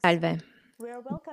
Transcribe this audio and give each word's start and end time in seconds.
Salve. 0.00 0.44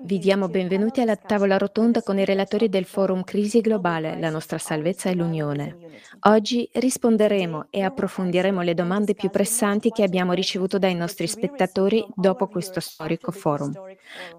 Vi 0.04 0.18
diamo 0.18 0.48
benvenuti 0.48 1.02
alla 1.02 1.18
tavola 1.18 1.58
rotonda 1.58 2.02
con 2.02 2.18
i 2.18 2.24
relatori 2.24 2.70
del 2.70 2.86
Forum 2.86 3.26
Crisi 3.26 3.60
Globale, 3.60 4.18
la 4.18 4.30
nostra 4.30 4.58
salvezza 4.58 5.10
e 5.10 5.16
l'Unione. 5.16 5.76
Oggi 6.22 6.70
risponderemo 6.72 7.68
e 7.70 7.82
approfondiremo 7.82 8.62
le 8.62 8.74
domande 8.74 9.14
più 9.14 9.30
pressanti 9.30 9.90
che 9.90 10.04
abbiamo 10.04 10.32
ricevuto 10.32 10.80
dai 10.80 10.96
nostri 10.96 11.28
spettatori 11.28 12.06
dopo 12.16 12.48
questo 12.48 12.80
storico 12.80 13.34
forum. 13.34 13.74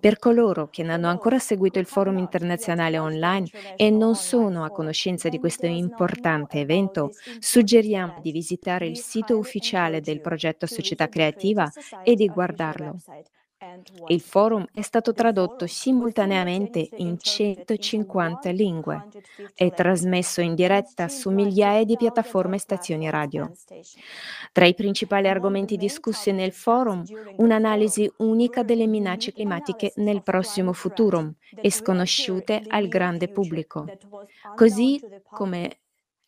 Per 0.01 0.19
coloro 0.19 0.71
che 0.71 0.82
non 0.82 0.93
hanno 0.93 1.09
ancora 1.09 1.39
seguito 1.39 1.79
il 1.79 1.85
forum 1.85 2.16
internazionale 2.16 2.98
online 2.98 3.48
e 3.77 3.91
non 3.91 4.14
sono 4.14 4.64
a 4.64 4.71
conoscenza 4.71 5.29
di 5.29 5.39
questo 5.39 5.66
importante 5.66 6.59
evento, 6.59 7.10
suggeriamo 7.38 8.21
di 8.23 8.32
visitare 8.32 8.87
il 8.87 8.96
sito 8.96 9.37
ufficiale 9.37 10.01
del 10.01 10.23
progetto 10.23 10.65
Società 10.65 11.10
Creativa 11.10 11.71
e 12.02 12.15
di 12.15 12.27
guardarlo. 12.29 12.96
Il 14.09 14.20
forum 14.20 14.66
è 14.73 14.82
stato 14.82 15.12
tradotto 15.12 15.66
simultaneamente 15.66 16.88
in 16.96 17.18
150 17.18 18.50
lingue 18.50 19.09
e 19.54 19.70
trasmesso 19.70 20.40
in 20.40 20.54
diretta 20.54 21.09
su 21.09 21.30
migliaia 21.30 21.84
di 21.84 21.96
piattaforme 21.96 22.56
e 22.56 22.60
stazioni 22.60 23.10
radio. 23.10 23.50
Tra 24.52 24.66
i 24.66 24.74
principali 24.74 25.28
argomenti 25.28 25.77
discussi 25.77 26.32
nel 26.32 26.52
forum, 26.52 27.02
un'analisi 27.37 28.10
unica 28.18 28.62
delle 28.62 28.87
minacce 28.87 29.32
climatiche 29.32 29.92
nel 29.96 30.23
prossimo 30.23 30.73
futuro 30.73 31.34
e 31.60 31.70
sconosciute 31.70 32.62
al 32.66 32.88
grande 32.88 33.28
pubblico, 33.28 33.87
così 34.54 35.01
come 35.30 35.78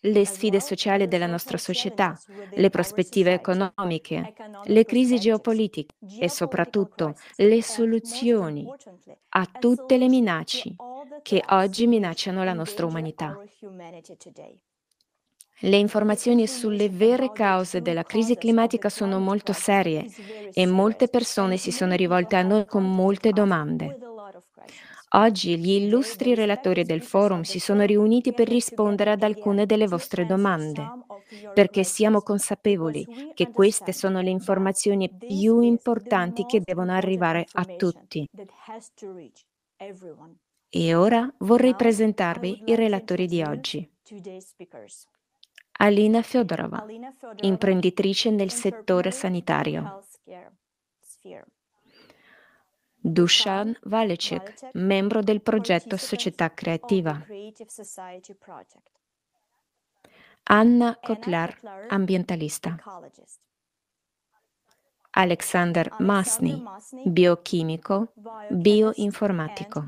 le 0.06 0.24
sfide 0.24 0.60
sociali 0.60 1.09
della 1.09 1.27
nostra 1.27 1.56
società, 1.56 2.18
le 2.54 2.71
prospettive 2.71 3.32
economiche, 3.32 4.32
le 4.65 4.85
crisi 4.85 5.18
geopolitiche 5.18 5.95
e 6.21 6.29
soprattutto 6.29 7.15
le 7.37 7.62
soluzioni 7.62 8.66
a 9.30 9.46
tutte 9.46 9.96
le 9.96 10.09
minacce 10.09 10.74
che 11.23 11.43
oggi 11.51 11.87
minacciano 11.87 12.45
la 12.45 12.52
nostra 12.52 12.87
umanità. 12.87 13.38
Le 15.60 15.77
informazioni 15.79 16.46
sulle 16.46 16.90
vere 16.90 17.32
cause 17.32 17.80
della 17.80 18.02
crisi 18.02 18.37
climatica 18.37 18.90
sono 18.90 19.18
molto 19.18 19.54
serie 19.54 20.07
e 20.52 20.66
molte 20.66 21.09
persone 21.09 21.57
si 21.57 21.73
sono 21.73 21.95
rivolte 21.95 22.37
a 22.37 22.43
noi 22.43 22.66
con 22.66 22.84
molte 22.84 23.32
domande. 23.32 24.05
Oggi 25.15 25.57
gli 25.59 25.71
illustri 25.71 26.35
relatori 26.35 26.85
del 26.85 27.02
forum 27.02 27.43
si 27.43 27.59
sono 27.60 27.85
riuniti 27.85 28.32
per 28.32 28.49
rispondere 28.49 29.12
ad 29.12 29.23
alcune 29.23 29.65
delle 29.65 29.87
vostre 29.87 30.26
domande, 30.26 30.95
perché 31.52 31.85
siamo 31.85 32.21
consapevoli 32.23 33.07
che 33.32 33.51
queste 33.51 33.93
sono 33.93 34.21
le 34.21 34.30
informazioni 34.30 35.09
più 35.16 35.60
importanti 35.60 36.45
che 36.45 36.60
devono 36.62 36.93
arrivare 36.93 37.46
a 37.52 37.65
tutti. 37.65 38.29
E 40.71 40.95
ora 40.95 41.32
vorrei 41.38 41.74
presentarvi 41.74 42.62
i 42.66 42.74
relatori 42.77 43.27
di 43.27 43.43
oggi. 43.43 43.88
Alina 45.79 46.23
Fyodorova, 46.23 46.84
imprenditrice 47.40 48.30
nel 48.30 48.51
settore 48.51 49.10
sanitario. 49.10 49.93
Dushan 53.09 53.79
Valecek, 53.85 54.71
membro 54.73 55.23
del 55.23 55.40
progetto 55.40 55.96
Società 55.96 56.52
Creativa. 56.52 57.24
Anna 60.43 60.99
Kotlar, 61.01 61.57
ambientalista. 61.88 62.77
Alexander 65.10 65.94
Masny, 66.00 66.61
biochimico, 67.05 68.12
bioinformatico. 68.50 69.87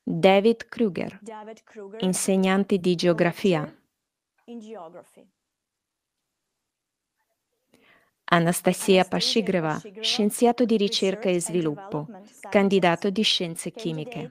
David 0.00 0.68
Kruger, 0.68 1.20
insegnante 1.98 2.78
di 2.78 2.94
geografia. 2.94 3.68
Anastasia 8.26 9.04
Pashigreva, 9.04 9.80
scienziato 10.00 10.64
di 10.64 10.76
ricerca 10.76 11.28
e 11.28 11.40
sviluppo, 11.40 12.08
candidato 12.48 13.10
di 13.10 13.22
scienze 13.22 13.70
chimiche. 13.70 14.30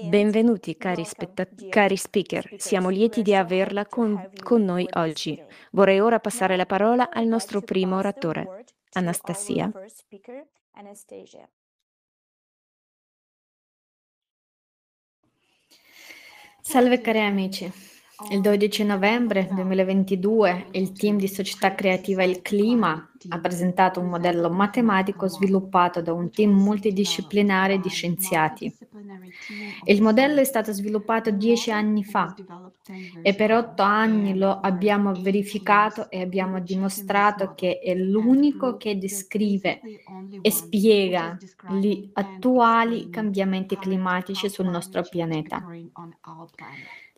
Benvenuti 0.00 0.76
cari, 0.76 1.04
cari, 1.68 1.96
speaker, 1.96 2.54
siamo 2.56 2.88
lieti 2.88 3.22
di 3.22 3.34
averla 3.34 3.86
con, 3.86 4.30
con 4.42 4.62
noi 4.62 4.86
oggi. 4.92 5.44
Vorrei 5.72 5.98
ora 5.98 6.20
passare 6.20 6.56
la 6.56 6.66
parola 6.66 7.10
al 7.10 7.26
nostro 7.26 7.60
primo 7.60 7.96
oratore, 7.96 8.64
Anastasia. 8.92 9.70
Salve 16.60 17.00
cari 17.00 17.20
amici, 17.20 17.72
il 18.30 18.40
12 18.40 18.84
novembre 18.84 19.48
2022 19.52 20.66
il 20.72 20.90
team 20.90 21.18
di 21.18 21.28
società 21.28 21.74
creativa 21.76 22.24
Il 22.24 22.42
Clima 22.42 23.08
ha 23.28 23.38
presentato 23.40 24.00
un 24.00 24.08
modello 24.08 24.50
matematico 24.50 25.28
sviluppato 25.28 26.02
da 26.02 26.12
un 26.12 26.28
team 26.30 26.50
multidisciplinare 26.50 27.78
di 27.78 27.88
scienziati. 27.88 28.76
Il 29.84 30.02
modello 30.02 30.40
è 30.40 30.44
stato 30.44 30.72
sviluppato 30.72 31.30
dieci 31.30 31.70
anni 31.70 32.02
fa 32.02 32.34
e 33.22 33.34
per 33.34 33.52
otto 33.52 33.82
anni 33.82 34.36
lo 34.36 34.58
abbiamo 34.60 35.12
verificato 35.12 36.10
e 36.10 36.20
abbiamo 36.20 36.60
dimostrato 36.60 37.54
che 37.54 37.78
è 37.78 37.94
l'unico 37.94 38.76
che 38.76 38.98
descrive 38.98 39.80
e 40.40 40.50
spiega 40.50 41.36
gli 41.70 42.10
attuali 42.14 43.10
cambiamenti 43.10 43.76
climatici 43.76 44.48
sul 44.48 44.66
nostro 44.66 45.02
pianeta. 45.02 45.64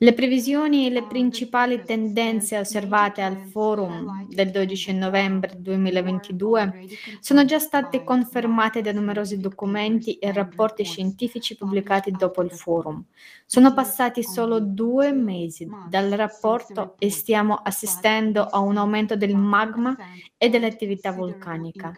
Le 0.02 0.14
previsioni 0.14 0.86
e 0.86 0.90
le 0.90 1.06
principali 1.06 1.82
tendenze 1.84 2.58
osservate 2.58 3.20
al 3.20 3.36
forum 3.36 4.26
del 4.28 4.50
12 4.50 4.94
novembre 4.94 5.52
2022 5.58 6.86
sono 7.20 7.44
già 7.44 7.58
state 7.58 8.02
confermate 8.02 8.80
da 8.80 8.92
numerosi 8.92 9.36
documenti 9.36 10.14
e 10.14 10.32
rapporti 10.32 10.84
scientifici 10.84 11.54
pubblicati 11.54 12.12
dopo 12.12 12.40
il 12.40 12.50
forum. 12.50 13.04
Sono 13.44 13.74
passati 13.74 14.22
solo 14.22 14.58
due 14.58 15.12
mesi 15.12 15.68
dal 15.90 16.08
rapporto 16.12 16.94
e 16.98 17.10
stiamo 17.10 17.56
assistendo 17.56 18.44
a 18.44 18.58
un 18.58 18.78
aumento 18.78 19.16
del 19.16 19.36
magma 19.36 19.94
e 20.38 20.48
dell'attività 20.48 21.12
vulcanica. 21.12 21.94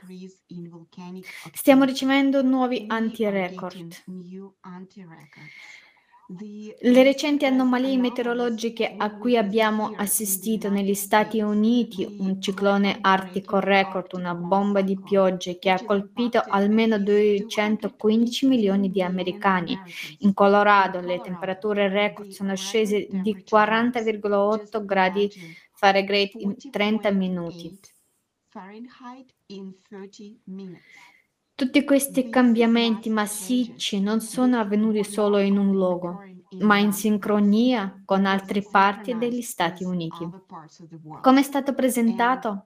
Stiamo 1.53 1.85
ricevendo 1.85 2.43
nuovi 2.43 2.85
anti-record. 2.89 3.87
Le 6.35 7.03
recenti 7.03 7.45
anomalie 7.45 7.99
meteorologiche 7.99 8.95
a 8.97 9.17
cui 9.17 9.37
abbiamo 9.37 9.93
assistito 9.97 10.71
negli 10.71 10.95
Stati 10.95 11.41
Uniti, 11.41 12.07
un 12.21 12.41
ciclone 12.41 12.99
artico 13.03 13.59
record, 13.59 14.15
una 14.15 14.35
bomba 14.35 14.81
di 14.81 14.99
piogge 14.99 15.59
che 15.59 15.69
ha 15.69 15.85
colpito 15.85 16.43
almeno 16.47 16.99
215 16.99 18.47
milioni 18.47 18.91
di 18.91 19.03
americani. 19.03 19.79
In 20.21 20.33
Colorado 20.33 21.01
le 21.01 21.21
temperature 21.21 21.89
record 21.89 22.31
sono 22.31 22.57
scese 22.57 23.09
di 23.11 23.45
40,8 23.47 24.85
gradi 24.87 25.31
Fahrenheit 25.73 26.33
in 26.37 26.57
30 26.71 27.11
minuti. 27.11 27.79
Tutti 31.55 31.85
questi 31.85 32.29
cambiamenti 32.29 33.09
massicci 33.09 34.01
non 34.01 34.21
sono 34.21 34.59
avvenuti 34.59 35.05
solo 35.05 35.39
in 35.39 35.59
un 35.59 35.71
luogo, 35.71 36.25
ma 36.61 36.79
in 36.79 36.93
sincronia 36.93 38.03
con 38.05 38.27
altre 38.27 38.63
parti 38.63 39.17
degli 39.17 39.43
Stati 39.43 39.85
Uniti. 39.85 40.29
Come 41.21 41.41
è 41.41 41.43
stato 41.43 41.75
presentato, 41.75 42.65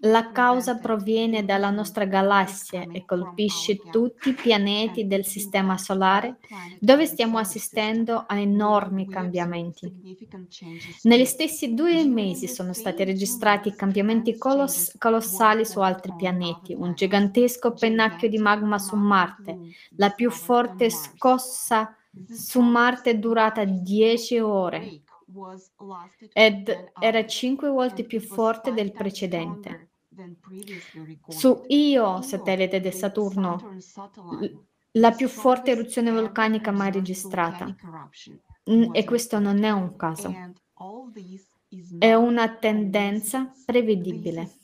la 0.00 0.32
causa 0.32 0.76
proviene 0.76 1.44
dalla 1.44 1.70
nostra 1.70 2.04
galassia 2.04 2.86
e 2.90 3.04
colpisce 3.06 3.78
tutti 3.90 4.30
i 4.30 4.34
pianeti 4.34 5.06
del 5.06 5.24
Sistema 5.24 5.78
Solare, 5.78 6.38
dove 6.78 7.06
stiamo 7.06 7.38
assistendo 7.38 8.24
a 8.26 8.38
enormi 8.38 9.08
cambiamenti. 9.08 9.90
Negli 11.02 11.24
stessi 11.24 11.72
due 11.72 12.04
mesi 12.04 12.48
sono 12.48 12.72
stati 12.74 13.04
registrati 13.04 13.74
cambiamenti 13.74 14.36
coloss- 14.36 14.98
colossali 14.98 15.64
su 15.64 15.80
altri 15.80 16.12
pianeti, 16.16 16.74
un 16.74 16.92
gigantesco 16.94 17.72
pennacchio 17.72 18.28
di 18.28 18.38
magma 18.38 18.78
su 18.78 18.96
Marte, 18.96 19.58
la 19.96 20.10
più 20.10 20.30
forte 20.30 20.90
scossa 20.90 21.96
su 22.28 22.60
Marte 22.60 23.10
è 23.10 23.18
durata 23.18 23.64
10 23.64 24.38
ore 24.38 25.02
ed 26.32 26.92
era 26.98 27.26
cinque 27.26 27.70
volte 27.70 28.04
più 28.04 28.20
forte 28.20 28.72
del 28.72 28.92
precedente. 28.92 29.90
Su 31.28 31.64
Io, 31.68 32.20
satellite 32.20 32.80
di 32.80 32.92
Saturno, 32.92 33.76
la 34.92 35.10
più 35.12 35.28
forte 35.28 35.70
eruzione 35.70 36.10
vulcanica 36.10 36.70
mai 36.70 36.92
registrata. 36.92 37.74
E 38.64 39.04
questo 39.04 39.38
non 39.38 39.64
è 39.64 39.70
un 39.70 39.96
caso, 39.96 40.34
è 41.98 42.12
una 42.12 42.56
tendenza 42.56 43.50
prevedibile. 43.64 44.58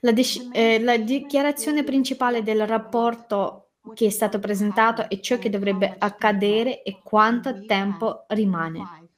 La, 0.00 0.12
dis- 0.12 0.48
eh, 0.52 0.78
la 0.80 0.98
dichiarazione 0.98 1.82
principale 1.82 2.42
del 2.42 2.66
rapporto 2.66 3.71
che 3.94 4.06
è 4.06 4.10
stato 4.10 4.38
presentato 4.38 5.08
è 5.08 5.18
ciò 5.20 5.38
che 5.38 5.50
dovrebbe 5.50 5.94
accadere 5.98 6.82
e 6.82 7.00
quanto 7.02 7.64
tempo 7.64 8.24
rimane. 8.28 9.08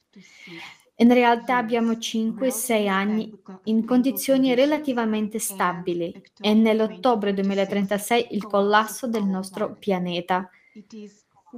In 0.97 1.13
realtà 1.13 1.57
abbiamo 1.57 1.93
5-6 1.93 2.89
anni 2.89 3.37
in 3.65 3.85
condizioni 3.85 4.55
relativamente 4.55 5.39
stabili 5.41 6.23
e 6.41 6.55
nell'ottobre 6.55 7.35
2036 7.35 8.29
il 8.31 8.47
collasso 8.47 9.09
del 9.09 9.25
nostro 9.25 9.75
pianeta 9.75 10.49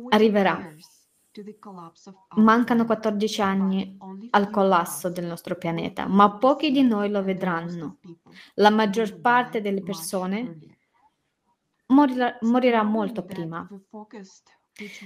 arriverà. 0.09 0.75
Mancano 2.37 2.87
14 2.87 3.43
anni 3.43 3.99
al 4.31 4.49
collasso 4.49 5.11
del 5.11 5.27
nostro 5.27 5.57
pianeta, 5.57 6.07
ma 6.07 6.39
pochi 6.39 6.71
di 6.71 6.83
noi 6.83 7.11
lo 7.11 7.23
vedranno. 7.23 7.99
La 8.55 8.71
maggior 8.71 9.21
parte 9.21 9.61
delle 9.61 9.83
persone 9.83 10.76
morirà, 11.89 12.37
morirà 12.43 12.83
molto 12.83 13.25
prima. 13.25 13.67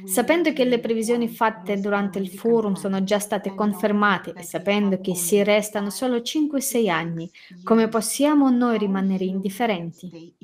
Sapendo 0.05 0.53
che 0.53 0.65
le 0.65 0.81
previsioni 0.81 1.29
fatte 1.29 1.79
durante 1.79 2.19
il 2.19 2.29
forum 2.29 2.75
sono 2.75 3.05
già 3.05 3.21
state 3.21 3.55
confermate 3.55 4.33
e 4.33 4.43
sapendo 4.43 5.01
che 5.01 5.15
si 5.15 5.43
restano 5.45 5.91
solo 5.91 6.17
5-6 6.17 6.89
anni, 6.89 7.31
come 7.63 7.87
possiamo 7.89 8.51
noi 8.51 8.79
rimanere 8.79 9.25
indifferenti? 9.25 10.35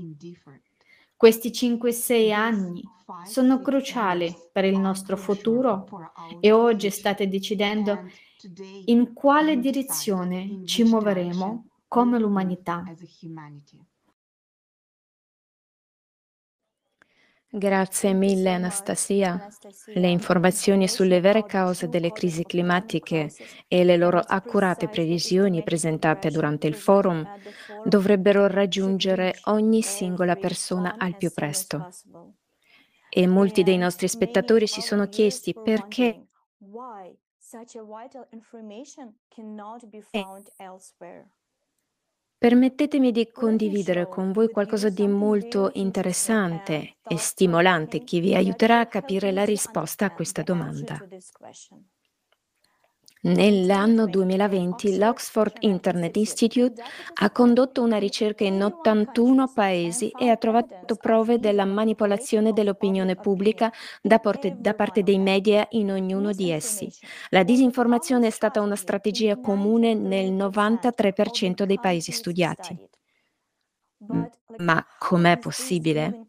Questi 1.17 1.49
5-6 1.51 2.33
anni 2.33 2.83
sono 3.25 3.61
cruciali 3.61 4.33
per 4.53 4.65
il 4.65 4.79
nostro 4.79 5.17
futuro 5.17 5.87
e 6.39 6.53
oggi 6.53 6.91
state 6.91 7.27
decidendo 7.27 8.05
in 8.85 9.13
quale 9.13 9.59
direzione 9.59 10.61
ci 10.65 10.85
muoveremo 10.85 11.67
come 11.89 12.19
l'umanità. 12.21 12.85
Grazie 17.57 18.13
mille 18.13 18.53
Anastasia. 18.53 19.49
Le 19.95 20.09
informazioni 20.09 20.87
sulle 20.87 21.23
vere 21.23 21.47
cause 21.47 21.89
delle 21.89 22.13
crisi 22.13 22.43
climatiche 22.43 23.33
e 23.67 23.83
le 23.83 23.97
loro 23.97 24.19
accurate 24.19 24.89
previsioni 24.89 25.63
presentate 25.63 26.29
durante 26.29 26.67
il 26.67 26.75
forum 26.75 27.27
dovrebbero 27.83 28.47
raggiungere 28.47 29.39
ogni 29.45 29.81
singola 29.81 30.37
persona 30.37 30.97
al 30.99 31.17
più 31.17 31.33
presto. 31.33 31.89
E 33.09 33.27
molti 33.27 33.63
dei 33.63 33.79
nostri 33.79 34.07
spettatori 34.07 34.67
si 34.67 34.83
sono 34.83 35.09
chiesti 35.09 35.55
perché 35.55 36.27
Permettetemi 42.39 43.13
di 43.13 43.31
condividere 43.33 44.09
con 44.09 44.31
voi 44.31 44.51
qualcosa 44.51 44.91
di 44.91 45.09
molto 45.09 45.71
interessante 45.75 46.97
e 47.03 47.17
stimolante 47.17 48.05
che 48.05 48.21
vi 48.21 48.35
aiuterà 48.35 48.81
a 48.81 48.87
capire 48.87 49.33
la 49.33 49.45
risposta 49.45 50.05
a 50.05 50.13
questa 50.13 50.43
domanda. 50.43 51.03
Nell'anno 53.27 54.07
2020 54.07 54.99
l'Oxford 54.99 55.57
Internet 55.61 56.17
Institute 56.17 56.81
ha 57.15 57.31
condotto 57.33 57.83
una 57.83 57.99
ricerca 57.99 58.45
in 58.45 58.63
81 58.63 59.51
paesi 59.53 60.11
e 60.17 60.29
ha 60.29 60.37
trovato 60.37 60.95
prove 60.95 61.41
della 61.41 61.65
manipolazione 61.65 62.53
dell'opinione 62.53 63.17
pubblica 63.17 63.73
da 64.01 64.21
parte, 64.21 64.55
da 64.57 64.75
parte, 64.75 65.03
dei 65.03 65.19
media 65.19 65.67
in 65.71 65.91
ognuno 65.91 66.31
di 66.31 66.53
essi. 66.53 66.89
La 67.31 67.43
disinformazione 67.43 68.29
è 68.29 68.31
stata 68.31 68.61
una 68.61 68.77
strategia 68.77 69.41
comune 69.41 69.95
nel 69.95 70.33
93% 70.33 71.65
dei 71.65 71.81
paesi 71.81 72.13
studiati. 72.13 72.79
Ma 74.59 74.87
com'è 74.99 75.37
possibile? 75.39 76.27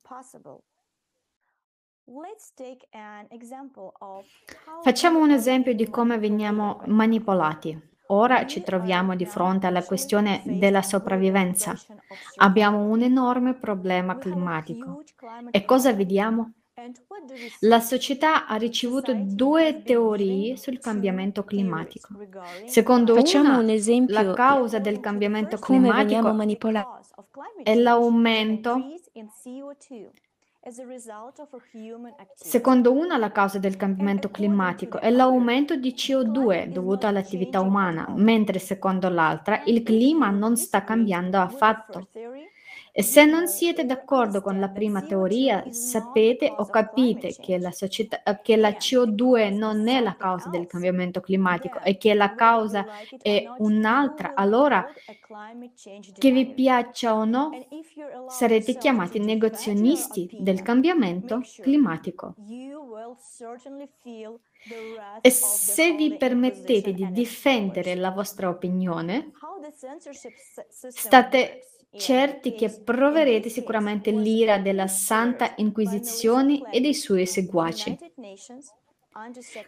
Facciamo 4.82 5.20
un 5.20 5.32
esempio 5.32 5.74
di 5.74 5.90
come 5.90 6.18
veniamo 6.18 6.82
manipolati. 6.86 7.96
Ora 8.08 8.46
ci 8.46 8.64
troviamo 8.64 9.16
di 9.16 9.26
fronte 9.26 9.68
alla 9.68 9.84
questione 9.84 10.42
della 10.46 10.82
sopravvivenza. 10.82 11.76
Abbiamo 12.38 12.86
un 12.86 13.02
enorme 13.02 13.56
problema 13.56 14.18
climatico. 14.18 15.04
E 15.52 15.66
cosa 15.66 15.92
vediamo? 15.92 16.54
La 17.62 17.82
società 17.82 18.48
ha 18.48 18.56
ricevuto 18.56 19.14
due 19.14 19.82
teorie 19.84 20.56
sul 20.56 20.80
cambiamento 20.80 21.44
climatico. 21.44 22.08
Secondo 22.66 23.16
Facciamo 23.16 23.50
una, 23.50 23.60
un 23.60 23.70
esempio 23.70 24.14
la 24.14 24.34
causa 24.34 24.80
del 24.80 25.02
cambiamento 25.02 25.58
climatico 25.58 26.34
è 27.64 27.76
l'aumento 27.76 28.80
Secondo 32.36 32.92
una, 32.92 33.18
la 33.18 33.32
causa 33.32 33.58
del 33.58 33.78
cambiamento 33.78 34.30
climatico 34.30 35.00
è 35.00 35.10
l'aumento 35.10 35.78
di 35.78 35.94
CO2 35.94 36.66
dovuto 36.66 37.08
all'attività 37.08 37.62
umana, 37.62 38.12
mentre 38.16 38.60
secondo 38.60 39.08
l'altra 39.08 39.64
il 39.66 39.82
clima 39.84 40.30
non 40.30 40.58
sta 40.58 40.84
cambiando 40.84 41.38
affatto. 41.38 42.10
E 43.00 43.04
se 43.04 43.26
non 43.26 43.48
siete 43.48 43.86
d'accordo 43.86 44.42
con 44.42 44.60
la 44.60 44.70
prima 44.70 45.04
teoria, 45.04 45.72
sapete 45.72 46.52
o 46.58 46.66
capite 46.66 47.36
che 47.40 47.60
la, 47.60 47.70
società, 47.70 48.24
che 48.42 48.56
la 48.56 48.72
CO2 48.72 49.56
non 49.56 49.88
è 49.88 50.02
la 50.02 50.16
causa 50.16 50.50
del 50.50 50.66
cambiamento 50.66 51.22
climatico 51.22 51.80
e 51.84 51.98
che 51.98 52.16
la 52.16 52.34
causa 52.34 52.88
è 53.22 53.46
un'altra, 53.60 54.34
allora 54.34 54.84
che 56.18 56.32
vi 56.32 56.48
piaccia 56.48 57.14
o 57.14 57.24
no, 57.24 57.52
sarete 58.30 58.76
chiamati 58.78 59.20
negozionisti 59.20 60.28
del 60.40 60.64
cambiamento 60.64 61.44
climatico. 61.62 62.34
E 65.22 65.30
se 65.30 65.92
vi 65.94 66.16
permettete 66.18 66.94
di 66.94 67.12
difendere 67.12 67.94
la 67.94 68.10
vostra 68.10 68.50
opinione, 68.50 69.34
state 70.90 71.62
certi 71.96 72.54
che 72.54 72.70
proverete 72.84 73.50
sicuramente 73.50 74.12
l'ira 74.12 74.58
della 74.58 74.88
Santa 74.88 75.54
Inquisizione 75.58 76.62
e 76.72 76.80
dei 76.82 76.94
suoi 76.94 77.26
seguaci. 77.26 77.98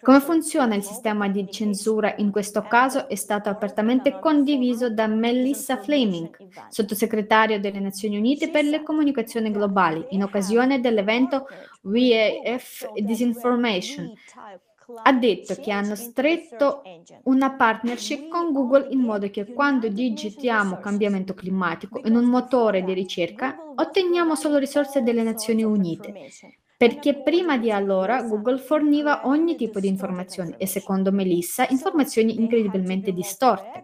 Come 0.04 0.20
funziona 0.20 0.76
il 0.76 0.84
sistema 0.84 1.28
di 1.28 1.50
censura 1.50 2.14
in 2.18 2.30
questo 2.30 2.62
caso 2.62 3.10
è 3.10 3.16
stato 3.16 3.50
apertamente 3.50 4.20
condiviso 4.20 4.92
da 4.92 5.08
Melissa 5.08 5.78
Fleming, 5.78 6.30
sottosegretario 6.70 7.60
delle 7.60 7.80
Nazioni 7.80 8.18
Unite 8.18 8.52
per 8.52 8.66
le 8.66 8.84
comunicazioni 8.84 9.50
globali, 9.50 10.06
in 10.10 10.22
occasione 10.22 10.80
dell'evento 10.80 11.48
WEF 11.82 12.92
Disinformation, 12.94 14.14
ha 15.04 15.14
detto 15.14 15.56
che 15.56 15.72
hanno 15.72 15.96
stretto 15.96 16.82
una 17.24 17.52
partnership 17.52 18.28
con 18.28 18.52
Google 18.52 18.88
in 18.92 19.00
modo 19.00 19.30
che 19.30 19.46
quando 19.54 19.88
digitiamo 19.88 20.80
cambiamento 20.80 21.34
climatico 21.34 22.02
in 22.06 22.16
un 22.16 22.26
motore 22.26 22.84
di 22.84 22.94
ricerca 22.94 23.58
otteniamo 23.76 24.36
solo 24.36 24.58
risorse 24.58 25.02
delle 25.02 25.24
Nazioni 25.24 25.64
Unite. 25.64 26.30
Perché 26.80 27.22
prima 27.22 27.58
di 27.58 27.72
allora 27.72 28.24
Google 28.24 28.58
forniva 28.58 29.28
ogni 29.28 29.58
tipo 29.58 29.82
di 29.82 29.90
informazioni 29.90 30.56
e 30.58 30.66
secondo 30.66 31.12
Melissa 31.12 31.68
informazioni 31.68 32.40
incredibilmente 32.40 33.12
distorte. 33.12 33.84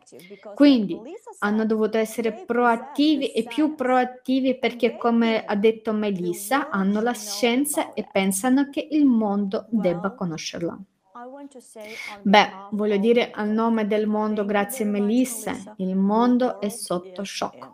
Quindi 0.53 0.97
hanno 1.39 1.65
dovuto 1.65 1.97
essere 1.97 2.45
proattivi 2.45 3.33
e 3.33 3.43
più 3.43 3.75
proattivi 3.75 4.57
perché, 4.57 4.95
come 4.95 5.43
ha 5.43 5.55
detto 5.57 5.91
Melissa, 5.91 6.69
hanno 6.69 7.01
la 7.01 7.11
scienza 7.11 7.91
e 7.91 8.07
pensano 8.09 8.69
che 8.69 8.87
il 8.89 9.05
mondo 9.05 9.65
debba 9.69 10.13
conoscerla. 10.13 10.79
Beh, 12.23 12.49
voglio 12.71 12.97
dire 12.97 13.31
a 13.31 13.43
nome 13.43 13.87
del 13.87 14.05
mondo, 14.05 14.43
grazie 14.43 14.83
Melissa, 14.83 15.73
il 15.77 15.95
mondo 15.95 16.59
è 16.59 16.67
sotto 16.67 17.23
shock. 17.23 17.71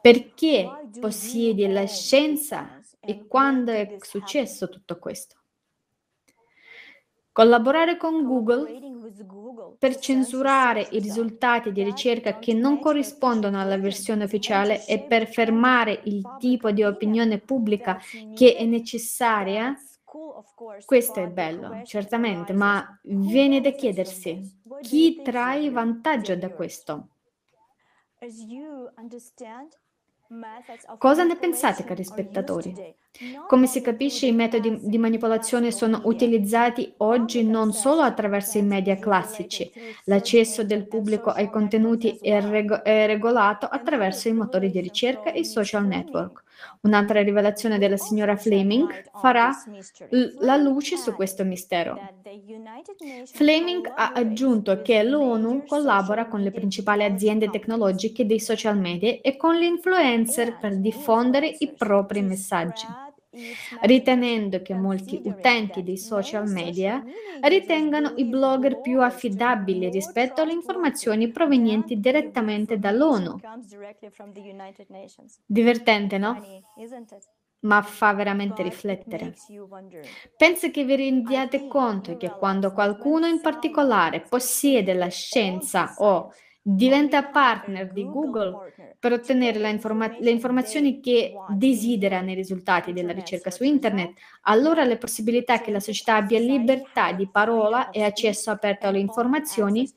Perché 0.00 0.88
possiedi 1.00 1.66
la 1.66 1.86
scienza 1.86 2.80
e 3.00 3.26
quando 3.26 3.72
è 3.72 3.96
successo 4.00 4.68
tutto 4.68 4.98
questo? 4.98 5.36
Collaborare 7.32 7.96
con 7.96 8.24
Google 8.24 8.78
per 9.78 9.98
censurare 9.98 10.86
i 10.92 11.00
risultati 11.00 11.72
di 11.72 11.82
ricerca 11.82 12.38
che 12.38 12.54
non 12.54 12.78
corrispondono 12.78 13.60
alla 13.60 13.78
versione 13.78 14.24
ufficiale 14.24 14.84
e 14.86 15.00
per 15.00 15.28
fermare 15.28 16.00
il 16.04 16.22
tipo 16.38 16.70
di 16.70 16.84
opinione 16.84 17.38
pubblica 17.38 18.00
che 18.34 18.54
è 18.54 18.64
necessaria 18.64 19.74
questo 20.84 21.20
è 21.20 21.28
bello, 21.28 21.82
certamente, 21.84 22.52
ma 22.52 22.98
viene 23.02 23.60
da 23.60 23.70
chiedersi 23.70 24.60
chi 24.80 25.22
trae 25.22 25.70
vantaggio 25.70 26.34
da 26.36 26.50
questo? 26.50 27.08
Cosa 30.98 31.24
ne 31.24 31.36
pensate, 31.36 31.84
cari 31.84 32.04
spettatori? 32.04 32.72
Come 33.48 33.66
si 33.66 33.80
capisce, 33.80 34.26
i 34.26 34.32
metodi 34.32 34.78
di 34.82 34.98
manipolazione 34.98 35.72
sono 35.72 36.02
utilizzati 36.04 36.94
oggi 36.98 37.44
non 37.44 37.72
solo 37.72 38.02
attraverso 38.02 38.58
i 38.58 38.62
media 38.62 38.96
classici, 38.96 39.70
l'accesso 40.04 40.62
del 40.62 40.86
pubblico 40.86 41.30
ai 41.30 41.50
contenuti 41.50 42.18
è, 42.20 42.40
reg- 42.40 42.82
è 42.82 43.06
regolato 43.06 43.66
attraverso 43.66 44.28
i 44.28 44.32
motori 44.32 44.70
di 44.70 44.80
ricerca 44.80 45.32
e 45.32 45.40
i 45.40 45.44
social 45.44 45.84
network. 45.86 46.44
Un'altra 46.82 47.22
rivelazione 47.22 47.78
della 47.78 47.96
signora 47.96 48.36
Fleming 48.36 48.90
farà 49.12 49.50
l- 50.08 50.36
la 50.40 50.56
luce 50.56 50.96
su 50.96 51.14
questo 51.14 51.44
mistero. 51.44 52.04
Fleming 53.30 53.90
ha 53.94 54.12
aggiunto 54.12 54.80
che 54.82 55.02
l'ONU 55.02 55.64
collabora 55.66 56.26
con 56.28 56.40
le 56.42 56.52
principali 56.52 57.04
aziende 57.04 57.48
tecnologiche 57.50 58.26
dei 58.26 58.40
social 58.40 58.78
media 58.78 59.18
e 59.20 59.36
con 59.36 59.54
gli 59.56 59.62
influencer 59.64 60.56
per 60.58 60.78
diffondere 60.78 61.46
i 61.58 61.74
propri 61.76 62.22
messaggi 62.22 62.96
ritenendo 63.82 64.60
che 64.60 64.74
molti 64.74 65.20
utenti 65.24 65.82
dei 65.82 65.96
social 65.96 66.48
media 66.48 67.02
ritengano 67.42 68.12
i 68.16 68.24
blogger 68.24 68.80
più 68.80 69.00
affidabili 69.00 69.88
rispetto 69.88 70.42
alle 70.42 70.52
informazioni 70.52 71.30
provenienti 71.30 72.00
direttamente 72.00 72.78
dall'ONU. 72.78 73.38
Divertente, 75.46 76.18
no? 76.18 76.42
Ma 77.60 77.82
fa 77.82 78.14
veramente 78.14 78.62
riflettere. 78.62 79.34
Penso 80.36 80.70
che 80.70 80.84
vi 80.84 80.96
rendiate 80.96 81.68
conto 81.68 82.16
che 82.16 82.30
quando 82.30 82.72
qualcuno 82.72 83.26
in 83.26 83.40
particolare 83.40 84.22
possiede 84.22 84.94
la 84.94 85.08
scienza 85.08 85.94
o 85.98 86.32
diventa 86.74 87.24
partner 87.24 87.92
di 87.92 88.04
Google 88.04 88.72
per 88.98 89.12
ottenere 89.12 89.68
informa- 89.68 90.14
le 90.18 90.30
informazioni 90.30 91.00
che 91.00 91.34
desidera 91.48 92.20
nei 92.20 92.34
risultati 92.34 92.92
della 92.92 93.12
ricerca 93.12 93.50
su 93.50 93.64
Internet, 93.64 94.18
allora 94.42 94.84
le 94.84 94.98
possibilità 94.98 95.60
che 95.60 95.70
la 95.70 95.80
società 95.80 96.16
abbia 96.16 96.38
libertà 96.38 97.12
di 97.12 97.28
parola 97.28 97.90
e 97.90 98.02
accesso 98.02 98.50
aperto 98.50 98.86
alle 98.86 98.98
informazioni 98.98 99.88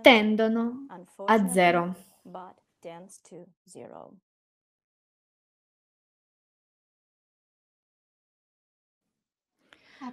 tendono 0.00 0.86
a 1.26 1.48
zero. 1.48 1.94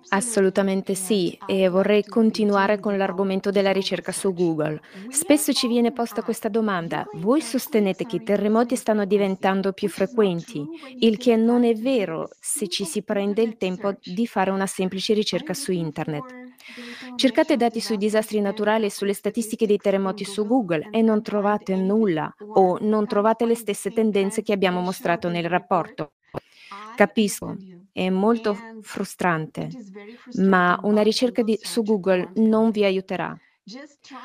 Assolutamente 0.09 0.95
sì, 0.95 1.37
e 1.45 1.67
vorrei 1.67 2.03
continuare 2.03 2.79
con 2.79 2.97
l'argomento 2.97 3.51
della 3.51 3.71
ricerca 3.71 4.11
su 4.11 4.33
Google. 4.33 4.81
Spesso 5.09 5.53
ci 5.53 5.67
viene 5.67 5.91
posta 5.91 6.23
questa 6.23 6.49
domanda, 6.49 7.07
voi 7.13 7.41
sostenete 7.41 8.05
che 8.05 8.17
i 8.17 8.23
terremoti 8.23 8.75
stanno 8.75 9.05
diventando 9.05 9.71
più 9.73 9.89
frequenti, 9.89 10.65
il 10.99 11.17
che 11.17 11.35
non 11.35 11.63
è 11.63 11.73
vero 11.75 12.29
se 12.39 12.67
ci 12.67 12.85
si 12.85 13.03
prende 13.03 13.41
il 13.41 13.57
tempo 13.57 13.93
di 14.01 14.25
fare 14.25 14.51
una 14.51 14.67
semplice 14.67 15.13
ricerca 15.13 15.53
su 15.53 15.71
Internet. 15.71 16.37
Cercate 17.15 17.55
dati 17.57 17.79
sui 17.79 17.97
disastri 17.97 18.39
naturali 18.41 18.85
e 18.85 18.91
sulle 18.91 19.13
statistiche 19.13 19.65
dei 19.65 19.77
terremoti 19.77 20.23
su 20.23 20.45
Google 20.45 20.87
e 20.91 21.01
non 21.01 21.21
trovate 21.21 21.75
nulla 21.75 22.33
o 22.53 22.77
non 22.81 23.07
trovate 23.07 23.45
le 23.45 23.55
stesse 23.55 23.91
tendenze 23.91 24.41
che 24.41 24.53
abbiamo 24.53 24.81
mostrato 24.81 25.29
nel 25.29 25.49
rapporto. 25.49 26.13
Capisco, 26.95 27.55
è 27.91 28.09
molto 28.09 28.67
frustrante, 28.79 29.77
ma 30.33 30.79
una 30.83 31.01
ricerca 31.01 31.41
di- 31.43 31.57
su 31.61 31.83
Google 31.83 32.31
non 32.35 32.71
vi 32.71 32.83
aiuterà. 32.83 33.37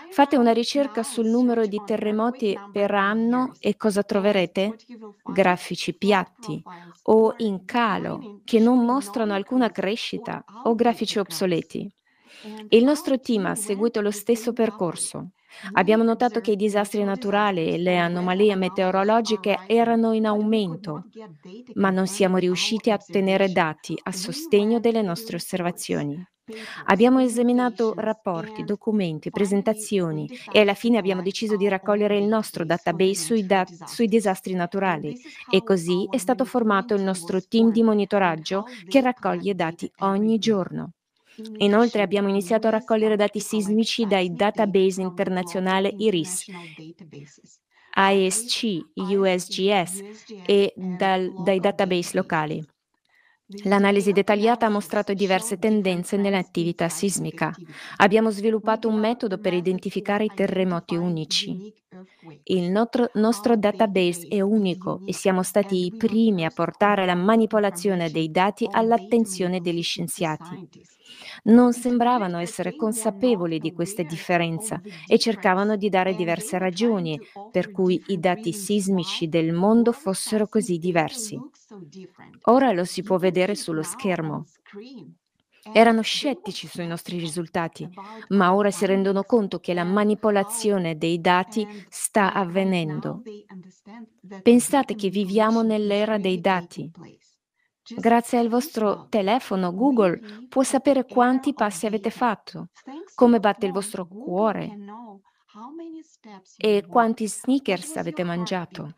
Fate 0.08 0.36
una 0.36 0.52
ricerca 0.52 1.02
sul 1.02 1.26
numero 1.26 1.66
di 1.66 1.82
terremoti 1.82 2.62
per 2.70 2.90
anno 2.92 3.56
e 3.58 3.76
cosa 3.76 4.02
troverete? 4.02 4.76
Grafici 5.22 5.96
piatti 5.96 6.62
o 7.06 7.34
in 7.38 7.64
calo 7.64 8.28
che 8.44 8.58
non 8.58 8.84
mostrano 8.84 9.34
alcuna 9.34 9.70
crescita 9.70 10.44
o 10.62 10.74
grafici 10.74 11.18
obsoleti. 11.18 11.90
Il 12.68 12.84
nostro 12.84 13.18
team 13.18 13.46
ha 13.46 13.54
seguito 13.54 14.00
lo 14.00 14.10
stesso 14.10 14.52
percorso. 14.52 15.30
Abbiamo 15.72 16.02
notato 16.02 16.40
che 16.40 16.52
i 16.52 16.56
disastri 16.56 17.02
naturali 17.04 17.72
e 17.72 17.78
le 17.78 17.96
anomalie 17.98 18.54
meteorologiche 18.56 19.62
erano 19.66 20.12
in 20.12 20.26
aumento, 20.26 21.06
ma 21.74 21.90
non 21.90 22.06
siamo 22.06 22.36
riusciti 22.38 22.90
a 22.90 22.94
ottenere 22.94 23.50
dati 23.50 23.98
a 24.02 24.12
sostegno 24.12 24.80
delle 24.80 25.02
nostre 25.02 25.36
osservazioni. 25.36 26.22
Abbiamo 26.84 27.20
esaminato 27.20 27.94
rapporti, 27.96 28.64
documenti, 28.64 29.30
presentazioni 29.30 30.28
e 30.50 30.60
alla 30.60 30.74
fine 30.74 30.98
abbiamo 30.98 31.22
deciso 31.22 31.56
di 31.56 31.68
raccogliere 31.68 32.18
il 32.18 32.24
nostro 32.26 32.64
database 32.64 33.14
sui, 33.14 33.46
dat- 33.46 33.72
sui, 33.84 34.06
disastri 34.08 34.52
naturali 34.54 35.16
e 35.48 35.62
così 35.62 36.06
è 36.10 36.18
stato 36.18 36.44
formato 36.44 36.94
il 36.94 37.02
nostro 37.02 37.40
team 37.42 37.70
di 37.70 37.82
monitoraggio 37.82 38.64
che 38.86 39.00
raccoglie 39.00 39.54
dati 39.54 39.90
ogni 40.00 40.38
giorno. 40.38 40.92
Inoltre 41.58 42.02
abbiamo 42.02 42.28
iniziato 42.28 42.66
a 42.66 42.70
raccogliere 42.70 43.16
dati 43.16 43.40
sismici 43.40 44.06
dai 44.06 44.32
database 44.32 45.02
internazionali 45.02 45.94
IRIS, 45.98 46.46
ISC, 47.94 48.78
USGS 48.94 50.02
e 50.46 50.72
dal, 50.76 51.32
dai 51.42 51.60
database 51.60 52.16
locali. 52.16 52.64
L'analisi 53.64 54.12
dettagliata 54.12 54.66
ha 54.66 54.70
mostrato 54.70 55.12
diverse 55.12 55.58
tendenze 55.58 56.16
nell'attività 56.16 56.88
sismica. 56.88 57.52
Abbiamo 57.98 58.30
sviluppato 58.30 58.88
un 58.88 58.98
metodo 58.98 59.38
per 59.38 59.52
identificare 59.52 60.24
i 60.24 60.30
terremoti 60.34 60.96
unici. 60.96 61.72
Il 62.44 62.70
nostro, 62.70 63.10
nostro, 63.14 63.54
database 63.54 64.28
è 64.28 64.40
unico 64.40 65.02
e 65.04 65.12
siamo 65.12 65.42
stati 65.42 65.84
i 65.84 65.94
primi 65.94 66.44
a 66.44 66.50
portare 66.50 67.04
la 67.04 67.14
manipolazione 67.14 68.10
dei 68.10 68.30
dati 68.30 68.66
all'attenzione 68.68 69.60
degli 69.60 69.82
scienziati 69.82 70.68
non 71.44 71.72
sembravano 71.72 72.38
essere 72.38 72.74
consapevoli 72.74 73.58
di 73.58 73.72
questa 73.72 74.02
differenza 74.02 74.80
e 75.06 75.18
cercavano 75.18 75.76
di 75.76 75.88
dare 75.88 76.14
diverse 76.14 76.58
ragioni 76.58 77.20
per 77.50 77.70
cui 77.70 78.02
i 78.06 78.18
dati 78.18 78.52
sismici 78.52 79.28
del 79.28 79.52
mondo 79.52 79.92
fossero 79.92 80.48
così 80.48 80.78
diversi. 80.78 81.42
Ora 82.44 82.72
lo 82.72 82.84
si 82.84 83.02
può 83.02 83.16
vedere 83.18 83.54
sullo 83.54 83.82
schermo. 83.82 84.48
Erano 85.70 86.02
scettici 86.02 86.66
sui 86.68 86.86
nostri 86.86 87.18
risultati, 87.18 87.88
ma 88.28 88.54
ora 88.54 88.70
si 88.70 88.86
rendono 88.86 89.24
conto 89.24 89.58
che 89.60 89.74
la 89.74 89.84
manipolazione 89.84 90.96
dei 90.96 91.20
dati 91.20 91.66
sta 91.88 92.32
avvenendo. 92.32 93.24
Pensate 94.42 94.94
che 94.94 95.08
viviamo 95.08 95.62
nell'era 95.62 96.18
dei 96.18 96.40
dati. 96.40 96.90
Grazie 97.86 98.38
al 98.38 98.48
vostro 98.48 99.06
telefono, 99.08 99.74
Google 99.74 100.46
può 100.48 100.62
sapere 100.62 101.04
quanti 101.04 101.52
passi 101.52 101.86
avete 101.86 102.10
fatto, 102.10 102.68
come 103.14 103.40
batte 103.40 103.66
il 103.66 103.72
vostro 103.72 104.06
cuore 104.06 104.74
e 106.56 106.84
quanti 106.88 107.28
sneakers 107.28 107.96
avete 107.96 108.24
mangiato. 108.24 108.94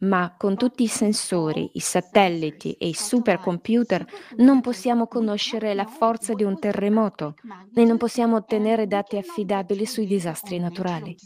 Ma 0.00 0.34
con 0.38 0.56
tutti 0.56 0.84
i 0.84 0.86
sensori, 0.86 1.70
i 1.74 1.80
satelliti 1.80 2.72
e 2.74 2.88
i 2.88 2.94
supercomputer 2.94 4.06
non 4.36 4.60
possiamo 4.60 5.06
conoscere 5.06 5.74
la 5.74 5.86
forza 5.86 6.32
di 6.34 6.44
un 6.44 6.58
terremoto. 6.58 7.34
E 7.74 7.84
non 7.84 7.96
possiamo 7.96 8.36
ottenere 8.36 8.86
dati 8.86 9.16
affidabili 9.16 9.84
sui 9.84 10.06
disastri 10.06 10.58
naturali. 10.58 11.16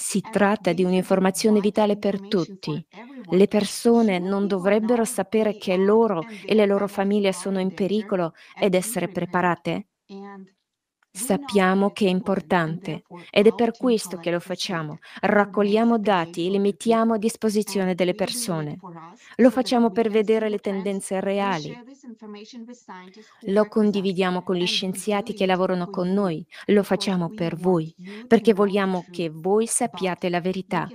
Si 0.00 0.28
tratta 0.28 0.72
di 0.72 0.84
un'informazione 0.84 1.60
vitale 1.60 1.98
per 1.98 2.26
tutti. 2.26 2.84
Le 3.30 3.48
persone 3.48 4.18
non 4.18 4.46
dovrebbero 4.46 5.04
sapere 5.04 5.56
che 5.56 5.76
loro 5.76 6.26
e 6.44 6.54
le 6.54 6.66
loro 6.66 6.86
famiglie 6.86 7.32
sono 7.32 7.58
in 7.60 7.74
pericolo 7.74 8.32
ed 8.56 8.74
essere 8.74 9.08
preparate? 9.08 9.88
Sappiamo 11.10 11.90
che 11.90 12.06
è 12.06 12.10
importante 12.10 13.02
ed 13.30 13.46
è 13.46 13.54
per 13.54 13.76
questo 13.76 14.18
che 14.18 14.30
lo 14.30 14.40
facciamo. 14.40 14.98
Raccogliamo 15.20 15.98
dati 15.98 16.46
e 16.46 16.50
li 16.50 16.58
mettiamo 16.58 17.14
a 17.14 17.18
disposizione 17.18 17.94
delle 17.94 18.14
persone. 18.14 18.82
Lo 19.36 19.50
facciamo 19.50 19.90
per 19.90 20.10
vedere 20.10 20.48
le 20.48 20.58
tendenze 20.58 21.20
reali. 21.20 21.76
Lo 23.46 23.66
condividiamo 23.66 24.42
con 24.42 24.56
gli 24.56 24.66
scienziati 24.66 25.34
che 25.34 25.46
lavorano 25.46 25.88
con 25.88 26.12
noi. 26.12 26.46
Lo 26.66 26.82
facciamo 26.82 27.30
per 27.30 27.56
voi, 27.56 27.94
perché 28.26 28.52
vogliamo 28.52 29.06
che 29.10 29.30
voi 29.30 29.66
sappiate 29.66 30.28
la 30.28 30.40
verità. 30.40 30.92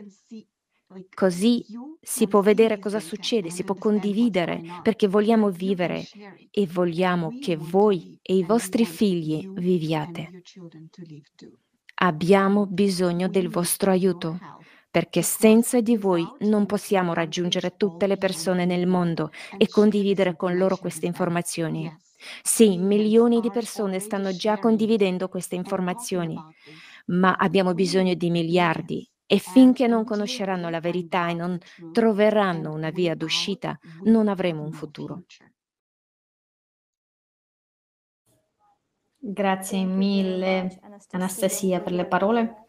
Così 1.14 1.66
si 2.02 2.28
può 2.28 2.42
vedere 2.42 2.80
cosa 2.80 3.00
succede, 3.00 3.50
si 3.50 3.64
può 3.64 3.76
condividere, 3.76 4.62
perché 4.82 5.08
vogliamo 5.08 5.50
vivere 5.50 6.06
e 6.52 6.68
vogliamo 6.68 7.38
che 7.40 7.56
voi 7.56 8.18
e 8.22 8.36
i 8.36 8.44
vostri 8.44 8.86
figli 8.86 9.48
viviate. 9.50 10.42
Abbiamo 11.96 12.66
bisogno 12.66 13.28
del 13.28 13.50
vostro 13.50 13.92
aiuto, 13.92 14.38
perché 14.92 15.22
senza 15.22 15.82
di 15.82 15.98
voi 15.98 16.28
non 16.40 16.66
possiamo 16.66 17.14
raggiungere 17.14 17.76
tutte 17.78 18.08
le 18.08 18.18
persone 18.18 18.66
nel 18.66 18.86
mondo 18.86 19.32
e 19.58 19.68
condividere 19.68 20.36
con 20.36 20.58
loro 20.58 20.78
queste 20.78 21.06
informazioni. 21.06 21.92
Sì, 22.42 22.78
milioni 22.78 23.42
di 23.42 23.50
persone 23.50 24.00
stanno 24.00 24.34
già 24.36 24.58
condividendo 24.60 25.30
queste 25.30 25.56
informazioni, 25.56 26.38
ma 27.08 27.36
abbiamo 27.36 27.74
bisogno 27.74 28.14
di 28.14 28.30
miliardi 28.30 29.08
E 29.26 29.38
finché 29.40 29.88
non 29.88 30.04
conosceranno 30.04 30.70
la 30.70 30.80
verità 30.80 31.30
e 31.30 31.34
non 31.34 31.58
troveranno 31.92 32.72
una 32.74 32.90
via 32.90 33.16
d'uscita, 33.16 33.78
non 34.04 34.28
avremo 34.28 34.64
un 34.64 34.72
futuro. 34.72 35.24
Grazie 39.26 39.86
mille 39.86 40.82
Anastasia 41.12 41.80
per 41.80 41.94
le 41.94 42.04
parole, 42.04 42.66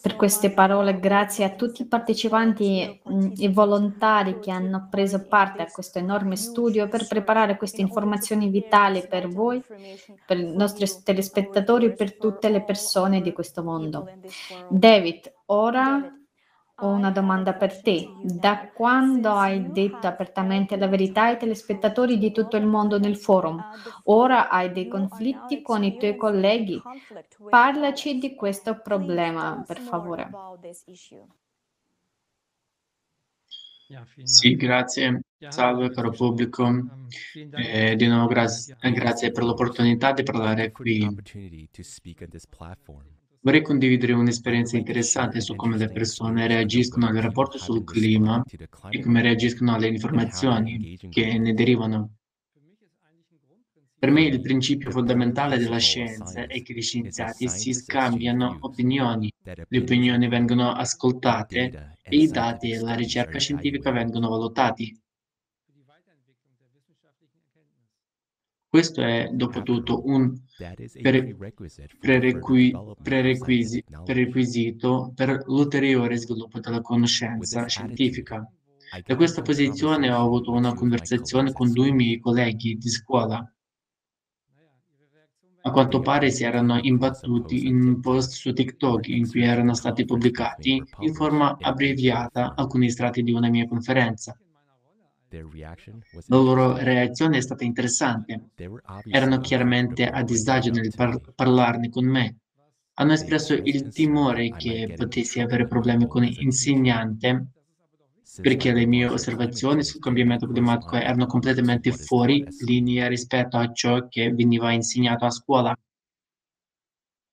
per 0.00 0.14
queste 0.14 0.52
parole, 0.52 1.00
grazie 1.00 1.44
a 1.44 1.56
tutti 1.56 1.82
i 1.82 1.88
partecipanti 1.88 3.00
mh, 3.02 3.32
e 3.36 3.48
volontari 3.48 4.38
che 4.38 4.52
hanno 4.52 4.86
preso 4.88 5.26
parte 5.26 5.62
a 5.62 5.66
questo 5.68 5.98
enorme 5.98 6.36
studio 6.36 6.86
per 6.86 7.08
preparare 7.08 7.56
queste 7.56 7.80
informazioni 7.80 8.50
vitali 8.50 9.04
per 9.08 9.26
voi, 9.26 9.60
per 10.24 10.38
i 10.38 10.54
nostri 10.54 10.86
telespettatori 11.02 11.86
e 11.86 11.92
per 11.94 12.16
tutte 12.16 12.50
le 12.50 12.62
persone 12.62 13.20
di 13.20 13.32
questo 13.32 13.64
mondo. 13.64 14.08
David, 14.68 15.38
ora 15.50 16.14
ho 16.82 16.88
una 16.88 17.10
domanda 17.10 17.54
per 17.54 17.80
te. 17.82 18.08
Da 18.22 18.70
quando 18.72 19.32
hai 19.32 19.70
detto 19.70 20.06
apertamente 20.06 20.76
la 20.76 20.88
verità 20.88 21.24
ai 21.24 21.36
telespettatori 21.36 22.18
di 22.18 22.32
tutto 22.32 22.56
il 22.56 22.66
mondo 22.66 22.98
nel 22.98 23.16
forum? 23.16 23.62
Ora 24.04 24.48
hai 24.48 24.72
dei 24.72 24.88
conflitti 24.88 25.62
con 25.62 25.84
i 25.84 25.98
tuoi 25.98 26.16
colleghi? 26.16 26.80
Parlaci 27.48 28.18
di 28.18 28.34
questo 28.34 28.80
problema, 28.80 29.62
per 29.66 29.78
favore. 29.78 30.30
Sì, 34.22 34.54
grazie. 34.54 35.20
Salve 35.48 35.90
caro 35.90 36.10
pubblico. 36.10 36.70
Eh, 37.56 37.96
di 37.96 38.06
nuovo 38.06 38.26
grazie, 38.26 38.76
grazie 38.92 39.32
per 39.32 39.42
l'opportunità 39.42 40.12
di 40.12 40.22
parlare 40.22 40.70
qui. 40.70 41.06
Vorrei 43.42 43.62
condividere 43.62 44.12
un'esperienza 44.12 44.76
interessante 44.76 45.40
su 45.40 45.54
come 45.54 45.78
le 45.78 45.90
persone 45.90 46.46
reagiscono 46.46 47.06
al 47.06 47.16
rapporto 47.16 47.56
sul 47.56 47.84
clima 47.84 48.42
e 48.90 49.00
come 49.00 49.22
reagiscono 49.22 49.74
alle 49.74 49.88
informazioni 49.88 50.98
che 51.08 51.38
ne 51.38 51.54
derivano. 51.54 52.16
Per 53.98 54.10
me 54.10 54.24
il 54.24 54.42
principio 54.42 54.90
fondamentale 54.90 55.56
della 55.56 55.78
scienza 55.78 56.46
è 56.46 56.62
che 56.62 56.74
gli 56.74 56.82
scienziati 56.82 57.48
si 57.48 57.72
scambiano 57.72 58.58
opinioni, 58.60 59.32
le 59.42 59.78
opinioni 59.78 60.28
vengono 60.28 60.72
ascoltate 60.72 61.96
e 62.02 62.16
i 62.16 62.28
dati 62.28 62.72
e 62.72 62.80
la 62.80 62.94
ricerca 62.94 63.38
scientifica 63.38 63.90
vengono 63.90 64.28
valutati. 64.28 64.98
Questo 68.68 69.02
è, 69.02 69.30
dopo 69.32 69.62
tutto, 69.62 70.06
un 70.06 70.34
prerequisito 74.02 75.12
per 75.14 75.42
l'ulteriore 75.46 76.16
sviluppo 76.16 76.60
della 76.60 76.80
conoscenza 76.80 77.66
scientifica. 77.66 78.46
Da 79.04 79.16
questa 79.16 79.42
posizione 79.42 80.10
ho 80.10 80.20
avuto 80.20 80.50
una 80.50 80.74
conversazione 80.74 81.52
con 81.52 81.72
due 81.72 81.92
miei 81.92 82.18
colleghi 82.18 82.76
di 82.76 82.88
scuola. 82.88 83.52
A 85.62 85.70
quanto 85.70 86.00
pare 86.00 86.30
si 86.30 86.42
erano 86.44 86.78
imbattuti 86.80 87.66
in 87.66 87.82
un 87.82 88.00
post 88.00 88.32
su 88.32 88.52
TikTok 88.52 89.08
in 89.08 89.28
cui 89.28 89.42
erano 89.42 89.74
stati 89.74 90.04
pubblicati 90.04 90.82
in 91.00 91.14
forma 91.14 91.56
abbreviata 91.60 92.54
alcuni 92.56 92.86
estratti 92.86 93.22
di 93.22 93.32
una 93.32 93.48
mia 93.50 93.68
conferenza. 93.68 94.36
La 96.26 96.36
loro 96.36 96.76
reazione 96.76 97.36
è 97.36 97.40
stata 97.40 97.64
interessante. 97.64 98.50
Erano 99.08 99.38
chiaramente 99.38 100.06
a 100.06 100.22
disagio 100.22 100.72
nel 100.72 100.92
par- 100.94 101.20
parlarne 101.34 101.88
con 101.88 102.04
me. 102.04 102.36
Hanno 102.94 103.12
espresso 103.12 103.54
il 103.54 103.88
timore 103.88 104.50
che 104.50 104.92
potessi 104.96 105.40
avere 105.40 105.66
problemi 105.66 106.06
con 106.06 106.22
l'insegnante 106.22 107.52
perché 108.40 108.72
le 108.72 108.86
mie 108.86 109.06
osservazioni 109.06 109.82
sul 109.82 110.00
cambiamento 110.00 110.46
climatico 110.46 110.96
erano 110.96 111.26
completamente 111.26 111.92
fuori 111.92 112.44
linea 112.64 113.08
rispetto 113.08 113.56
a 113.56 113.72
ciò 113.72 114.06
che 114.08 114.32
veniva 114.32 114.72
insegnato 114.72 115.24
a 115.24 115.30
scuola. 115.30 115.76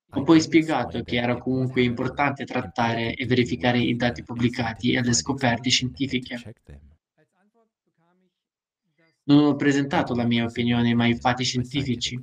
Ho 0.10 0.24
poi 0.24 0.42
spiegato 0.42 1.04
che 1.04 1.18
era 1.18 1.38
comunque 1.38 1.84
importante 1.84 2.46
trattare 2.46 3.14
e 3.14 3.26
verificare 3.26 3.80
i 3.80 3.96
dati 3.96 4.24
pubblicati 4.24 4.94
e 4.94 5.02
le 5.02 5.14
scoperte 5.14 5.70
scientifiche. 5.70 6.42
Non 9.28 9.44
ho 9.44 9.56
presentato 9.56 10.16
la 10.16 10.26
mia 10.26 10.46
opinione, 10.46 10.94
ma 10.94 11.06
i 11.06 11.18
fatti 11.18 11.44
scientifici. 11.44 12.22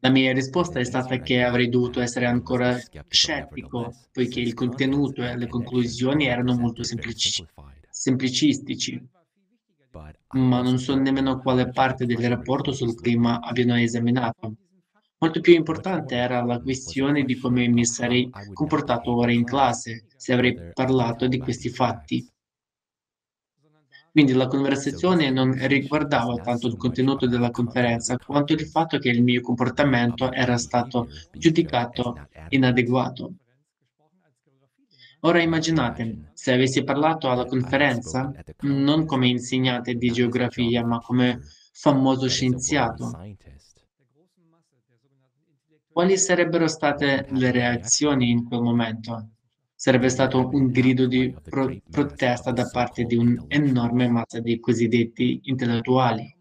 La 0.00 0.10
mia 0.10 0.32
risposta 0.32 0.80
è 0.80 0.84
stata 0.84 1.18
che 1.18 1.42
avrei 1.42 1.68
dovuto 1.68 2.00
essere 2.00 2.26
ancora 2.26 2.76
scettico, 3.08 3.92
poiché 4.12 4.40
il 4.40 4.54
contenuto 4.54 5.22
e 5.22 5.36
le 5.36 5.46
conclusioni 5.48 6.26
erano 6.26 6.56
molto 6.56 6.82
semplici, 6.82 7.44
semplicistici. 7.88 9.00
Ma 10.30 10.62
non 10.62 10.78
so 10.78 10.96
nemmeno 10.96 11.38
quale 11.38 11.70
parte 11.70 12.04
del 12.04 12.28
rapporto 12.28 12.72
sul 12.72 12.94
clima 12.94 13.40
abbiano 13.40 13.76
esaminato. 13.76 14.56
Molto 15.18 15.40
più 15.40 15.54
importante 15.54 16.14
era 16.14 16.42
la 16.42 16.60
questione 16.60 17.24
di 17.24 17.36
come 17.36 17.66
mi 17.68 17.84
sarei 17.84 18.30
comportato 18.52 19.14
ora 19.14 19.32
in 19.32 19.44
classe 19.44 20.06
se 20.16 20.32
avrei 20.32 20.70
parlato 20.72 21.26
di 21.26 21.38
questi 21.38 21.68
fatti. 21.70 22.28
Quindi 24.18 24.34
la 24.34 24.48
conversazione 24.48 25.30
non 25.30 25.52
riguardava 25.68 26.34
tanto 26.38 26.66
il 26.66 26.76
contenuto 26.76 27.28
della 27.28 27.52
conferenza, 27.52 28.16
quanto 28.16 28.52
il 28.52 28.66
fatto 28.66 28.98
che 28.98 29.10
il 29.10 29.22
mio 29.22 29.40
comportamento 29.40 30.32
era 30.32 30.56
stato 30.56 31.06
giudicato 31.30 32.26
inadeguato. 32.48 33.34
Ora 35.20 35.40
immaginate, 35.40 36.32
se 36.34 36.52
avessi 36.52 36.82
parlato 36.82 37.30
alla 37.30 37.44
conferenza, 37.44 38.32
non 38.62 39.06
come 39.06 39.28
insegnante 39.28 39.94
di 39.94 40.10
geografia, 40.10 40.84
ma 40.84 40.98
come 40.98 41.38
famoso 41.70 42.28
scienziato, 42.28 43.16
quali 45.92 46.18
sarebbero 46.18 46.66
state 46.66 47.28
le 47.30 47.52
reazioni 47.52 48.30
in 48.30 48.42
quel 48.42 48.62
momento? 48.62 49.28
Sarebbe 49.78 50.08
stato 50.08 50.48
un 50.52 50.72
grido 50.72 51.06
di 51.06 51.32
pro- 51.40 51.72
protesta 51.88 52.50
da 52.50 52.68
parte 52.68 53.04
di 53.04 53.14
un'enorme 53.14 54.08
massa 54.08 54.40
di 54.40 54.58
cosiddetti 54.58 55.42
intellettuali. 55.44 56.36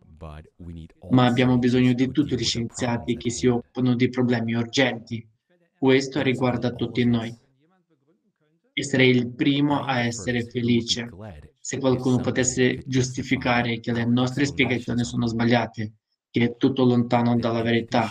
Ma 1.12 1.28
abbiamo 1.28 1.60
bisogno 1.60 1.94
di 1.94 2.10
tutti 2.10 2.36
gli 2.36 2.44
scienziati 2.44 3.16
che 3.16 3.30
si 3.30 3.46
occupano 3.46 3.94
di 3.94 4.10
problemi 4.10 4.56
urgenti. 4.56 5.24
Questo 5.78 6.24
riguarda 6.24 6.72
tutti 6.72 7.06
noi. 7.06 7.32
E 8.74 8.84
sarei 8.84 9.12
il 9.12 9.28
primo 9.28 9.84
a 9.84 10.00
essere 10.00 10.44
felice 10.44 11.08
se 11.60 11.78
qualcuno 11.78 12.18
potesse 12.18 12.82
giustificare 12.88 13.80
che 13.80 13.92
le 13.92 14.06
nostre 14.06 14.46
spiegazioni 14.46 15.04
sono 15.04 15.28
sbagliate, 15.28 15.94
che 16.32 16.44
è 16.44 16.58
tutto 16.58 16.86
lontano 16.86 17.36
dalla 17.36 17.62
verità. 17.62 18.10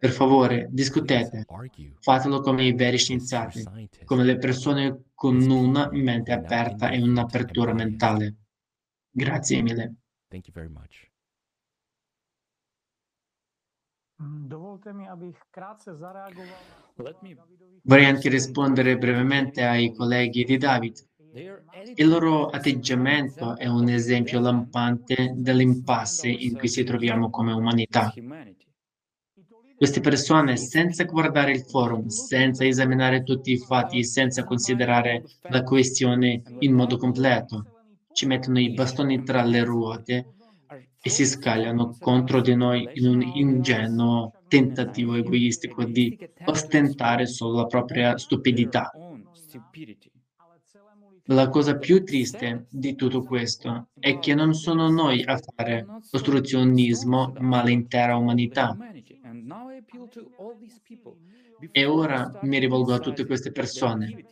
Per 0.00 0.10
favore, 0.12 0.66
discutete. 0.70 1.44
Fatelo 1.98 2.40
come 2.40 2.64
i 2.64 2.72
veri 2.72 2.96
scienziati, 2.96 3.62
come 4.06 4.24
le 4.24 4.38
persone 4.38 5.10
con 5.14 5.38
una 5.42 5.90
mente 5.92 6.32
aperta 6.32 6.88
e 6.88 7.02
un'apertura 7.02 7.74
mentale. 7.74 8.36
Grazie 9.10 9.60
mille. 9.60 9.94
Vorrei 17.82 18.04
anche 18.06 18.28
rispondere 18.30 18.96
brevemente 18.96 19.64
ai 19.64 19.94
colleghi 19.94 20.44
di 20.44 20.56
David. 20.56 21.08
Il 21.94 22.08
loro 22.08 22.46
atteggiamento 22.46 23.54
è 23.54 23.66
un 23.66 23.90
esempio 23.90 24.40
lampante 24.40 25.34
dell'impasse 25.36 26.30
in 26.30 26.56
cui 26.56 26.70
ci 26.70 26.84
troviamo 26.84 27.28
come 27.28 27.52
umanità. 27.52 28.14
Queste 29.80 30.00
persone, 30.00 30.58
senza 30.58 31.04
guardare 31.04 31.52
il 31.52 31.64
forum, 31.64 32.08
senza 32.08 32.66
esaminare 32.66 33.22
tutti 33.22 33.52
i 33.52 33.56
fatti, 33.58 34.04
senza 34.04 34.44
considerare 34.44 35.24
la 35.48 35.62
questione 35.62 36.42
in 36.58 36.74
modo 36.74 36.98
completo, 36.98 37.64
ci 38.12 38.26
mettono 38.26 38.60
i 38.60 38.74
bastoni 38.74 39.22
tra 39.22 39.42
le 39.42 39.64
ruote 39.64 40.34
e 41.00 41.08
si 41.08 41.24
scagliano 41.24 41.96
contro 41.98 42.42
di 42.42 42.54
noi 42.54 42.90
in 42.92 43.06
un 43.06 43.22
ingenuo 43.22 44.34
tentativo 44.48 45.14
egoistico 45.14 45.84
di 45.84 46.14
ostentare 46.44 47.24
solo 47.24 47.56
la 47.56 47.66
propria 47.66 48.18
stupidità. 48.18 48.94
La 51.30 51.48
cosa 51.48 51.78
più 51.78 52.04
triste 52.04 52.66
di 52.68 52.94
tutto 52.94 53.22
questo 53.22 53.88
è 53.98 54.18
che 54.18 54.34
non 54.34 54.52
sono 54.52 54.90
noi 54.90 55.22
a 55.24 55.38
fare 55.38 55.86
ostruzionismo, 56.10 57.32
ma 57.38 57.62
l'intera 57.62 58.16
umanità. 58.16 58.76
E 61.72 61.84
ora 61.84 62.38
mi 62.42 62.58
rivolgo 62.58 62.94
a 62.94 62.98
tutte 62.98 63.26
queste 63.26 63.50
persone. 63.50 64.24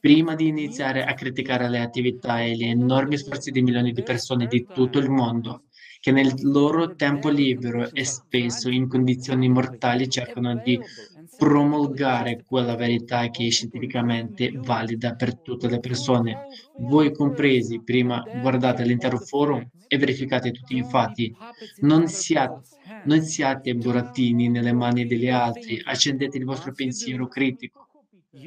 Prima 0.00 0.34
di 0.34 0.46
iniziare 0.46 1.04
a 1.04 1.14
criticare 1.14 1.68
le 1.68 1.80
attività 1.80 2.40
e 2.40 2.52
gli 2.52 2.64
enormi 2.64 3.18
sforzi 3.18 3.50
di 3.50 3.62
milioni 3.62 3.92
di 3.92 4.02
persone 4.02 4.46
di 4.46 4.66
tutto 4.72 4.98
il 4.98 5.10
mondo, 5.10 5.64
che 6.00 6.12
nel 6.12 6.32
loro 6.42 6.94
tempo 6.94 7.28
libero 7.28 7.90
e 7.92 8.04
spesso 8.04 8.70
in 8.70 8.88
condizioni 8.88 9.48
mortali 9.48 10.08
cercano 10.08 10.54
di 10.56 10.80
promulgare 11.42 12.44
quella 12.44 12.76
verità 12.76 13.28
che 13.28 13.44
è 13.44 13.50
scientificamente 13.50 14.52
valida 14.54 15.16
per 15.16 15.40
tutte 15.40 15.68
le 15.68 15.80
persone. 15.80 16.46
Voi 16.78 17.12
compresi, 17.12 17.82
prima 17.82 18.22
guardate 18.40 18.84
l'intero 18.84 19.18
forum 19.18 19.68
e 19.88 19.98
verificate 19.98 20.52
tutti 20.52 20.76
i 20.76 20.84
fatti. 20.84 21.34
Non 21.80 22.06
siate, 22.06 22.60
non 23.06 23.22
siate 23.22 23.74
burattini 23.74 24.48
nelle 24.48 24.72
mani 24.72 25.04
degli 25.04 25.28
altri, 25.28 25.82
accendete 25.82 26.38
il 26.38 26.44
vostro 26.44 26.72
pensiero 26.72 27.26
critico. 27.26 27.88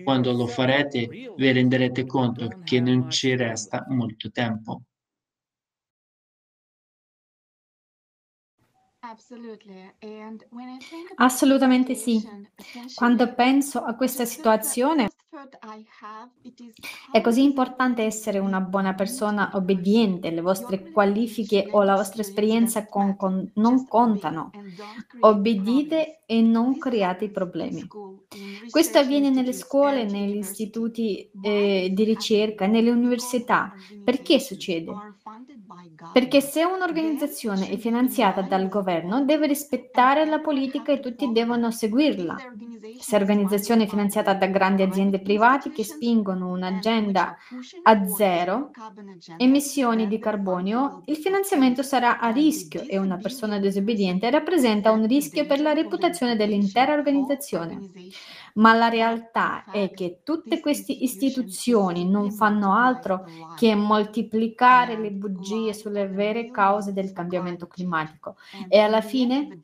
Quando 0.01 0.31
lo 0.31 0.47
farete 0.47 1.09
vi 1.35 1.51
renderete 1.51 2.05
conto 2.05 2.47
che 2.63 2.79
non 2.79 3.09
ci 3.09 3.35
resta 3.35 3.85
molto 3.89 4.31
tempo. 4.31 4.83
Assolutamente 11.15 11.95
sì. 11.95 12.21
Quando 12.93 13.33
penso 13.33 13.79
a 13.79 13.95
questa 13.95 14.25
situazione, 14.25 15.09
è 17.11 17.21
così 17.21 17.43
importante 17.43 18.03
essere 18.03 18.39
una 18.39 18.61
buona 18.61 18.93
persona 18.93 19.51
obbediente, 19.53 20.31
le 20.31 20.41
vostre 20.41 20.91
qualifiche 20.91 21.67
o 21.71 21.83
la 21.83 21.95
vostra 21.95 22.21
esperienza 22.21 22.85
con, 22.85 23.15
con, 23.17 23.51
non 23.55 23.85
contano. 23.85 24.51
Obbedite 25.19 26.21
e 26.25 26.41
non 26.41 26.77
create 26.77 27.29
problemi. 27.29 27.85
Questo 28.69 28.97
avviene 28.97 29.29
nelle 29.29 29.53
scuole, 29.53 30.05
negli 30.05 30.37
istituti 30.37 31.29
eh, 31.41 31.89
di 31.91 32.03
ricerca, 32.03 32.65
nelle 32.65 32.89
università. 32.89 33.73
Perché 34.03 34.39
succede? 34.39 34.93
Perché 36.11 36.41
se 36.41 36.63
un'organizzazione 36.63 37.69
è 37.69 37.77
finanziata 37.77 38.41
dal 38.41 38.67
governo, 38.67 39.23
deve 39.23 39.47
rispettare 39.47 40.25
la 40.25 40.39
politica 40.39 40.91
e 40.91 40.99
tutti 40.99 41.31
devono 41.31 41.71
seguirla. 41.71 42.35
Se 42.99 43.17
l'organizzazione 43.17 43.83
è 43.83 43.87
finanziata 43.87 44.33
da 44.33 44.47
grandi 44.47 44.81
aziende 44.81 45.21
private 45.21 45.71
che 45.71 45.83
spingono 45.83 46.49
un'agenda 46.49 47.35
a 47.83 48.05
zero 48.07 48.71
emissioni 49.37 50.07
di 50.07 50.19
carbonio, 50.19 51.01
il 51.05 51.17
finanziamento 51.17 51.83
sarà 51.83 52.19
a 52.19 52.29
rischio 52.29 52.83
e 52.87 52.97
una 52.97 53.17
persona 53.17 53.59
disobbediente 53.59 54.29
rappresenta 54.29 54.91
un 54.91 55.07
rischio 55.07 55.45
per 55.45 55.61
la 55.61 55.73
reputazione 55.73 56.35
dell'intera 56.35 56.93
organizzazione. 56.93 57.79
Ma 58.55 58.73
la 58.73 58.87
realtà 58.87 59.65
è 59.65 59.91
che 59.91 60.21
tutte 60.23 60.59
queste 60.59 60.93
istituzioni 60.93 62.09
non 62.09 62.31
fanno 62.31 62.73
altro 62.73 63.25
che 63.55 63.75
moltiplicare 63.75 64.97
le 64.97 65.11
bugie 65.11 65.73
sulle 65.73 66.07
vere 66.07 66.51
cause 66.51 66.93
del 66.93 67.11
cambiamento 67.11 67.67
climatico. 67.67 68.37
e 68.69 68.79
alla 68.79 69.01
fine 69.01 69.59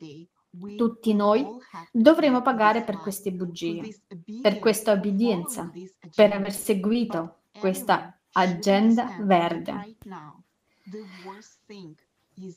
tutti 0.76 1.14
noi 1.14 1.46
dovremo 1.90 2.42
pagare 2.42 2.82
per 2.82 2.98
queste 2.98 3.32
bugie, 3.32 4.02
per 4.42 4.58
questa 4.58 4.92
obbedienza, 4.92 5.70
per 6.14 6.32
aver 6.32 6.52
seguito 6.52 7.36
questa 7.58 8.18
agenda 8.32 9.16
verde. 9.20 9.96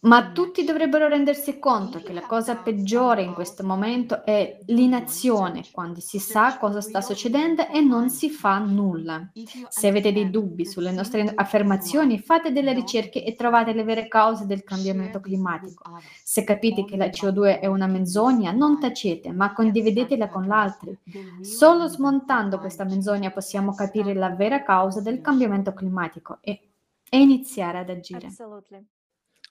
Ma 0.01 0.31
tutti 0.31 0.63
dovrebbero 0.63 1.07
rendersi 1.09 1.59
conto 1.59 1.99
che 1.99 2.13
la 2.13 2.25
cosa 2.25 2.55
peggiore 2.55 3.23
in 3.23 3.33
questo 3.33 3.63
momento 3.63 4.23
è 4.23 4.59
l'inazione, 4.67 5.63
quando 5.71 5.99
si 5.99 6.17
sa 6.17 6.57
cosa 6.57 6.79
sta 6.79 7.01
succedendo 7.01 7.67
e 7.67 7.81
non 7.81 8.09
si 8.09 8.29
fa 8.29 8.57
nulla. 8.57 9.29
Se 9.67 9.87
avete 9.87 10.13
dei 10.13 10.29
dubbi 10.29 10.65
sulle 10.65 10.91
nostre 10.91 11.29
affermazioni, 11.35 12.19
fate 12.19 12.53
delle 12.53 12.73
ricerche 12.73 13.23
e 13.23 13.35
trovate 13.35 13.73
le 13.73 13.83
vere 13.83 14.07
cause 14.07 14.45
del 14.45 14.63
cambiamento 14.63 15.19
climatico. 15.19 15.83
Se 16.23 16.45
capite 16.45 16.85
che 16.85 16.95
la 16.95 17.07
CO2 17.07 17.59
è 17.59 17.67
una 17.67 17.87
menzogna, 17.87 18.51
non 18.51 18.79
tacete, 18.79 19.33
ma 19.33 19.51
condividetela 19.51 20.29
con 20.29 20.49
altri. 20.51 20.97
Solo 21.41 21.87
smontando 21.87 22.59
questa 22.59 22.85
menzogna 22.85 23.29
possiamo 23.29 23.75
capire 23.75 24.13
la 24.13 24.29
vera 24.29 24.63
causa 24.63 25.01
del 25.01 25.19
cambiamento 25.19 25.73
climatico 25.73 26.37
e, 26.39 26.69
e 27.09 27.19
iniziare 27.19 27.79
ad 27.79 27.89
agire. 27.89 28.29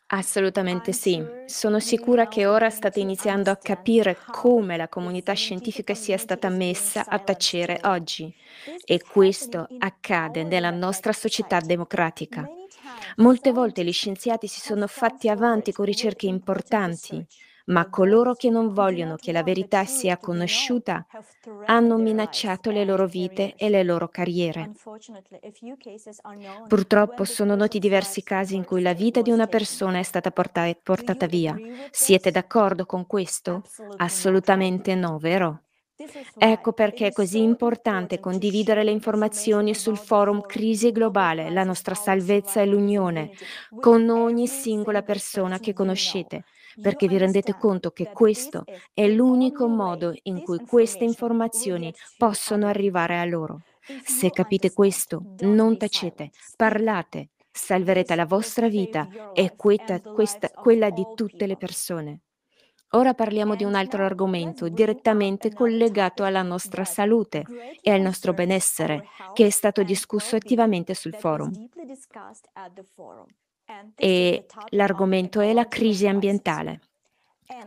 Assolutamente 0.08 0.92
sì. 0.92 1.22
Sono 1.44 1.80
sicura 1.80 2.28
che 2.28 2.46
ora 2.46 2.70
state 2.70 3.00
iniziando 3.00 3.50
a 3.50 3.56
capire 3.56 4.24
come 4.30 4.76
la 4.76 4.88
comunità 4.88 5.32
scientifica 5.32 5.94
sia 5.94 6.18
stata 6.18 6.48
messa 6.50 7.06
a 7.06 7.18
tacere 7.18 7.80
oggi 7.84 8.32
e 8.84 9.02
questo 9.02 9.72
accade 9.78 10.44
nella 10.44 10.70
nostra 10.70 11.12
società 11.12 11.60
democratica. 11.60 12.50
Molte 13.16 13.50
volte 13.52 13.84
gli 13.84 13.92
scienziati 13.92 14.46
si 14.46 14.60
sono 14.60 14.86
fatti 14.86 15.28
avanti 15.28 15.72
con 15.72 15.84
ricerche 15.84 16.26
importanti, 16.26 17.24
ma 17.66 17.88
coloro 17.88 18.34
che 18.34 18.50
non 18.50 18.72
vogliono 18.72 19.16
che 19.16 19.32
la 19.32 19.42
verità 19.42 19.84
sia 19.84 20.18
conosciuta 20.18 21.06
hanno 21.66 21.96
minacciato 21.96 22.70
le 22.70 22.84
loro 22.84 23.06
vite 23.06 23.54
e 23.56 23.68
le 23.68 23.82
loro 23.82 24.08
carriere. 24.08 24.72
Purtroppo 26.68 27.24
sono 27.24 27.54
noti 27.54 27.78
diversi 27.78 28.22
casi 28.22 28.54
in 28.54 28.64
cui 28.64 28.82
la 28.82 28.92
vita 28.92 29.22
di 29.22 29.30
una 29.30 29.46
persona 29.46 29.98
è 29.98 30.02
stata 30.02 30.30
porta- 30.30 30.74
portata 30.82 31.26
via. 31.26 31.56
Siete 31.90 32.30
d'accordo 32.30 32.84
con 32.86 33.06
questo? 33.06 33.62
Assolutamente 33.96 34.94
no, 34.94 35.18
vero? 35.18 35.60
Ecco 36.36 36.72
perché 36.72 37.06
è 37.06 37.12
così 37.12 37.40
importante 37.40 38.18
condividere 38.18 38.82
le 38.82 38.90
informazioni 38.90 39.74
sul 39.74 39.96
forum 39.96 40.40
Crisi 40.44 40.90
Globale, 40.90 41.50
la 41.50 41.62
nostra 41.62 41.94
salvezza 41.94 42.60
e 42.60 42.66
l'unione, 42.66 43.30
con 43.78 44.08
ogni 44.08 44.48
singola 44.48 45.02
persona 45.02 45.60
che 45.60 45.72
conoscete 45.72 46.44
perché 46.80 47.06
vi 47.08 47.18
rendete 47.18 47.56
conto 47.56 47.90
che 47.90 48.10
questo 48.12 48.64
è 48.92 49.06
l'unico 49.08 49.66
modo 49.68 50.14
in 50.24 50.42
cui 50.42 50.58
queste 50.64 51.04
informazioni 51.04 51.92
possono 52.16 52.66
arrivare 52.66 53.18
a 53.18 53.24
loro. 53.24 53.62
Se 54.04 54.30
capite 54.30 54.72
questo, 54.72 55.34
non 55.40 55.76
tacete, 55.76 56.30
parlate, 56.56 57.30
salverete 57.50 58.14
la 58.14 58.26
vostra 58.26 58.68
vita 58.68 59.08
e 59.32 59.54
questa, 59.56 60.00
questa, 60.00 60.48
quella 60.48 60.90
di 60.90 61.04
tutte 61.14 61.46
le 61.46 61.56
persone. 61.56 62.20
Ora 62.94 63.12
parliamo 63.12 63.56
di 63.56 63.64
un 63.64 63.74
altro 63.74 64.04
argomento 64.04 64.68
direttamente 64.68 65.52
collegato 65.52 66.22
alla 66.22 66.42
nostra 66.42 66.84
salute 66.84 67.44
e 67.80 67.90
al 67.90 68.00
nostro 68.00 68.32
benessere, 68.32 69.08
che 69.32 69.46
è 69.46 69.50
stato 69.50 69.82
discusso 69.82 70.36
attivamente 70.36 70.94
sul 70.94 71.14
forum 71.14 71.50
e 73.94 74.46
l'argomento 74.70 75.40
è 75.40 75.52
la 75.52 75.66
crisi 75.68 76.06
ambientale. 76.06 76.80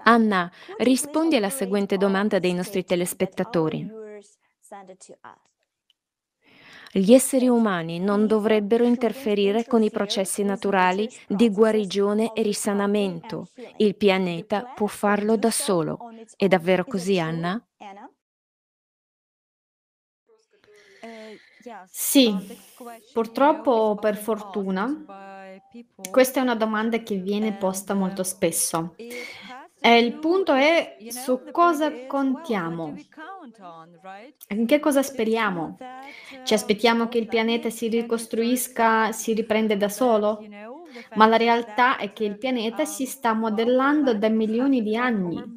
Anna, 0.04 0.52
rispondi 0.78 1.36
alla 1.36 1.50
seguente 1.50 1.98
domanda 1.98 2.40
dei 2.40 2.54
nostri 2.54 2.84
telespettatori. 2.84 3.90
Gli 6.92 7.14
esseri 7.14 7.48
umani 7.48 8.00
non 8.00 8.26
dovrebbero 8.28 8.84
interferire 8.86 9.66
con 9.66 9.84
i 9.84 9.92
processi 9.92 10.44
naturali 10.44 11.08
di 11.28 11.50
guarigione 11.52 12.32
e 12.34 12.42
risanamento. 12.42 13.50
Il 13.76 13.96
pianeta 13.96 14.64
può 14.64 14.88
farlo 14.88 15.38
da 15.38 15.52
solo. 15.52 16.02
È 16.36 16.48
davvero 16.48 16.86
così, 16.86 17.20
Anna? 17.20 17.62
Sì, 21.90 22.34
purtroppo 23.12 23.72
o 23.72 23.98
per 23.98 24.16
fortuna 24.18 25.06
questa 26.10 26.40
è 26.40 26.44
una 26.44 26.56
domanda 26.56 27.00
che 27.00 27.16
viene 27.18 27.54
posta 27.54 27.94
molto 27.94 28.24
spesso. 28.24 28.96
E 29.80 30.00
il 30.00 30.18
punto 30.20 30.54
è 30.54 30.98
su 31.10 31.44
cosa 31.52 32.06
contiamo, 32.06 32.96
in 34.50 34.66
che 34.66 34.80
cosa 34.80 35.04
speriamo. 35.04 35.78
Ci 36.44 36.54
aspettiamo 36.54 37.08
che 37.08 37.20
il 37.20 37.28
pianeta 37.28 37.70
si 37.70 37.88
ricostruisca, 37.88 39.12
si 39.12 39.34
riprende 39.34 39.78
da 39.78 39.90
solo? 39.90 40.40
Ma 41.14 41.28
la 41.28 41.38
realtà 41.38 41.98
è 41.98 42.12
che 42.12 42.24
il 42.24 42.38
pianeta 42.38 42.86
si 42.86 43.06
sta 43.06 43.34
modellando 43.34 44.16
da 44.16 44.30
milioni 44.30 44.82
di 44.82 44.96
anni 44.96 45.56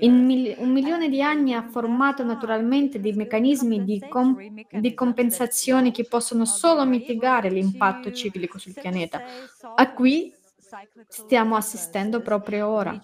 Mil- 0.00 0.54
un 0.58 0.70
milione 0.72 1.08
di 1.08 1.22
anni 1.22 1.54
ha 1.54 1.68
formato 1.68 2.24
naturalmente 2.24 3.00
dei 3.00 3.12
meccanismi 3.12 3.84
di, 3.84 4.04
com- 4.08 4.36
di 4.70 4.94
compensazione 4.94 5.90
che 5.90 6.04
possono 6.04 6.44
solo 6.44 6.84
mitigare 6.84 7.50
l'impatto 7.50 8.12
ciclico 8.12 8.58
sul 8.58 8.74
pianeta. 8.74 9.22
A 9.74 9.92
cui 9.92 10.32
stiamo 11.08 11.56
assistendo 11.56 12.20
proprio 12.20 12.68
ora. 12.68 12.98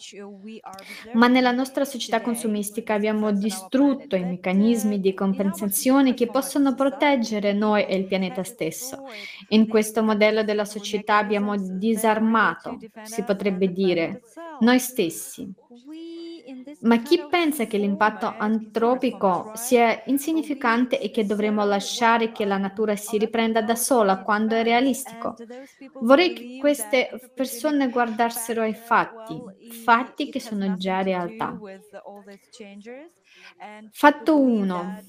Ma 1.14 1.26
nella 1.26 1.50
nostra 1.50 1.84
società 1.84 2.20
consumistica 2.20 2.94
abbiamo 2.94 3.32
distrutto 3.32 4.16
i 4.16 4.24
meccanismi 4.24 5.00
di 5.00 5.14
compensazione 5.14 6.14
che 6.14 6.28
possono 6.28 6.74
proteggere 6.74 7.52
noi 7.52 7.84
e 7.86 7.96
il 7.96 8.06
pianeta 8.06 8.44
stesso. 8.44 9.04
In 9.48 9.66
questo 9.66 10.02
modello 10.02 10.44
della 10.44 10.64
società 10.64 11.16
abbiamo 11.16 11.56
disarmato, 11.56 12.78
si 13.02 13.22
potrebbe 13.24 13.72
dire, 13.72 14.22
noi 14.60 14.78
stessi. 14.78 15.52
Ma 16.80 17.02
chi 17.02 17.26
pensa 17.28 17.66
che 17.66 17.78
l'impatto 17.78 18.34
antropico 18.38 19.50
sia 19.54 20.02
insignificante 20.06 21.00
e 21.00 21.10
che 21.10 21.24
dovremmo 21.24 21.64
lasciare 21.64 22.30
che 22.30 22.44
la 22.44 22.56
natura 22.56 22.94
si 22.94 23.18
riprenda 23.18 23.62
da 23.62 23.74
sola 23.74 24.22
quando 24.22 24.54
è 24.54 24.62
realistico? 24.62 25.34
Vorrei 26.00 26.32
che 26.32 26.58
queste 26.60 27.30
persone 27.34 27.88
guardassero 27.88 28.62
ai 28.62 28.74
fatti, 28.74 29.40
fatti 29.84 30.28
che 30.28 30.40
sono 30.40 30.76
già 30.76 31.02
realtà. 31.02 31.58
Fatto 33.90 34.40
1. 34.40 35.00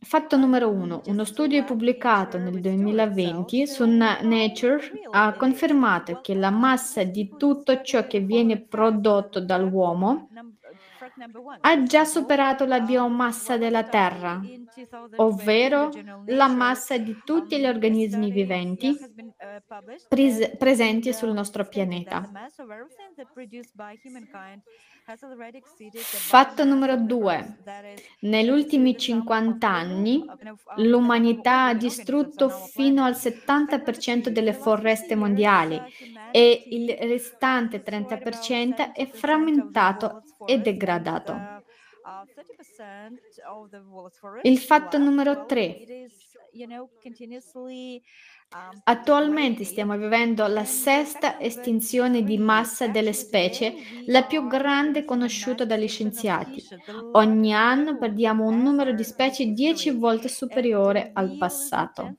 Fatto 0.00 0.36
numero 0.36 0.70
1. 0.70 1.02
Uno 1.06 1.24
studio 1.24 1.64
pubblicato 1.64 2.38
nel 2.38 2.60
2020 2.60 3.66
su 3.66 3.84
Nature 3.86 4.80
ha 5.10 5.34
confermato 5.34 6.20
che 6.20 6.34
la 6.34 6.50
massa 6.50 7.02
di 7.04 7.34
tutto 7.36 7.80
ciò 7.82 8.06
che 8.06 8.20
viene 8.20 8.60
prodotto 8.60 9.40
dall'uomo 9.40 10.28
ha 11.60 11.82
già 11.82 12.04
superato 12.04 12.66
la 12.66 12.80
biomassa 12.80 13.56
della 13.56 13.84
Terra, 13.84 14.40
ovvero 15.16 15.90
la 16.26 16.48
massa 16.48 16.98
di 16.98 17.16
tutti 17.24 17.58
gli 17.58 17.66
organismi 17.66 18.30
viventi 18.30 18.96
pres- 20.08 20.56
presenti 20.56 21.12
sul 21.12 21.32
nostro 21.32 21.66
pianeta. 21.66 22.30
Fatto 26.02 26.64
numero 26.64 26.96
due. 26.96 27.58
Negli 28.22 28.48
ultimi 28.48 28.98
50 28.98 29.68
anni 29.68 30.24
l'umanità 30.78 31.66
ha 31.66 31.74
distrutto 31.74 32.48
fino 32.48 33.04
al 33.04 33.12
70% 33.12 34.30
delle 34.30 34.52
foreste 34.52 35.14
mondiali 35.14 35.80
e 36.32 36.64
il 36.70 36.96
restante 37.02 37.84
30% 37.84 38.92
è 38.92 39.06
frammentato 39.06 40.22
e 40.44 40.58
degradato. 40.58 41.55
Il 44.42 44.58
fatto 44.58 44.98
numero 44.98 45.44
tre. 45.46 45.84
Attualmente 48.84 49.64
stiamo 49.64 49.96
vivendo 49.96 50.46
la 50.46 50.64
sesta 50.64 51.40
estinzione 51.40 52.22
di 52.22 52.38
massa 52.38 52.86
delle 52.86 53.12
specie, 53.12 53.74
la 54.06 54.22
più 54.24 54.46
grande 54.46 55.04
conosciuta 55.04 55.64
dagli 55.64 55.88
scienziati. 55.88 56.62
Ogni 57.12 57.52
anno 57.52 57.98
perdiamo 57.98 58.44
un 58.44 58.62
numero 58.62 58.92
di 58.92 59.02
specie 59.02 59.46
dieci 59.46 59.90
volte 59.90 60.28
superiore 60.28 61.10
al 61.12 61.36
passato. 61.36 62.14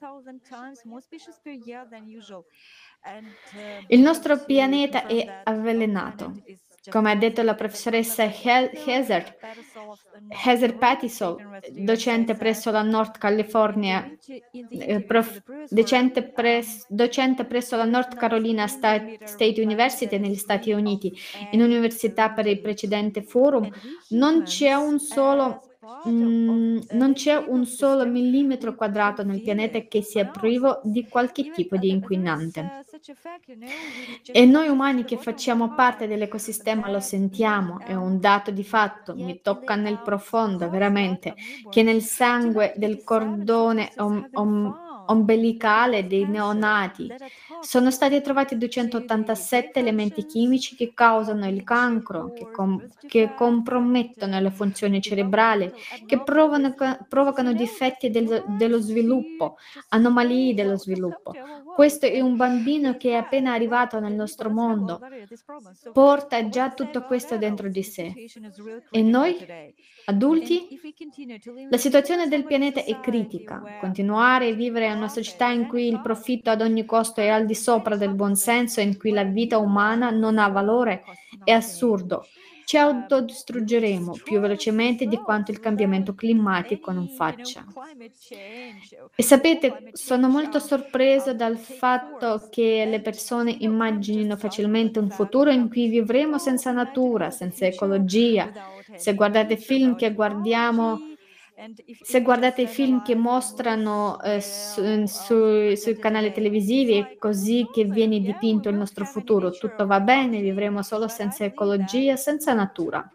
Il 3.88 4.02
nostro 4.02 4.43
pianeta 4.43 5.06
è 5.06 5.41
avvelenato. 5.45 6.43
Come 6.89 7.12
ha 7.12 7.15
detto 7.15 7.41
la 7.41 7.56
professoressa 7.56 8.23
Heather, 8.23 9.38
Heather 10.45 10.78
Pattison, 10.78 11.60
docente 11.71 12.36
presso 12.36 12.71
la 12.71 12.82
North 12.82 13.17
California, 13.17 14.10
eh, 14.69 15.02
prof, 15.02 15.41
docente, 15.69 16.23
pres, 16.23 16.86
docente, 16.88 17.45
presso 17.45 17.76
la 17.76 17.86
North 17.86 18.15
Carolina 18.15 18.67
State 18.67 19.54
University 19.58 20.17
negli 20.17 20.36
Stati 20.36 20.71
Uniti, 20.71 21.13
in 21.52 21.62
università 21.62 22.32
per 22.32 22.47
il 22.47 22.62
precedente 22.62 23.21
forum, 23.21 23.69
non 24.10 24.43
c'è 24.43 24.73
un 24.73 25.00
solo 25.00 25.66
Mm, 26.08 26.80
non 26.91 27.13
c'è 27.13 27.36
un 27.36 27.65
solo 27.65 28.06
millimetro 28.06 28.76
quadrato 28.76 29.23
nel 29.23 29.41
pianeta 29.41 29.80
che 29.88 30.02
sia 30.02 30.28
privo 30.28 30.80
di 30.84 31.08
qualche 31.08 31.50
tipo 31.50 31.78
di 31.78 31.89
inquinante. 31.89 32.76
E 34.32 34.45
noi 34.45 34.67
umani 34.67 35.04
che 35.06 35.17
facciamo 35.17 35.73
parte 35.73 36.08
dell'ecosistema 36.08 36.89
lo 36.89 37.00
sentiamo, 37.00 37.80
è 37.80 37.93
un 37.93 38.19
dato 38.19 38.52
di 38.52 38.63
fatto, 38.63 39.17
mi 39.17 39.41
tocca 39.41 39.76
nel 39.76 40.02
profondo, 40.02 40.69
veramente, 40.69 41.36
che 41.69 41.84
nel 41.84 42.02
sangue 42.02 42.73
del 42.76 43.04
cordone 43.04 43.91
om- 43.97 44.28
om- 44.34 44.82
ombelicale 45.08 46.08
dei 46.08 46.28
neonati. 46.28 47.12
sono 47.60 47.89
stati 47.91 48.22
trovati 48.22 48.56
287 48.58 49.80
elementi 49.80 50.26
chimici 50.26 50.76
che 50.76 50.93
causano 50.93 51.48
il 51.48 51.63
cancro, 51.63 52.32
che, 52.34 52.50
com- 52.52 52.88
che 53.08 53.34
compromettono 53.36 54.39
le 54.39 54.52
funzioni 54.52 55.02
cerebrali, 55.02 55.72
che 56.06 56.22
provano, 56.22 56.74
provocano 57.08 57.54
difetti 57.54 58.10
del- 58.12 58.43
dello 58.48 58.80
sviluppo, 58.80 59.58
anomalie 59.89 60.54
dello 60.54 60.78
sviluppo. 60.78 61.34
Questo 61.74 62.06
è 62.06 62.20
un 62.22 62.36
bambino 62.36 62.96
che 62.98 63.12
è 63.12 63.15
appena 63.15 63.54
arrivato 63.54 64.00
nel 64.00 64.13
nostro 64.13 64.50
mondo, 64.50 65.04
porta 65.91 66.50
già 66.50 66.72
tutto 66.74 67.04
questo 67.04 67.38
dentro 67.38 67.70
di 67.70 67.84
sé. 67.84 68.20
E 68.89 69.02
noi, 69.02 69.36
adulti, 70.10 70.67
la 71.70 71.78
situazione 71.78 72.28
del 72.28 72.46
pianeta 72.46 72.84
è 72.84 73.00
critica. 73.00 73.62
Continuare 73.80 74.50
a 74.50 74.54
vivere 74.54 74.88
in 74.88 74.98
una 74.98 75.10
società 75.10 75.50
in 75.50 75.67
cui 75.67 75.88
il 75.88 76.02
profitto 76.02 76.50
ad 76.50 76.62
ogni 76.62 76.86
costo 76.86 77.20
è 77.20 77.28
al 77.28 77.46
di 77.46 77.56
sopra 77.56 77.98
del 77.98 78.13
buonsenso, 78.13 78.80
in 78.80 78.98
cui 78.98 79.12
la 79.12 79.24
vita 79.24 79.58
umana 79.58 80.10
non 80.10 80.38
ha 80.38 80.48
valore, 80.48 81.04
è 81.43 81.52
assurdo. 81.52 82.26
Ci 82.67 82.75
autodistruggeremo 82.75 84.19
più 84.21 84.41
velocemente 84.41 85.06
di 85.06 85.15
quanto 85.15 85.51
il 85.51 85.62
cambiamento 85.62 86.13
climatico 86.13 86.91
non 86.91 87.08
faccia. 87.08 87.63
E 89.15 89.23
sapete, 89.23 89.88
sono 89.93 90.27
molto 90.27 90.60
sorpresa 90.60 91.32
dal 91.32 91.58
fatto 91.58 92.47
che 92.49 92.84
le 92.86 92.99
persone 92.99 93.56
immaginino 93.58 94.36
facilmente 94.36 94.99
un 94.99 95.10
futuro 95.10 95.49
in 95.49 95.69
cui 95.69 95.88
vivremo 95.88 96.38
senza 96.39 96.73
natura, 96.73 97.32
senza 97.32 97.65
ecologia. 97.65 98.51
Se 98.95 99.13
guardate 99.13 99.56
film 99.56 99.95
che 99.95 100.12
guardiamo 100.12 101.13
se 102.04 102.22
guardate 102.22 102.62
i 102.62 102.67
film 102.67 103.02
che 103.02 103.15
mostrano 103.15 104.22
eh, 104.22 104.41
su, 104.41 105.06
su, 105.06 105.74
sui 105.76 105.98
canali 105.98 106.32
televisivi, 106.32 106.98
è 107.00 107.17
così 107.17 107.67
che 107.74 107.86
viene 107.86 108.20
dipinto 108.20 108.70
il 108.70 108.76
nostro 108.76 109.06
futuro. 109.06 109.50
Tutto 109.50 109.88
va 109.88 110.00
bene, 110.00 110.39
vivremo 110.39 110.84
solo 110.84 111.08
senza 111.08 111.46
ecologia, 111.46 112.15
senza 112.15 112.54
natura. 112.54 113.12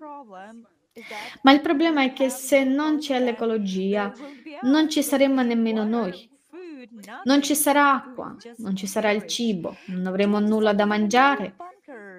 Ma 1.42 1.52
il 1.52 1.60
problema 1.60 2.02
è 2.02 2.12
che 2.12 2.28
se 2.30 2.64
non 2.64 2.98
c'è 2.98 3.20
l'ecologia, 3.20 4.12
non 4.62 4.88
ci 4.88 5.04
saremmo 5.04 5.42
nemmeno 5.42 5.84
noi. 5.84 6.28
Non 7.22 7.42
ci 7.42 7.54
sarà 7.54 7.94
acqua, 7.94 8.36
non 8.56 8.74
ci 8.74 8.88
sarà 8.88 9.12
il 9.12 9.26
cibo, 9.26 9.76
non 9.86 10.06
avremo 10.06 10.40
nulla 10.40 10.72
da 10.72 10.84
mangiare. 10.84 11.54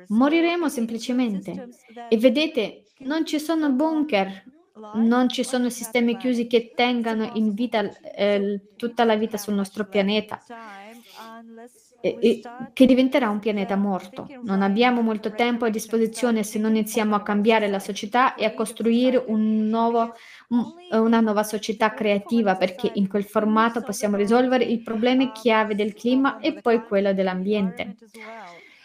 Moriremo 0.08 0.70
semplicemente. 0.70 1.68
E 2.08 2.18
vedete, 2.18 2.86
non 3.00 3.26
ci 3.26 3.40
sono 3.40 3.70
bunker 3.72 4.52
non 4.96 5.30
ci 5.30 5.44
sono 5.44 5.70
sistemi 5.70 6.18
chiusi 6.18 6.48
che 6.48 6.74
tengano 6.76 7.30
in 7.36 7.54
vita 7.54 7.92
eh, 8.16 8.60
tutta 8.76 9.04
la 9.04 9.16
vita 9.16 9.38
sul 9.38 9.54
nostro 9.54 9.86
pianeta, 9.86 10.42
e, 12.02 12.18
e, 12.20 12.42
che 12.74 12.86
diventerà 12.86 13.30
un 13.30 13.40
pianeta 13.40 13.76
morto. 13.76 14.28
Non 14.42 14.62
abbiamo 14.62 15.02
molto 15.02 15.32
tempo 15.32 15.66
a 15.66 15.70
disposizione 15.70 16.44
se 16.44 16.58
non 16.58 16.72
iniziamo 16.72 17.16
a 17.16 17.22
cambiare 17.22 17.68
la 17.68 17.80
società 17.80 18.34
e 18.34 18.46
a 18.46 18.54
costruire 18.54 19.24
un 19.28 19.68
nuovo, 19.68 20.16
una 20.90 21.20
nuova 21.20 21.44
società 21.44 21.94
creativa, 21.94 22.56
perché 22.56 22.92
in 22.96 23.08
quel 23.08 23.26
formato 23.26 23.82
possiamo 23.82 24.18
risolvere 24.18 24.64
il 24.64 24.82
problema 24.82 25.32
chiave 25.32 25.76
del 25.76 25.94
clima 25.94 26.40
e 26.40 26.54
poi 26.54 26.84
quello 26.84 27.14
dell'ambiente. 27.14 27.96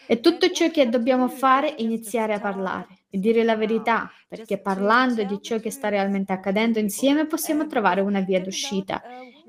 E 0.05 0.19
tutto 0.19 0.49
ciò 0.51 0.69
che 0.69 0.87
dobbiamo 0.87 1.27
fare 1.27 1.75
è 1.75 1.81
iniziare 1.81 2.33
a 2.33 2.39
parlare 2.39 2.98
e 3.09 3.17
dire 3.17 3.43
la 3.43 3.55
verità, 3.55 4.11
perché 4.27 4.59
parlando 4.59 5.23
di 5.23 5.41
ciò 5.41 5.59
che 5.59 5.71
sta 5.71 5.89
realmente 5.89 6.31
accadendo 6.31 6.79
insieme 6.79 7.25
possiamo 7.25 7.65
trovare 7.65 8.01
una 8.01 8.21
via 8.21 8.39
d'uscita. 8.39 9.01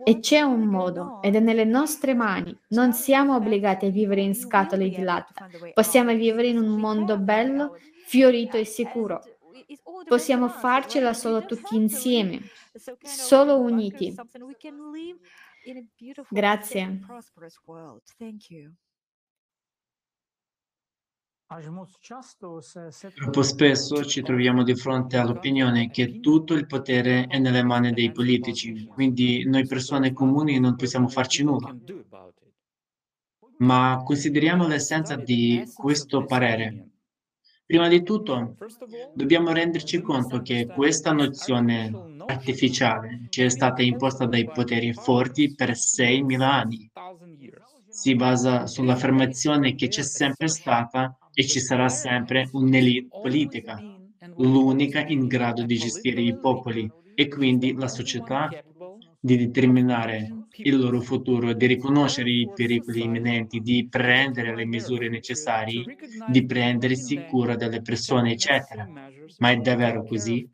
E 0.03 0.18
c'è 0.20 0.40
un 0.40 0.62
modo, 0.62 1.20
ed 1.20 1.35
è 1.35 1.40
nelle 1.40 1.64
nostre 1.64 2.14
mani. 2.14 2.59
Non 2.68 2.94
siamo 2.94 3.35
obbligati 3.35 3.87
a 3.87 3.90
vivere 3.90 4.23
in 4.23 4.35
scatole 4.35 4.88
di 4.88 5.03
latta. 5.03 5.46
Possiamo 5.75 6.14
vivere 6.14 6.49
in 6.49 6.59
un 6.59 6.79
mondo 6.79 7.18
bello, 7.18 7.77
fiorito 8.07 8.57
e 8.57 8.64
sicuro. 8.64 9.20
Possiamo 10.09 10.49
farcela 10.49 11.12
solo 11.12 11.44
tutti 11.44 11.77
insieme, 11.77 12.40
solo 13.03 13.59
uniti. 13.59 14.14
Grazie. 16.31 17.01
Troppo 23.16 23.42
spesso 23.42 24.04
ci 24.04 24.22
troviamo 24.22 24.62
di 24.62 24.76
fronte 24.76 25.16
all'opinione 25.16 25.90
che 25.90 26.20
tutto 26.20 26.54
il 26.54 26.66
potere 26.66 27.26
è 27.26 27.40
nelle 27.40 27.64
mani 27.64 27.92
dei 27.92 28.12
politici, 28.12 28.84
quindi 28.86 29.44
noi 29.46 29.66
persone 29.66 30.12
comuni 30.12 30.60
non 30.60 30.76
possiamo 30.76 31.08
farci 31.08 31.42
nulla. 31.42 31.76
Ma 33.56 34.00
consideriamo 34.04 34.68
l'essenza 34.68 35.16
di 35.16 35.68
questo 35.74 36.24
parere. 36.24 36.90
Prima 37.66 37.88
di 37.88 38.04
tutto, 38.04 38.54
dobbiamo 39.12 39.50
renderci 39.50 40.00
conto 40.02 40.42
che 40.42 40.68
questa 40.68 41.10
nozione 41.10 41.90
artificiale 42.26 43.26
ci 43.28 43.42
è 43.42 43.48
stata 43.48 43.82
imposta 43.82 44.24
dai 44.24 44.48
poteri 44.48 44.92
forti 44.92 45.52
per 45.52 45.70
6.000 45.70 46.40
anni. 46.42 46.88
Si 47.88 48.14
basa 48.14 48.68
sull'affermazione 48.68 49.74
che 49.74 49.88
c'è 49.88 50.02
sempre 50.02 50.46
stata 50.46 51.16
e 51.33 51.47
ci 51.47 51.61
sarà 51.61 51.88
sempre 51.88 52.49
un'elite 52.53 53.09
politica, 53.21 53.83
l'unica 54.37 55.05
in 55.07 55.27
grado 55.27 55.64
di 55.64 55.77
gestire 55.77 56.21
i 56.21 56.38
popoli 56.38 56.90
e 57.14 57.29
quindi 57.29 57.75
la 57.75 57.88
società 57.88 58.49
di 59.21 59.37
determinare 59.37 60.35
il 60.62 60.79
loro 60.79 61.01
futuro, 61.01 61.53
di 61.53 61.66
riconoscere 61.66 62.31
i 62.31 62.51
pericoli 62.55 63.03
imminenti, 63.03 63.61
di 63.61 63.87
prendere 63.88 64.55
le 64.55 64.64
misure 64.64 65.09
necessarie, 65.09 65.85
di 66.27 66.45
prendersi 66.45 67.25
cura 67.25 67.55
delle 67.57 67.83
persone, 67.83 68.33
eccetera. 68.33 68.88
Ma 69.38 69.51
è 69.51 69.57
davvero 69.57 70.05
così? 70.05 70.49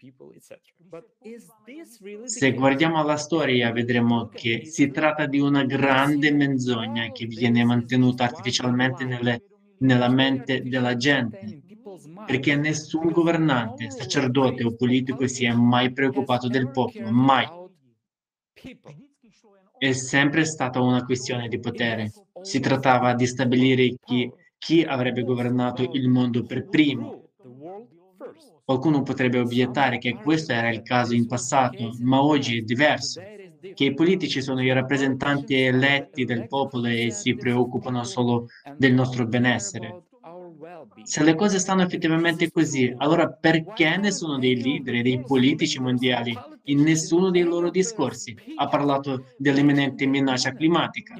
Se 2.24 2.52
guardiamo 2.52 3.02
la 3.02 3.16
storia 3.16 3.72
vedremo 3.72 4.30
che 4.32 4.64
si 4.64 4.90
tratta 4.90 5.26
di 5.26 5.38
una 5.40 5.64
grande 5.64 6.30
menzogna 6.32 7.10
che 7.10 7.26
viene 7.26 7.64
mantenuta 7.64 8.24
artificialmente 8.24 9.04
nelle, 9.04 9.42
nella 9.78 10.08
mente 10.08 10.62
della 10.62 10.96
gente, 10.96 11.62
perché 12.24 12.56
nessun 12.56 13.10
governante, 13.10 13.90
sacerdote 13.90 14.64
o 14.64 14.74
politico 14.74 15.26
si 15.26 15.44
è 15.44 15.52
mai 15.52 15.92
preoccupato 15.92 16.48
del 16.48 16.70
popolo, 16.70 17.10
mai. 17.10 17.46
È 19.78 19.92
sempre 19.92 20.44
stata 20.44 20.80
una 20.80 21.04
questione 21.04 21.48
di 21.48 21.58
potere. 21.58 22.10
Si 22.40 22.60
trattava 22.60 23.14
di 23.14 23.26
stabilire 23.26 23.96
chi, 24.02 24.32
chi 24.58 24.82
avrebbe 24.82 25.22
governato 25.22 25.88
il 25.92 26.08
mondo 26.08 26.44
per 26.44 26.66
primo. 26.68 27.14
Qualcuno 28.64 29.02
potrebbe 29.02 29.38
obiettare 29.38 29.98
che 29.98 30.18
questo 30.18 30.52
era 30.52 30.70
il 30.70 30.82
caso 30.82 31.14
in 31.14 31.26
passato, 31.26 31.94
ma 32.00 32.22
oggi 32.22 32.58
è 32.58 32.62
diverso, 32.62 33.28
che 33.74 33.84
i 33.84 33.94
politici 33.94 34.42
sono 34.42 34.62
i 34.62 34.72
rappresentanti 34.72 35.54
eletti 35.54 36.24
del 36.24 36.46
popolo 36.48 36.86
e 36.86 37.10
si 37.10 37.34
preoccupano 37.34 38.04
solo 38.04 38.46
del 38.76 38.92
nostro 38.92 39.26
benessere. 39.26 40.02
Se 41.02 41.22
le 41.22 41.34
cose 41.34 41.58
stanno 41.58 41.82
effettivamente 41.82 42.50
così, 42.50 42.92
allora 42.96 43.30
perché 43.30 43.96
nessuno 43.96 44.38
dei 44.38 44.60
leader 44.60 44.96
e 44.96 45.02
dei 45.02 45.22
politici 45.22 45.80
mondiali, 45.80 46.36
in 46.64 46.82
nessuno 46.82 47.30
dei 47.30 47.42
loro 47.42 47.70
discorsi, 47.70 48.36
ha 48.56 48.66
parlato 48.66 49.34
dell'imminente 49.36 50.06
minaccia 50.06 50.52
climatica? 50.52 51.14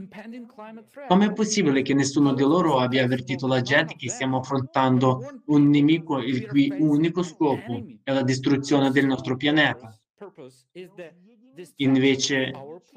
Com'è 1.07 1.33
possibile 1.33 1.83
che 1.83 1.95
nessuno 1.95 2.33
di 2.33 2.43
loro 2.43 2.79
abbia 2.79 3.05
avvertito 3.05 3.47
la 3.47 3.61
gente 3.61 3.95
che 3.97 4.09
stiamo 4.09 4.39
affrontando 4.39 5.43
un 5.47 5.69
nemico 5.69 6.19
il 6.19 6.47
cui 6.47 6.73
unico 6.77 7.23
scopo 7.23 7.85
è 8.03 8.13
la 8.13 8.23
distruzione 8.23 8.91
del 8.91 9.07
nostro 9.07 9.37
pianeta? 9.37 9.97
Invece 11.77 12.53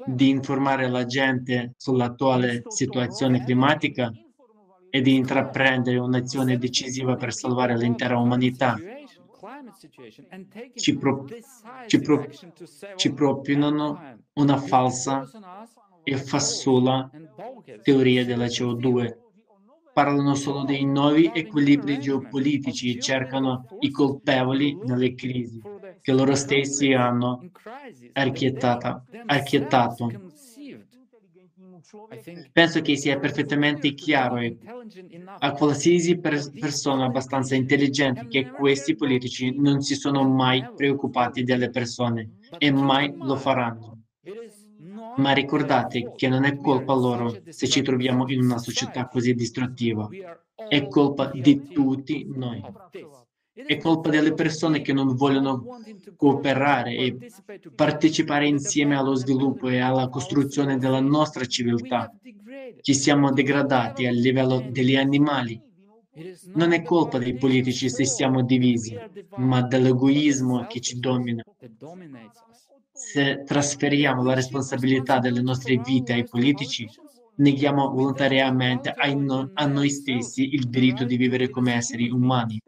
di 0.06 0.28
informare 0.28 0.88
la 0.88 1.04
gente 1.04 1.74
sull'attuale 1.76 2.62
situazione 2.68 3.44
climatica, 3.44 4.12
e 4.90 5.00
di 5.00 5.14
intraprendere 5.14 5.98
un'azione 5.98 6.58
decisiva 6.58 7.14
per 7.14 7.32
salvare 7.32 7.76
l'intera 7.78 8.18
umanità. 8.18 8.76
Ci, 10.74 10.98
pro, 10.98 11.26
ci, 11.86 12.00
pro, 12.00 12.28
ci 12.96 13.12
propinano 13.14 14.18
una 14.34 14.56
falsa 14.58 15.28
e 16.02 16.16
fassola 16.16 17.08
teoria 17.82 18.24
della 18.24 18.46
CO2. 18.46 19.28
Parlano 19.92 20.34
solo 20.34 20.64
dei 20.64 20.84
nuovi 20.84 21.30
equilibri 21.32 21.98
geopolitici 21.98 22.90
e 22.94 22.98
cercano 22.98 23.74
i 23.78 23.90
colpevoli 23.90 24.78
nelle 24.82 25.14
crisi 25.14 25.62
che 26.00 26.12
loro 26.12 26.34
stessi 26.34 26.92
hanno 26.92 27.48
archiettato. 28.12 29.06
Penso 32.52 32.80
che 32.80 32.96
sia 32.96 33.18
perfettamente 33.18 33.94
chiaro 33.94 34.38
a 35.42 35.54
qualsiasi 35.54 36.18
per 36.18 36.54
persona 36.58 37.06
abbastanza 37.06 37.54
intelligente 37.54 38.26
che 38.28 38.50
questi 38.50 38.94
politici 38.96 39.52
non 39.56 39.80
si 39.80 39.94
sono 39.94 40.22
mai 40.28 40.68
preoccupati 40.74 41.42
delle 41.44 41.70
persone 41.70 42.32
e 42.56 42.70
mai 42.70 43.14
lo 43.20 43.36
faranno. 43.36 43.99
Ma 45.20 45.32
ricordate 45.32 46.12
che 46.16 46.28
non 46.28 46.44
è 46.44 46.56
colpa 46.56 46.94
loro 46.94 47.36
se 47.48 47.68
ci 47.68 47.82
troviamo 47.82 48.28
in 48.28 48.40
una 48.40 48.58
società 48.58 49.06
così 49.06 49.34
distruttiva, 49.34 50.08
è 50.68 50.88
colpa 50.88 51.30
di 51.32 51.68
tutti 51.68 52.26
noi. 52.34 52.62
È 53.52 53.76
colpa 53.76 54.08
delle 54.08 54.32
persone 54.32 54.80
che 54.80 54.94
non 54.94 55.14
vogliono 55.14 55.62
cooperare 56.16 56.96
e 56.96 57.18
partecipare 57.74 58.46
insieme 58.46 58.96
allo 58.96 59.14
sviluppo 59.14 59.68
e 59.68 59.80
alla 59.80 60.08
costruzione 60.08 60.78
della 60.78 61.00
nostra 61.00 61.44
civiltà. 61.44 62.10
Ci 62.80 62.94
siamo 62.94 63.30
degradati 63.32 64.06
a 64.06 64.10
livello 64.10 64.64
degli 64.70 64.96
animali. 64.96 65.60
Non 66.54 66.72
è 66.72 66.82
colpa 66.82 67.18
dei 67.18 67.36
politici 67.36 67.90
se 67.90 68.04
siamo 68.04 68.42
divisi, 68.42 68.96
ma 69.36 69.62
dell'egoismo 69.62 70.66
che 70.66 70.80
ci 70.80 70.98
domina. 70.98 71.42
Se 73.00 73.44
trasferiamo 73.44 74.22
la 74.22 74.34
responsabilità 74.34 75.20
delle 75.20 75.40
nostre 75.40 75.78
vite 75.78 76.12
ai 76.12 76.28
politici, 76.28 76.86
neghiamo 77.36 77.90
volontariamente 77.90 78.92
a 78.94 79.66
noi 79.66 79.88
stessi 79.88 80.52
il 80.52 80.68
diritto 80.68 81.04
di 81.04 81.16
vivere 81.16 81.48
come 81.48 81.74
esseri 81.74 82.10
umani. 82.10 82.60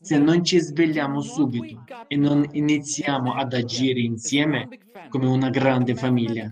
Se 0.00 0.18
non 0.18 0.44
ci 0.44 0.58
svegliamo 0.58 1.22
subito 1.22 1.84
e 2.06 2.16
non 2.16 2.46
iniziamo 2.52 3.32
ad 3.32 3.54
agire 3.54 4.00
insieme 4.00 4.68
come 5.08 5.26
una 5.26 5.48
grande 5.48 5.94
famiglia, 5.94 6.50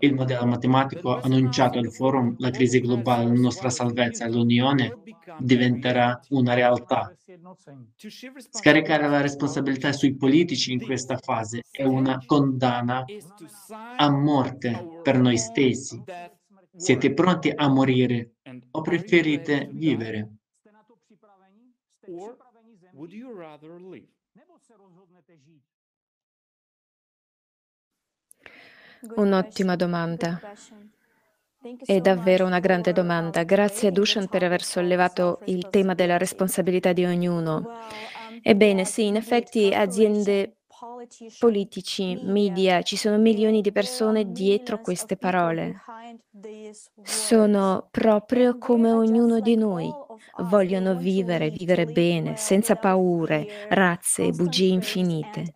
il 0.00 0.14
modello 0.14 0.46
matematico 0.46 1.20
annunciato 1.20 1.78
al 1.78 1.90
forum 1.90 2.34
La 2.38 2.50
crisi 2.50 2.80
globale, 2.80 3.26
la 3.26 3.32
nostra 3.32 3.70
salvezza 3.70 4.24
e 4.24 4.30
l'Unione 4.30 4.98
diventerà 5.38 6.20
una 6.30 6.54
realtà. 6.54 7.14
Scaricare 8.50 9.08
la 9.08 9.20
responsabilità 9.20 9.92
sui 9.92 10.14
politici 10.14 10.72
in 10.72 10.82
questa 10.82 11.16
fase 11.16 11.62
è 11.70 11.84
una 11.84 12.22
condanna 12.24 13.04
a 13.96 14.10
morte 14.10 15.00
per 15.02 15.18
noi 15.18 15.38
stessi. 15.38 16.02
Siete 16.76 17.12
pronti 17.12 17.52
a 17.54 17.68
morire 17.68 18.34
o 18.70 18.80
preferite 18.80 19.68
vivere? 19.72 20.30
would 22.94 23.12
you 23.12 23.32
rather 23.32 23.80
live? 23.80 24.13
Un'ottima 29.16 29.76
domanda. 29.76 30.40
È 31.84 32.00
davvero 32.00 32.44
una 32.44 32.60
grande 32.60 32.92
domanda. 32.92 33.42
Grazie 33.42 33.88
a 33.88 33.90
Dushan 33.90 34.28
per 34.28 34.42
aver 34.42 34.62
sollevato 34.62 35.40
il 35.46 35.68
tema 35.70 35.94
della 35.94 36.18
responsabilità 36.18 36.92
di 36.92 37.04
ognuno. 37.04 37.68
Ebbene, 38.42 38.84
sì, 38.84 39.06
in 39.06 39.16
effetti 39.16 39.72
aziende 39.72 40.56
politici, 41.38 42.18
media, 42.22 42.82
ci 42.82 42.96
sono 42.96 43.18
milioni 43.18 43.60
di 43.60 43.72
persone 43.72 44.30
dietro 44.30 44.80
queste 44.80 45.16
parole. 45.16 45.80
Sono 47.02 47.88
proprio 47.90 48.58
come 48.58 48.90
ognuno 48.90 49.40
di 49.40 49.56
noi. 49.56 49.90
Vogliono 50.38 50.94
vivere, 50.96 51.50
vivere 51.50 51.86
bene, 51.86 52.36
senza 52.36 52.76
paure, 52.76 53.66
razze 53.68 54.24
e 54.24 54.32
bugie 54.32 54.72
infinite. 54.72 55.52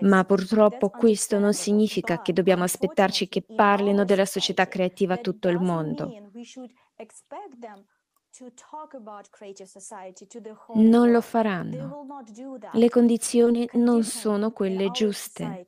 Ma 0.00 0.24
purtroppo 0.24 0.90
questo 0.90 1.38
non 1.38 1.52
significa 1.52 2.22
che 2.22 2.32
dobbiamo 2.32 2.64
aspettarci 2.64 3.28
che 3.28 3.42
parlino 3.42 4.04
della 4.04 4.26
società 4.26 4.66
creativa 4.66 5.14
a 5.14 5.18
tutto 5.18 5.48
il 5.48 5.60
mondo. 5.60 6.12
Non 10.74 11.10
lo 11.10 11.20
faranno. 11.20 12.06
Le 12.72 12.88
condizioni 12.90 13.68
non 13.74 14.02
sono 14.02 14.52
quelle 14.52 14.90
giuste. 14.90 15.64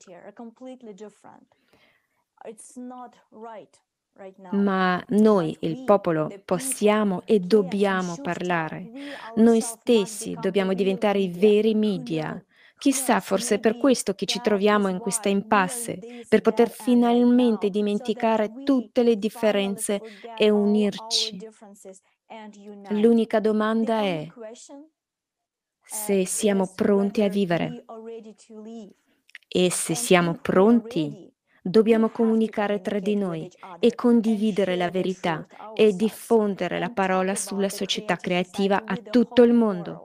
Ma 4.51 5.03
noi, 5.09 5.57
il 5.61 5.85
popolo, 5.85 6.33
possiamo 6.45 7.23
e 7.25 7.41
dobbiamo 7.41 8.17
parlare. 8.21 8.91
Noi 9.37 9.61
stessi 9.61 10.37
dobbiamo 10.41 10.75
diventare 10.75 11.19
i 11.21 11.29
veri 11.29 11.75
media. 11.75 12.43
Chissà, 12.77 13.21
forse 13.21 13.57
è 13.57 13.59
per 13.59 13.77
questo 13.77 14.15
che 14.15 14.27
ci 14.27 14.41
troviamo 14.41 14.89
in 14.89 14.99
questa 14.99 15.29
impasse, 15.29 15.99
per 16.29 16.41
poter 16.41 16.71
finalmente 16.71 17.71
dimenticare 17.71 18.63
tutte 18.63 19.03
le 19.03 19.17
differenze 19.19 20.01
e 20.37 20.51
unirci 20.51 21.39
L'unica 22.91 23.41
domanda 23.41 24.03
è 24.03 24.31
se 25.81 26.27
siamo 26.27 26.73
pronti 26.75 27.23
a 27.23 27.29
vivere. 27.29 27.85
E 29.49 29.71
se 29.71 29.95
siamo 29.95 30.35
pronti, 30.35 31.28
dobbiamo 31.69 32.11
comunicare 32.11 32.81
tra 32.81 32.99
di 32.99 33.15
noi 33.17 33.51
e 33.79 33.95
condividere 33.95 34.77
la 34.77 34.91
verità 34.91 35.47
e 35.73 35.93
diffondere 35.95 36.79
la 36.79 36.91
parola 36.91 37.35
sulla 37.35 37.69
società 37.69 38.17
creativa 38.17 38.83
a 38.85 38.97
tutto 38.97 39.43
il 39.43 39.53
mondo. 39.53 40.05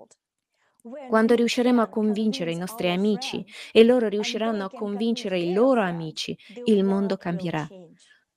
Quando 1.05 1.35
riusciremo 1.35 1.81
a 1.81 1.87
convincere 1.89 2.51
i 2.51 2.57
nostri 2.57 2.89
amici 2.89 3.45
e 3.71 3.83
loro 3.83 4.07
riusciranno 4.07 4.65
a 4.65 4.71
convincere 4.71 5.39
i 5.39 5.53
loro 5.53 5.81
amici, 5.81 6.37
il 6.65 6.83
mondo 6.83 7.17
cambierà 7.17 7.69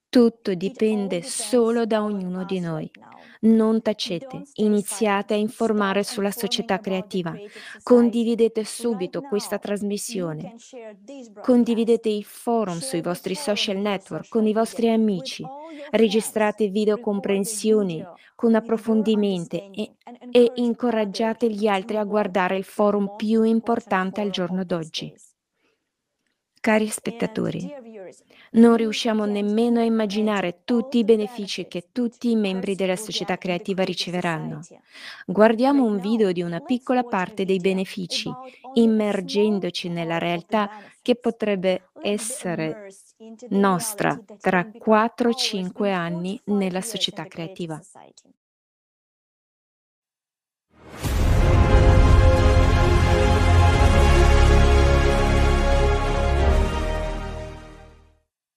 Tutto 0.08 0.54
dipende 0.54 1.22
solo 1.22 1.84
da 1.86 2.02
ognuno 2.02 2.44
di 2.44 2.60
noi. 2.60 2.90
Non 3.46 3.80
tacete, 3.80 4.42
iniziate 4.54 5.34
a 5.34 5.36
informare 5.36 6.02
sulla 6.02 6.32
società 6.32 6.80
creativa. 6.80 7.32
Condividete 7.80 8.64
subito 8.64 9.20
questa 9.20 9.58
trasmissione. 9.58 10.54
Condividete 11.42 12.08
i 12.08 12.24
forum 12.24 12.78
sui 12.78 13.00
vostri 13.02 13.36
social 13.36 13.76
network 13.76 14.28
con 14.28 14.48
i 14.48 14.52
vostri 14.52 14.90
amici. 14.90 15.44
Registrate 15.90 16.68
video 16.68 16.98
comprensioni 16.98 18.04
con 18.34 18.56
approfondimenti 18.56 19.70
e, 19.70 19.92
e 20.32 20.52
incoraggiate 20.56 21.48
gli 21.48 21.68
altri 21.68 21.98
a 21.98 22.04
guardare 22.04 22.56
il 22.56 22.64
forum 22.64 23.14
più 23.14 23.44
importante 23.44 24.20
al 24.20 24.30
giorno 24.30 24.64
d'oggi. 24.64 25.14
Cari 26.60 26.88
spettatori, 26.88 27.72
non 28.52 28.76
riusciamo 28.76 29.24
nemmeno 29.24 29.80
a 29.80 29.84
immaginare 29.84 30.60
tutti 30.64 30.98
i 30.98 31.04
benefici 31.04 31.66
che 31.66 31.88
tutti 31.92 32.30
i 32.30 32.36
membri 32.36 32.74
della 32.74 32.96
società 32.96 33.36
creativa 33.36 33.82
riceveranno. 33.82 34.60
Guardiamo 35.26 35.84
un 35.84 35.98
video 35.98 36.32
di 36.32 36.42
una 36.42 36.60
piccola 36.60 37.02
parte 37.02 37.44
dei 37.44 37.58
benefici, 37.58 38.30
immergendoci 38.74 39.88
nella 39.88 40.18
realtà 40.18 40.70
che 41.02 41.16
potrebbe 41.16 41.88
essere 42.02 42.88
nostra 43.50 44.20
tra 44.40 44.64
4-5 44.66 45.92
anni 45.92 46.40
nella 46.46 46.80
società 46.80 47.24
creativa. 47.26 47.80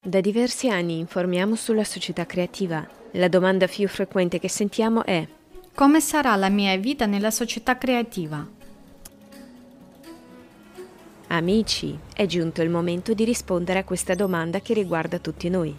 Da 0.10 0.22
diversi 0.22 0.72
anni 0.72 0.98
informiamo 0.98 1.54
sulla 1.54 1.84
società 1.84 2.26
creativa. 2.26 2.84
La 3.12 3.28
domanda 3.28 3.68
più 3.68 3.88
frequente 3.88 4.40
che 4.40 4.50
sentiamo 4.50 5.06
è 5.06 5.24
Come 5.76 6.02
sarà 6.02 6.36
la 6.36 6.50
mia 6.50 6.76
vita 6.78 7.06
nella 7.06 7.30
società 7.30 7.78
creativa? 7.78 8.44
Amici, 11.28 11.96
è 12.12 12.26
giunto 12.26 12.64
il 12.64 12.72
momento 12.72 13.14
di 13.14 13.24
rispondere 13.24 13.78
a 13.78 13.84
questa 13.84 14.16
domanda 14.16 14.62
che 14.62 14.74
riguarda 14.74 15.20
tutti 15.20 15.48
noi. 15.48 15.78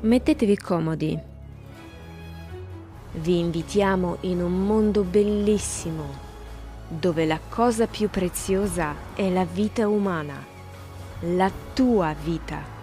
Mettetevi 0.00 0.56
comodi. 0.58 1.18
Vi 3.12 3.38
invitiamo 3.38 4.18
in 4.20 4.42
un 4.42 4.66
mondo 4.66 5.02
bellissimo 5.02 6.25
dove 6.88 7.24
la 7.24 7.40
cosa 7.48 7.86
più 7.86 8.08
preziosa 8.08 8.94
è 9.14 9.28
la 9.30 9.44
vita 9.44 9.88
umana, 9.88 10.44
la 11.20 11.50
tua 11.72 12.14
vita. 12.22 12.74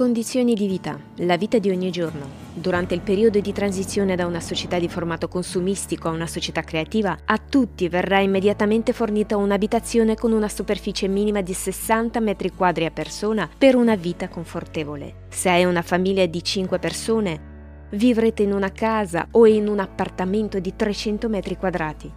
Condizioni 0.00 0.54
di 0.54 0.66
vita, 0.66 0.98
la 1.16 1.36
vita 1.36 1.58
di 1.58 1.68
ogni 1.68 1.90
giorno. 1.90 2.26
Durante 2.54 2.94
il 2.94 3.02
periodo 3.02 3.38
di 3.38 3.52
transizione 3.52 4.16
da 4.16 4.24
una 4.24 4.40
società 4.40 4.78
di 4.78 4.88
formato 4.88 5.28
consumistico 5.28 6.08
a 6.08 6.12
una 6.12 6.26
società 6.26 6.62
creativa, 6.62 7.18
a 7.26 7.36
tutti 7.36 7.86
verrà 7.90 8.20
immediatamente 8.20 8.94
fornita 8.94 9.36
un'abitazione 9.36 10.14
con 10.16 10.32
una 10.32 10.48
superficie 10.48 11.06
minima 11.06 11.42
di 11.42 11.52
60 11.52 12.18
metri 12.20 12.50
quadri 12.50 12.86
a 12.86 12.90
persona 12.90 13.46
per 13.58 13.76
una 13.76 13.94
vita 13.94 14.28
confortevole. 14.28 15.26
Se 15.28 15.50
hai 15.50 15.66
una 15.66 15.82
famiglia 15.82 16.24
di 16.24 16.42
5 16.42 16.78
persone, 16.78 17.49
vivrete 17.90 18.42
in 18.42 18.52
una 18.52 18.70
casa 18.70 19.28
o 19.32 19.46
in 19.46 19.66
un 19.68 19.80
appartamento 19.80 20.58
di 20.58 20.74
300 20.76 21.28
metri 21.28 21.56
quadrati. 21.56 22.12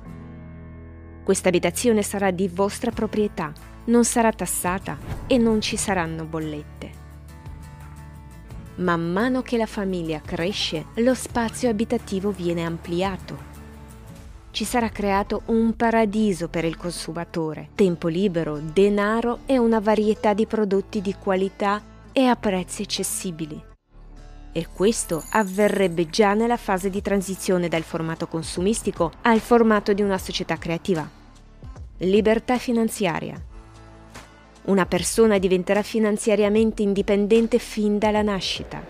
Questa 1.24 1.47
abitazione 1.47 2.01
sarà 2.01 2.32
di 2.32 2.47
vostra 2.47 2.91
proprietà, 2.91 3.53
non 3.86 4.03
sarà 4.03 4.32
tassata 4.32 4.97
e 5.28 5.38
non 5.38 5.61
ci 5.61 5.78
saranno 5.78 6.26
bollette. 6.26 7.01
Man 8.76 9.11
mano 9.11 9.41
che 9.41 9.55
la 9.55 9.65
famiglia 9.65 10.19
cresce, 10.19 10.86
lo 10.95 11.13
spazio 11.13 11.69
abitativo 11.69 12.32
viene 12.32 12.65
ampliato. 12.65 13.51
Ci 14.51 14.65
sarà 14.65 14.89
creato 14.89 15.43
un 15.45 15.76
paradiso 15.76 16.47
per 16.47 16.65
il 16.65 16.78
consumatore, 16.78 17.69
tempo 17.76 18.07
libero, 18.07 18.59
denaro 18.59 19.39
e 19.45 19.57
una 19.57 19.80
varietà 19.80 20.34
di 20.34 20.45
prodotti 20.45 21.01
di 21.01 21.15
qualità 21.15 21.82
e 22.11 22.26
a 22.26 22.36
prezzi 22.36 22.84
accessibili 22.84 23.71
e 24.54 24.68
questo 24.72 25.24
avverrebbe 25.32 26.08
già 26.10 26.36
nella 26.36 26.58
fase 26.58 26.89
di 26.89 27.01
transizione 27.01 27.68
dal 27.68 27.82
formato 27.82 28.28
consumistico 28.28 29.12
al 29.24 29.39
formato 29.39 29.93
di 29.93 30.04
una 30.04 30.20
società 30.20 30.58
creativa. 30.58 31.10
Libertà 31.97 32.58
finanziaria. 32.58 33.41
Una 34.66 34.86
persona 34.86 35.39
diventerà 35.39 35.82
finanziariamente 35.82 36.84
indipendente 36.84 37.58
fin 37.58 37.97
dalla 37.97 38.22
nascita. 38.22 38.82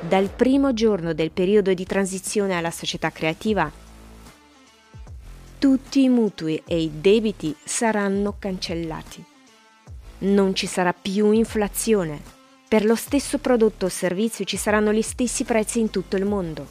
Dal 0.00 0.28
primo 0.28 0.72
giorno 0.72 1.12
del 1.12 1.30
periodo 1.30 1.72
di 1.72 1.84
transizione 1.84 2.56
alla 2.56 2.70
società 2.70 3.10
creativa, 3.10 3.70
tutti 5.58 6.02
i 6.02 6.08
mutui 6.08 6.60
e 6.66 6.80
i 6.80 6.90
debiti 7.00 7.54
saranno 7.62 8.36
cancellati. 8.38 9.24
Non 10.18 10.54
ci 10.54 10.66
sarà 10.66 10.92
più 10.92 11.30
inflazione 11.30 12.33
per 12.74 12.84
lo 12.84 12.96
stesso 12.96 13.38
prodotto 13.38 13.86
o 13.86 13.88
servizio 13.88 14.44
ci 14.44 14.56
saranno 14.56 14.92
gli 14.92 15.00
stessi 15.00 15.44
prezzi 15.44 15.78
in 15.78 15.90
tutto 15.90 16.16
il 16.16 16.24
mondo. 16.24 16.66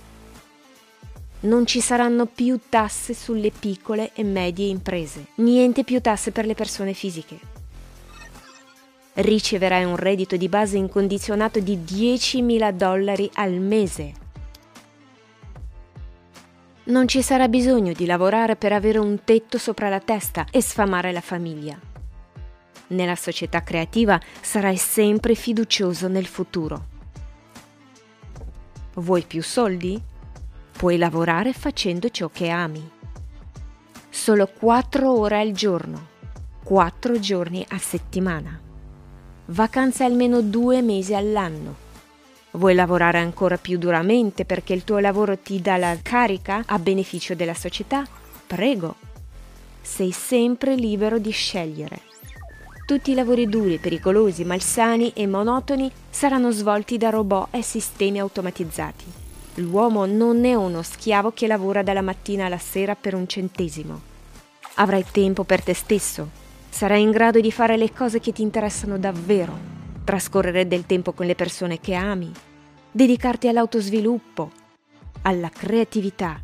Non 1.41 1.65
ci 1.65 1.79
saranno 1.79 2.25
più 2.25 2.59
tasse 2.67 3.13
sulle 3.13 3.51
piccole 3.57 4.11
e 4.13 4.25
medie 4.25 4.67
imprese, 4.67 5.27
niente 5.35 5.85
più 5.85 6.01
tasse 6.01 6.31
per 6.31 6.45
le 6.45 6.55
persone 6.55 6.91
fisiche. 6.91 7.39
Riceverai 9.13 9.85
un 9.85 9.95
reddito 9.95 10.35
di 10.35 10.49
base 10.49 10.75
incondizionato 10.75 11.61
di 11.61 11.77
10.000 11.77 12.71
dollari 12.71 13.29
al 13.35 13.53
mese. 13.53 14.11
Non 16.83 17.07
ci 17.07 17.21
sarà 17.21 17.47
bisogno 17.47 17.93
di 17.93 18.05
lavorare 18.05 18.57
per 18.57 18.73
avere 18.73 18.97
un 18.97 19.23
tetto 19.23 19.57
sopra 19.57 19.87
la 19.87 20.01
testa 20.01 20.47
e 20.51 20.61
sfamare 20.61 21.13
la 21.13 21.21
famiglia 21.21 21.91
nella 22.87 23.15
società 23.15 23.61
creativa 23.61 24.19
sarai 24.41 24.77
sempre 24.77 25.35
fiducioso 25.35 26.07
nel 26.07 26.25
futuro. 26.25 26.85
Vuoi 28.95 29.23
più 29.23 29.41
soldi? 29.41 30.01
Puoi 30.71 30.97
lavorare 30.97 31.53
facendo 31.53 32.09
ciò 32.09 32.29
che 32.29 32.49
ami. 32.49 32.87
Solo 34.09 34.47
4 34.47 35.11
ore 35.11 35.39
al 35.39 35.51
giorno, 35.51 36.07
4 36.63 37.19
giorni 37.19 37.65
a 37.69 37.77
settimana. 37.77 38.59
Vacanze 39.45 40.03
almeno 40.03 40.41
due 40.41 40.81
mesi 40.81 41.15
all'anno. 41.15 41.75
Vuoi 42.51 42.75
lavorare 42.75 43.17
ancora 43.17 43.57
più 43.57 43.79
duramente 43.79 44.45
perché 44.45 44.73
il 44.73 44.83
tuo 44.83 44.99
lavoro 44.99 45.39
ti 45.39 45.59
dà 45.59 45.77
la 45.77 45.97
carica 46.01 46.63
a 46.65 46.77
beneficio 46.77 47.33
della 47.33 47.55
società? 47.55 48.05
Prego. 48.45 48.95
Sei 49.81 50.11
sempre 50.11 50.75
libero 50.75 51.17
di 51.17 51.31
scegliere. 51.31 52.12
Tutti 52.85 53.11
i 53.11 53.13
lavori 53.13 53.47
duri, 53.47 53.77
pericolosi, 53.77 54.43
malsani 54.43 55.13
e 55.15 55.25
monotoni 55.25 55.89
saranno 56.09 56.51
svolti 56.51 56.97
da 56.97 57.09
robot 57.09 57.47
e 57.51 57.61
sistemi 57.61 58.19
automatizzati. 58.19 59.05
L'uomo 59.55 60.05
non 60.05 60.43
è 60.43 60.53
uno 60.53 60.81
schiavo 60.81 61.31
che 61.31 61.47
lavora 61.47 61.81
dalla 61.81 62.01
mattina 62.01 62.45
alla 62.45 62.57
sera 62.57 62.93
per 62.95 63.15
un 63.15 63.25
centesimo. 63.25 64.01
Avrai 64.75 65.05
tempo 65.09 65.45
per 65.45 65.63
te 65.63 65.73
stesso, 65.73 66.29
sarai 66.69 67.01
in 67.03 67.11
grado 67.11 67.39
di 67.39 67.53
fare 67.53 67.77
le 67.77 67.93
cose 67.93 68.19
che 68.19 68.33
ti 68.33 68.41
interessano 68.41 68.97
davvero, 68.97 69.57
trascorrere 70.03 70.67
del 70.67 70.85
tempo 70.85 71.13
con 71.13 71.25
le 71.25 71.35
persone 71.35 71.79
che 71.79 71.93
ami, 71.93 72.29
dedicarti 72.91 73.47
all'autosviluppo, 73.47 74.51
alla 75.21 75.49
creatività, 75.49 76.37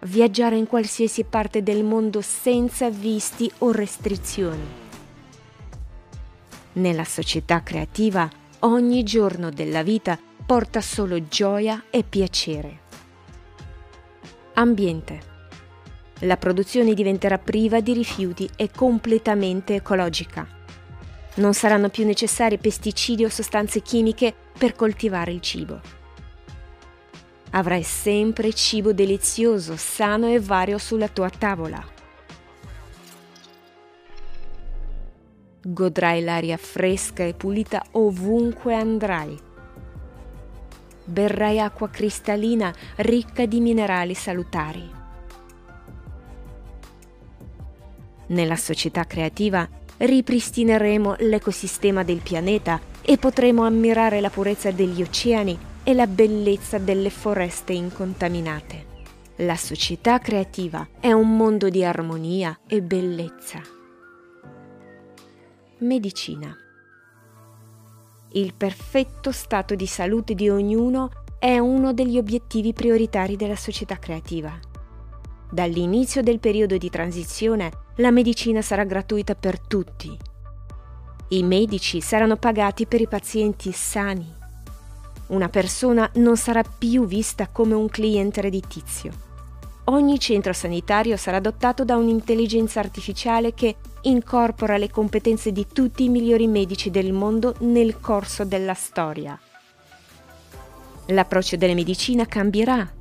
viaggiare 0.00 0.58
in 0.58 0.66
qualsiasi 0.66 1.24
parte 1.24 1.62
del 1.62 1.84
mondo 1.84 2.20
senza 2.20 2.90
visti 2.90 3.50
o 3.58 3.72
restrizioni 3.72 4.88
nella 6.74 7.04
società 7.04 7.62
creativa 7.62 8.28
ogni 8.60 9.02
giorno 9.02 9.50
della 9.50 9.82
vita 9.82 10.18
porta 10.44 10.80
solo 10.80 11.28
gioia 11.28 11.84
e 11.90 12.02
piacere. 12.02 12.80
Ambiente. 14.54 15.28
La 16.20 16.36
produzione 16.36 16.92
diventerà 16.92 17.38
priva 17.38 17.80
di 17.80 17.92
rifiuti 17.92 18.48
e 18.56 18.70
completamente 18.70 19.74
ecologica. 19.76 20.46
Non 21.36 21.54
saranno 21.54 21.88
più 21.88 22.04
necessari 22.04 22.58
pesticidi 22.58 23.24
o 23.24 23.28
sostanze 23.28 23.80
chimiche 23.80 24.34
per 24.58 24.74
coltivare 24.74 25.32
il 25.32 25.40
cibo. 25.40 25.80
Avrai 27.52 27.82
sempre 27.82 28.52
cibo 28.52 28.92
delizioso, 28.92 29.76
sano 29.76 30.28
e 30.28 30.38
vario 30.40 30.78
sulla 30.78 31.08
tua 31.08 31.30
tavola. 31.30 31.98
Godrai 35.62 36.22
l'aria 36.22 36.56
fresca 36.56 37.22
e 37.22 37.34
pulita 37.34 37.84
ovunque 37.92 38.74
andrai. 38.74 39.38
Berrai 41.04 41.60
acqua 41.60 41.90
cristallina 41.90 42.72
ricca 42.96 43.44
di 43.44 43.60
minerali 43.60 44.14
salutari. 44.14 44.90
Nella 48.28 48.56
società 48.56 49.04
creativa 49.04 49.68
ripristineremo 49.98 51.16
l'ecosistema 51.18 52.04
del 52.04 52.20
pianeta 52.20 52.80
e 53.02 53.18
potremo 53.18 53.64
ammirare 53.64 54.20
la 54.20 54.30
purezza 54.30 54.70
degli 54.70 55.02
oceani 55.02 55.58
e 55.82 55.92
la 55.92 56.06
bellezza 56.06 56.78
delle 56.78 57.10
foreste 57.10 57.74
incontaminate. 57.74 58.86
La 59.36 59.56
società 59.56 60.18
creativa 60.20 60.86
è 61.00 61.12
un 61.12 61.36
mondo 61.36 61.68
di 61.68 61.84
armonia 61.84 62.60
e 62.66 62.80
bellezza. 62.80 63.79
Medicina. 65.80 66.54
Il 68.32 68.52
perfetto 68.52 69.32
stato 69.32 69.74
di 69.74 69.86
salute 69.86 70.34
di 70.34 70.50
ognuno 70.50 71.08
è 71.38 71.56
uno 71.56 71.94
degli 71.94 72.18
obiettivi 72.18 72.74
prioritari 72.74 73.34
della 73.34 73.56
società 73.56 73.98
creativa. 73.98 74.52
Dall'inizio 75.50 76.22
del 76.22 76.38
periodo 76.38 76.76
di 76.76 76.90
transizione 76.90 77.70
la 77.96 78.10
medicina 78.10 78.60
sarà 78.60 78.84
gratuita 78.84 79.34
per 79.34 79.58
tutti. 79.58 80.14
I 81.28 81.42
medici 81.44 82.02
saranno 82.02 82.36
pagati 82.36 82.84
per 82.84 83.00
i 83.00 83.08
pazienti 83.08 83.72
sani. 83.72 84.30
Una 85.28 85.48
persona 85.48 86.10
non 86.16 86.36
sarà 86.36 86.62
più 86.62 87.06
vista 87.06 87.48
come 87.48 87.72
un 87.72 87.88
cliente 87.88 88.42
redditizio. 88.42 89.29
Ogni 89.84 90.18
centro 90.20 90.52
sanitario 90.52 91.16
sarà 91.16 91.40
dotato 91.40 91.84
da 91.84 91.96
un'intelligenza 91.96 92.80
artificiale 92.80 93.54
che 93.54 93.76
incorpora 94.02 94.76
le 94.76 94.90
competenze 94.90 95.52
di 95.52 95.66
tutti 95.72 96.04
i 96.04 96.08
migliori 96.08 96.46
medici 96.46 96.90
del 96.90 97.12
mondo 97.12 97.54
nel 97.60 97.98
corso 97.98 98.44
della 98.44 98.74
storia. 98.74 99.38
L'approccio 101.06 101.56
della 101.56 101.74
medicina 101.74 102.26
cambierà 102.26 102.98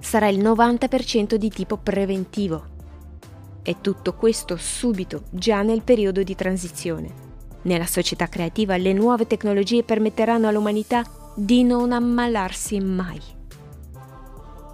sarà 0.00 0.28
il 0.28 0.40
90% 0.40 1.34
di 1.34 1.50
tipo 1.50 1.76
preventivo. 1.76 2.76
E 3.62 3.76
tutto 3.80 4.14
questo 4.14 4.56
subito, 4.56 5.24
già 5.30 5.62
nel 5.62 5.82
periodo 5.82 6.22
di 6.22 6.34
transizione. 6.34 7.26
Nella 7.62 7.86
società 7.86 8.28
creativa 8.28 8.76
le 8.76 8.92
nuove 8.92 9.26
tecnologie 9.26 9.82
permetteranno 9.82 10.48
all'umanità 10.48 11.04
di 11.36 11.62
non 11.64 11.92
ammalarsi 11.92 12.80
mai. 12.80 13.20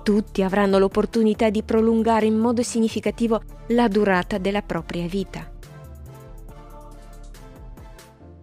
Tutti 0.05 0.43
avranno 0.43 0.79
l'opportunità 0.79 1.51
di 1.51 1.65
prolungare 1.65 2.27
in 2.27 2.39
modo 2.39 2.63
significativo 2.63 3.43
la 3.69 3.89
durata 3.89 4.39
della 4.39 4.63
propria 4.63 5.09
vita. 5.09 5.51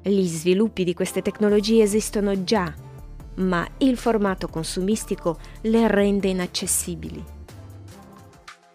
Gli 0.02 0.26
sviluppi 0.26 0.84
di 0.84 0.94
queste 0.94 1.22
tecnologie 1.22 1.84
esistono 1.84 2.44
già 2.44 2.74
ma 3.36 3.68
il 3.78 3.98
formato 3.98 4.48
consumistico 4.48 5.38
le 5.62 5.88
rende 5.88 6.28
inaccessibili. 6.28 7.24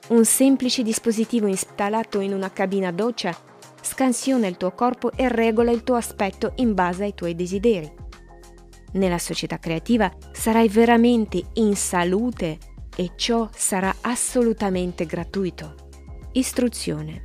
Un 0.09 0.25
semplice 0.25 0.83
dispositivo 0.83 1.47
installato 1.47 2.21
in 2.21 2.33
una 2.33 2.51
cabina 2.53 2.93
doccia 2.93 3.37
scansiona 3.81 4.47
il 4.47 4.57
tuo 4.57 4.73
corpo 4.73 5.13
e 5.13 5.29
regola 5.29 5.71
il 5.71 5.83
tuo 5.83 5.97
aspetto 5.97 6.53
in 6.57 6.75
base 6.75 7.05
ai 7.05 7.15
tuoi 7.15 7.35
desideri. 7.35 7.93
Nella 8.93 9.19
società 9.19 9.59
creativa 9.59 10.11
sarai 10.33 10.69
veramente 10.69 11.43
in 11.55 11.75
salute 11.75 12.59
e 12.97 13.13
ciò 13.15 13.49
sarà 13.55 13.95
assolutamente 14.01 15.05
gratuito. 15.05 15.75
Istruzione. 16.33 17.25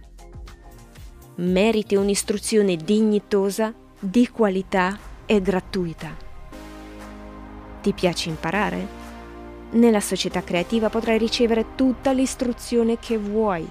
Meriti 1.36 1.96
un'istruzione 1.96 2.76
dignitosa, 2.76 3.74
di 3.98 4.28
qualità 4.28 5.00
e 5.26 5.42
gratuita. 5.42 6.16
Ti 7.82 7.94
piace 7.94 8.30
imparare? 8.30 9.00
Nella 9.72 10.02
società 10.02 10.44
creativa 10.44 10.90
potrai 10.90 11.18
ricevere 11.18 11.76
tutta 11.76 12.12
l'istruzione 12.12 13.00
che 13.00 13.18
vuoi 13.18 13.68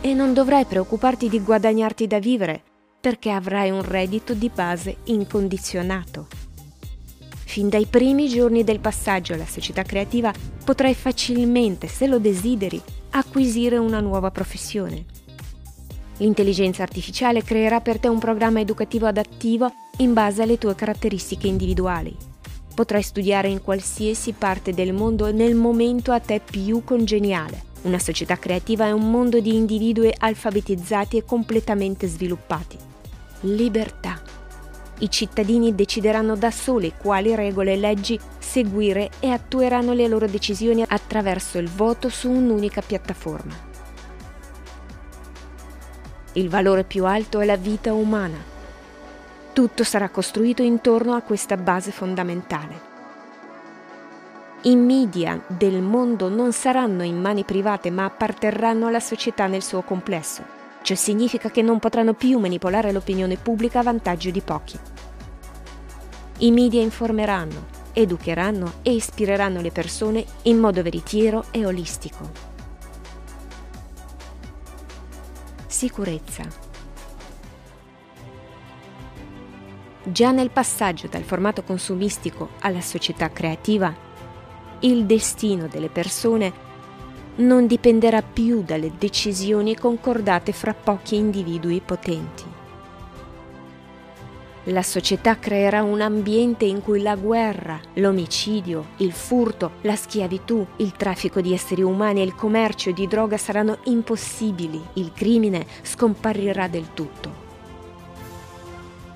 e 0.00 0.14
non 0.14 0.34
dovrai 0.34 0.64
preoccuparti 0.64 1.28
di 1.28 1.40
guadagnarti 1.40 2.06
da 2.06 2.18
vivere 2.18 2.62
perché 3.00 3.30
avrai 3.30 3.70
un 3.70 3.82
reddito 3.82 4.34
di 4.34 4.50
base 4.52 4.98
incondizionato. 5.04 6.49
Fin 7.50 7.68
dai 7.68 7.86
primi 7.86 8.28
giorni 8.28 8.62
del 8.62 8.78
passaggio 8.78 9.32
alla 9.32 9.44
società 9.44 9.82
creativa 9.82 10.32
potrai 10.64 10.94
facilmente, 10.94 11.88
se 11.88 12.06
lo 12.06 12.20
desideri, 12.20 12.80
acquisire 13.10 13.76
una 13.76 13.98
nuova 13.98 14.30
professione. 14.30 15.04
L'intelligenza 16.18 16.84
artificiale 16.84 17.42
creerà 17.42 17.80
per 17.80 17.98
te 17.98 18.06
un 18.06 18.20
programma 18.20 18.60
educativo 18.60 19.06
adattivo 19.06 19.68
in 19.96 20.12
base 20.12 20.42
alle 20.42 20.58
tue 20.58 20.76
caratteristiche 20.76 21.48
individuali. 21.48 22.16
Potrai 22.72 23.02
studiare 23.02 23.48
in 23.48 23.60
qualsiasi 23.62 24.30
parte 24.30 24.72
del 24.72 24.92
mondo 24.92 25.32
nel 25.32 25.56
momento 25.56 26.12
a 26.12 26.20
te 26.20 26.40
più 26.48 26.84
congeniale. 26.84 27.64
Una 27.82 27.98
società 27.98 28.38
creativa 28.38 28.86
è 28.86 28.92
un 28.92 29.10
mondo 29.10 29.40
di 29.40 29.56
individui 29.56 30.14
alfabetizzati 30.16 31.16
e 31.16 31.24
completamente 31.24 32.06
sviluppati. 32.06 32.78
Libertà. 33.40 34.38
I 35.00 35.10
cittadini 35.10 35.74
decideranno 35.74 36.36
da 36.36 36.50
soli 36.50 36.94
quali 36.96 37.34
regole 37.34 37.74
e 37.74 37.76
leggi 37.76 38.18
seguire 38.38 39.10
e 39.20 39.30
attueranno 39.30 39.92
le 39.92 40.08
loro 40.08 40.26
decisioni 40.26 40.82
attraverso 40.86 41.58
il 41.58 41.68
voto 41.68 42.08
su 42.08 42.30
un'unica 42.30 42.80
piattaforma. 42.80 43.68
Il 46.34 46.48
valore 46.48 46.84
più 46.84 47.04
alto 47.04 47.40
è 47.40 47.44
la 47.44 47.56
vita 47.56 47.92
umana 47.92 48.50
tutto 49.60 49.82
sarà 49.82 50.08
costruito 50.08 50.62
intorno 50.62 51.14
a 51.14 51.22
questa 51.22 51.56
base 51.56 51.90
fondamentale. 51.90 52.88
I 54.62 54.76
media 54.76 55.42
del 55.48 55.82
mondo 55.82 56.28
non 56.28 56.52
saranno 56.52 57.02
in 57.02 57.20
mani 57.20 57.44
private 57.44 57.90
ma 57.90 58.04
apparterranno 58.04 58.86
alla 58.86 59.00
società 59.00 59.48
nel 59.48 59.62
suo 59.62 59.82
complesso. 59.82 60.59
Ciò 60.82 60.94
significa 60.94 61.50
che 61.50 61.62
non 61.62 61.78
potranno 61.78 62.14
più 62.14 62.38
manipolare 62.38 62.92
l'opinione 62.92 63.36
pubblica 63.36 63.80
a 63.80 63.82
vantaggio 63.82 64.30
di 64.30 64.40
pochi. 64.40 64.78
I 66.38 66.50
media 66.50 66.80
informeranno, 66.80 67.66
educheranno 67.92 68.74
e 68.82 68.92
ispireranno 68.92 69.60
le 69.60 69.70
persone 69.70 70.24
in 70.42 70.58
modo 70.58 70.82
veritiero 70.82 71.44
e 71.50 71.66
olistico. 71.66 72.30
Sicurezza 75.66 76.68
Già 80.02 80.30
nel 80.30 80.50
passaggio 80.50 81.08
dal 81.08 81.22
formato 81.22 81.62
consumistico 81.62 82.52
alla 82.60 82.80
società 82.80 83.30
creativa, 83.30 83.94
il 84.80 85.04
destino 85.04 85.68
delle 85.68 85.90
persone 85.90 86.68
non 87.40 87.66
dipenderà 87.66 88.22
più 88.22 88.62
dalle 88.62 88.92
decisioni 88.98 89.76
concordate 89.76 90.52
fra 90.52 90.74
pochi 90.74 91.16
individui 91.16 91.80
potenti. 91.84 92.44
La 94.64 94.82
società 94.82 95.38
creerà 95.38 95.82
un 95.82 96.02
ambiente 96.02 96.66
in 96.66 96.82
cui 96.82 97.00
la 97.00 97.16
guerra, 97.16 97.80
l'omicidio, 97.94 98.88
il 98.98 99.12
furto, 99.12 99.72
la 99.82 99.96
schiavitù, 99.96 100.64
il 100.76 100.92
traffico 100.92 101.40
di 101.40 101.54
esseri 101.54 101.82
umani 101.82 102.20
e 102.20 102.24
il 102.24 102.34
commercio 102.34 102.90
di 102.90 103.06
droga 103.06 103.38
saranno 103.38 103.78
impossibili. 103.84 104.80
Il 104.94 105.12
crimine 105.14 105.66
scomparirà 105.82 106.68
del 106.68 106.92
tutto. 106.92 107.49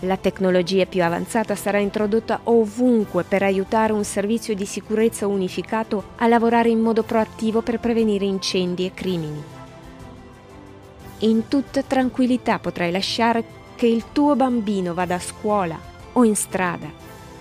La 0.05 0.18
tecnologia 0.18 0.84
più 0.84 1.02
avanzata 1.02 1.55
sarà 1.55 1.78
introdotta 1.78 2.40
ovunque 2.44 3.24
per 3.24 3.42
aiutare 3.42 3.94
un 3.94 4.05
servizio 4.05 4.55
di 4.55 4.66
sicurezza 4.66 5.26
unificato 5.26 6.11
a 6.16 6.26
lavorare 6.26 6.68
in 6.68 6.80
modo 6.80 7.02
proattivo 7.05 7.62
per 7.62 7.80
prevenire 7.80 8.26
incendi 8.26 8.84
e 8.84 8.92
crimini. 8.92 9.42
In 11.20 11.48
tutta 11.48 11.82
tranquillità 11.82 12.59
potrai 12.59 12.90
lasciare 12.90 13.44
che 13.76 13.86
il 13.86 14.05
tuo 14.12 14.36
bambino 14.36 14.92
vada 14.92 15.14
a 15.14 15.20
scuola 15.20 15.78
o 16.12 16.22
in 16.22 16.36
strada. 16.36 16.86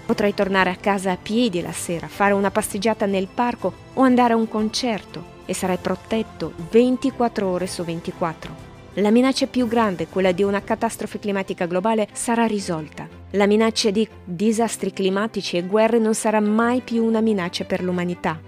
Potrai 0.06 0.34
tornare 0.34 0.70
a 0.70 0.78
casa 0.78 1.12
a 1.12 1.18
piedi 1.22 1.62
la 1.62 1.74
sera, 1.74 2.08
fare 2.08 2.32
una 2.32 2.52
passeggiata 2.52 3.06
nel 3.06 3.28
parco 3.28 3.74
o 3.96 4.04
andare 4.04 4.34
a 4.34 4.38
un 4.38 4.48
concerto 4.48 5.32
e 5.46 5.54
sarai 5.54 5.80
protetto 5.82 6.54
24 6.70 7.46
ore 7.46 7.68
su 7.68 7.84
24. 7.84 8.73
La 8.98 9.10
minaccia 9.10 9.48
più 9.48 9.68
grande, 9.68 10.08
quella 10.08 10.32
di 10.32 10.44
una 10.44 10.62
catastrofe 10.62 11.18
climatica 11.18 11.66
globale, 11.66 12.08
sarà 12.12 12.46
risolta. 12.46 13.10
La 13.32 13.48
minaccia 13.48 13.90
di 13.90 14.08
disastri 14.24 14.94
climatici 14.94 15.58
e 15.58 15.64
guerre 15.64 15.98
non 15.98 16.14
sarà 16.14 16.40
mai 16.40 16.82
più 16.82 17.04
una 17.04 17.20
minaccia 17.20 17.64
per 17.64 17.82
l'umanità. 17.82 18.40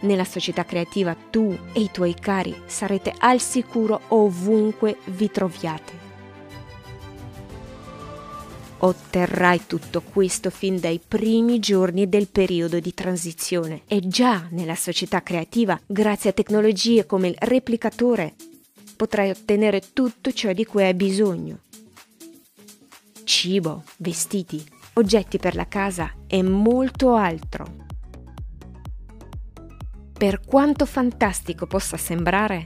Nella 0.00 0.24
società 0.24 0.64
creativa 0.64 1.14
tu 1.14 1.54
e 1.74 1.80
i 1.80 1.90
tuoi 1.92 2.14
cari 2.14 2.54
sarete 2.64 3.12
al 3.18 3.40
sicuro 3.40 4.00
ovunque 4.08 4.96
vi 5.04 5.30
troviate. 5.30 5.92
Otterrai 8.78 9.66
tutto 9.66 10.00
questo 10.00 10.48
fin 10.48 10.80
dai 10.80 10.98
primi 11.06 11.58
giorni 11.58 12.08
del 12.08 12.28
periodo 12.28 12.80
di 12.80 12.94
transizione 12.94 13.82
e 13.86 14.00
già 14.08 14.46
nella 14.50 14.74
società 14.76 15.22
creativa, 15.22 15.78
grazie 15.86 16.30
a 16.30 16.32
tecnologie 16.32 17.04
come 17.04 17.28
il 17.28 17.36
replicatore, 17.38 18.34
potrai 18.96 19.30
ottenere 19.30 19.82
tutto 19.92 20.32
ciò 20.32 20.52
di 20.52 20.64
cui 20.64 20.84
hai 20.84 20.94
bisogno. 20.94 21.58
Cibo, 23.24 23.84
vestiti, 23.98 24.64
oggetti 24.94 25.38
per 25.38 25.54
la 25.54 25.66
casa 25.66 26.12
e 26.26 26.42
molto 26.42 27.14
altro. 27.14 27.82
Per 30.16 30.40
quanto 30.44 30.86
fantastico 30.86 31.66
possa 31.66 31.96
sembrare, 31.96 32.64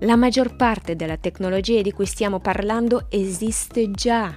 La 0.00 0.14
maggior 0.14 0.56
parte 0.56 0.94
della 0.94 1.16
tecnologia 1.16 1.80
di 1.80 1.90
cui 1.90 2.04
stiamo 2.04 2.38
parlando 2.38 3.06
esiste 3.08 3.90
già, 3.90 4.36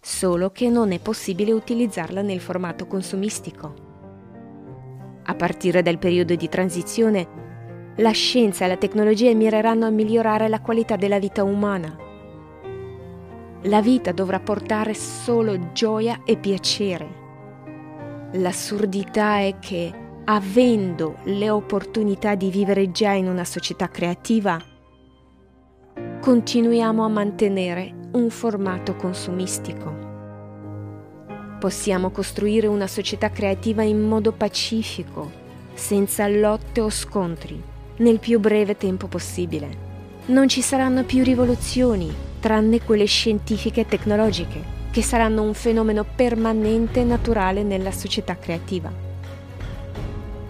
solo 0.00 0.50
che 0.50 0.70
non 0.70 0.92
è 0.92 0.98
possibile 0.98 1.52
utilizzarla 1.52 2.22
nel 2.22 2.40
formato 2.40 2.86
consumistico. 2.86 3.74
A 5.24 5.34
partire 5.34 5.82
dal 5.82 5.98
periodo 5.98 6.34
di 6.34 6.48
transizione, 6.48 7.53
la 7.98 8.10
scienza 8.10 8.64
e 8.64 8.68
la 8.68 8.76
tecnologia 8.76 9.32
mireranno 9.34 9.86
a 9.86 9.90
migliorare 9.90 10.48
la 10.48 10.60
qualità 10.60 10.96
della 10.96 11.20
vita 11.20 11.44
umana. 11.44 11.96
La 13.62 13.80
vita 13.80 14.10
dovrà 14.10 14.40
portare 14.40 14.94
solo 14.94 15.72
gioia 15.72 16.22
e 16.24 16.36
piacere. 16.36 17.22
L'assurdità 18.32 19.38
è 19.38 19.58
che, 19.60 19.92
avendo 20.24 21.18
le 21.24 21.48
opportunità 21.50 22.34
di 22.34 22.50
vivere 22.50 22.90
già 22.90 23.12
in 23.12 23.28
una 23.28 23.44
società 23.44 23.88
creativa, 23.88 24.60
continuiamo 26.20 27.04
a 27.04 27.08
mantenere 27.08 28.08
un 28.14 28.28
formato 28.28 28.96
consumistico. 28.96 30.02
Possiamo 31.60 32.10
costruire 32.10 32.66
una 32.66 32.88
società 32.88 33.30
creativa 33.30 33.84
in 33.84 34.00
modo 34.02 34.32
pacifico, 34.32 35.30
senza 35.74 36.26
lotte 36.26 36.80
o 36.80 36.90
scontri 36.90 37.72
nel 37.96 38.18
più 38.18 38.40
breve 38.40 38.76
tempo 38.76 39.06
possibile. 39.06 39.82
Non 40.26 40.48
ci 40.48 40.62
saranno 40.62 41.04
più 41.04 41.22
rivoluzioni, 41.22 42.12
tranne 42.40 42.82
quelle 42.82 43.04
scientifiche 43.04 43.82
e 43.82 43.86
tecnologiche, 43.86 44.62
che 44.90 45.02
saranno 45.02 45.42
un 45.42 45.54
fenomeno 45.54 46.04
permanente 46.04 47.00
e 47.00 47.04
naturale 47.04 47.62
nella 47.62 47.92
società 47.92 48.36
creativa. 48.36 48.90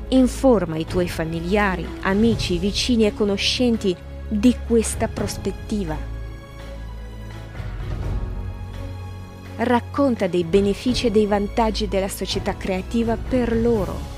Informa 0.09 0.77
i 0.77 0.87
tuoi 0.87 1.09
familiari, 1.09 1.87
amici, 2.03 2.59
vicini 2.59 3.07
e 3.07 3.15
conoscenti 3.15 3.95
di 4.29 4.55
questa 4.67 5.09
prospettiva. 5.09 5.97
Racconta 9.57 10.27
dei 10.27 10.45
benefici 10.45 11.07
e 11.07 11.11
dei 11.11 11.27
vantaggi 11.27 11.89
della 11.89 12.09
società 12.09 12.57
creativa 12.57 13.17
per 13.17 13.57
loro 13.57 14.14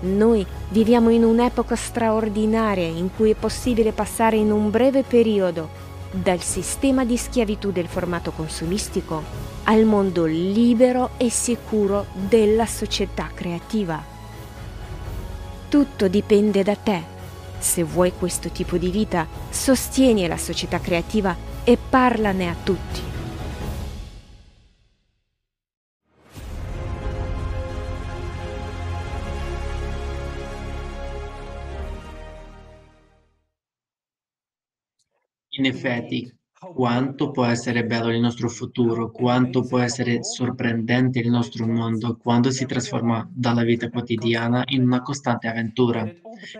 noi 0.00 0.46
viviamo 0.70 1.10
in 1.10 1.24
un'epoca 1.24 1.76
straordinaria 1.76 2.86
in 2.86 3.10
cui 3.14 3.30
è 3.30 3.34
possibile 3.34 3.92
passare 3.92 4.36
in 4.36 4.50
un 4.50 4.70
breve 4.70 5.02
periodo 5.02 5.68
dal 6.10 6.40
sistema 6.40 7.04
di 7.04 7.16
schiavitù 7.16 7.70
del 7.70 7.86
formato 7.86 8.32
consumistico 8.32 9.22
al 9.64 9.84
mondo 9.84 10.24
libero 10.24 11.10
e 11.16 11.30
sicuro 11.30 12.06
della 12.12 12.66
società 12.66 13.30
creativa. 13.32 14.02
Tutto 15.68 16.08
dipende 16.08 16.62
da 16.64 16.74
te. 16.74 17.18
Se 17.58 17.84
vuoi 17.84 18.12
questo 18.18 18.48
tipo 18.48 18.76
di 18.76 18.90
vita, 18.90 19.26
sostieni 19.50 20.26
la 20.26 20.38
società 20.38 20.80
creativa 20.80 21.36
e 21.62 21.76
parlane 21.76 22.48
a 22.48 22.56
tutti. 22.60 23.09
In 35.60 35.66
effetti, 35.66 36.34
quanto 36.72 37.32
può 37.32 37.44
essere 37.44 37.84
bello 37.84 38.10
il 38.10 38.18
nostro 38.18 38.48
futuro, 38.48 39.10
quanto 39.10 39.60
può 39.60 39.78
essere 39.78 40.24
sorprendente 40.24 41.18
il 41.18 41.28
nostro 41.28 41.66
mondo 41.66 42.16
quando 42.16 42.50
si 42.50 42.64
trasforma 42.64 43.28
dalla 43.30 43.62
vita 43.62 43.90
quotidiana 43.90 44.62
in 44.68 44.84
una 44.84 45.02
costante 45.02 45.48
avventura. 45.48 46.10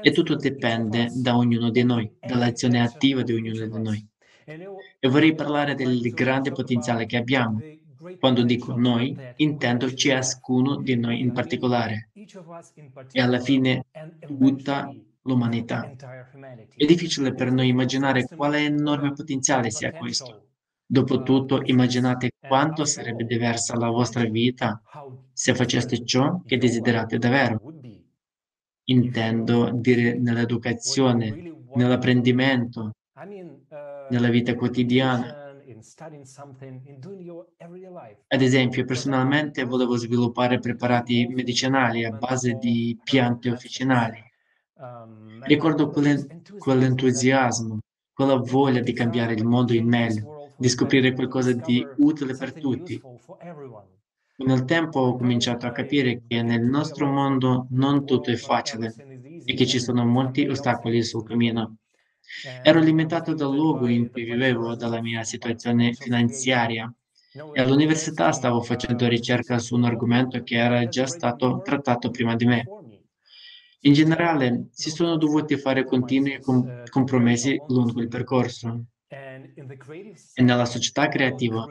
E 0.03 0.11
tutto 0.11 0.37
dipende 0.37 1.09
da 1.15 1.35
ognuno 1.35 1.71
di 1.71 1.83
noi, 1.83 2.13
dall'azione 2.21 2.83
attiva 2.83 3.23
di 3.23 3.33
ognuno 3.33 3.67
di 3.67 3.83
noi. 3.83 4.07
E 4.45 5.09
vorrei 5.09 5.35
parlare 5.35 5.75
del 5.75 5.99
grande 6.11 6.53
potenziale 6.53 7.07
che 7.07 7.17
abbiamo. 7.17 7.59
Quando 8.19 8.43
dico 8.43 8.77
noi, 8.77 9.17
intendo 9.37 9.95
ciascuno 9.95 10.77
di 10.77 10.95
noi 10.97 11.21
in 11.21 11.33
particolare. 11.33 12.11
E 13.13 13.23
alla 13.23 13.41
fine 13.41 13.87
tutta 14.27 14.93
l'umanità. 15.23 15.91
È 16.75 16.85
difficile 16.85 17.35
per 17.35 17.51
noi 17.53 17.68
immaginare 17.68 18.25
quale 18.25 18.64
enorme 18.64 19.12
potenziale 19.12 19.71
sia 19.71 19.93
questo. 19.93 20.47
Dopotutto, 20.87 21.62
immaginate 21.64 22.33
quanto 22.39 22.85
sarebbe 22.85 23.25
diversa 23.25 23.77
la 23.77 23.91
vostra 23.91 24.25
vita 24.25 24.83
se 25.33 25.55
faceste 25.55 26.05
ciò 26.05 26.43
che 26.45 26.59
desiderate 26.59 27.18
davvero. 27.18 27.61
Intendo 28.85 29.71
dire 29.73 30.18
nell'educazione, 30.18 31.55
nell'apprendimento, 31.75 32.91
nella 34.09 34.29
vita 34.31 34.55
quotidiana. 34.55 35.55
Ad 38.27 38.43
esempio, 38.43 38.85
personalmente 38.85 39.62
volevo 39.64 39.97
sviluppare 39.97 40.59
preparati 40.59 41.29
medicinali 41.29 42.05
a 42.05 42.11
base 42.11 42.55
di 42.55 42.99
piante 43.05 43.51
officinali 43.51 44.30
Ricordo 45.45 45.91
quell'entusiasmo, 46.57 47.78
quella 48.12 48.37
voglia 48.37 48.81
di 48.81 48.93
cambiare 48.93 49.35
il 49.35 49.45
mondo 49.45 49.72
in 49.74 49.87
meglio, 49.87 50.26
di 50.57 50.68
scoprire 50.68 51.12
qualcosa 51.12 51.53
di 51.53 51.91
utile 51.97 52.37
per 52.37 52.57
tutti. 52.57 53.03
Nel 54.45 54.64
tempo 54.64 54.99
ho 55.01 55.16
cominciato 55.16 55.66
a 55.66 55.70
capire 55.72 56.22
che 56.26 56.43
nel 56.43 56.62
nostro 56.62 57.07
mondo 57.07 57.66
non 57.70 58.05
tutto 58.05 58.31
è 58.31 58.37
facile 58.37 58.97
e 59.45 59.55
che 59.55 59.66
ci 59.66 59.78
sono 59.78 60.05
molti 60.05 60.47
ostacoli 60.49 61.03
sul 61.03 61.22
cammino. 61.24 61.76
Ero 62.61 62.81
limitato 62.81 63.35
dal 63.35 63.55
luogo 63.55 63.87
in 63.87 64.09
cui 64.11 64.24
vivevo, 64.24 64.74
dalla 64.74 65.01
mia 65.01 65.22
situazione 65.24 65.93
finanziaria 65.95 66.93
e 67.51 67.61
all'università 67.61 68.33
stavo 68.33 68.61
facendo 68.62 69.07
ricerca 69.09 69.59
su 69.59 69.74
un 69.76 69.85
argomento 69.85 70.43
che 70.43 70.57
era 70.57 70.87
già 70.89 71.07
stato 71.07 71.61
trattato 71.62 72.11
prima 72.11 72.35
di 72.35 72.45
me. 72.47 72.72
In 73.83 73.93
generale, 73.93 74.68
si 74.72 74.91
sono 74.91 75.16
dovuti 75.16 75.57
fare 75.57 75.85
continui 75.85 76.41
com- 76.41 76.72
compromessi 76.89 77.62
lungo 77.66 78.01
il 78.01 78.09
percorso. 78.09 78.85
E 80.35 80.43
nella 80.43 80.64
società 80.64 81.09
creativa 81.09 81.70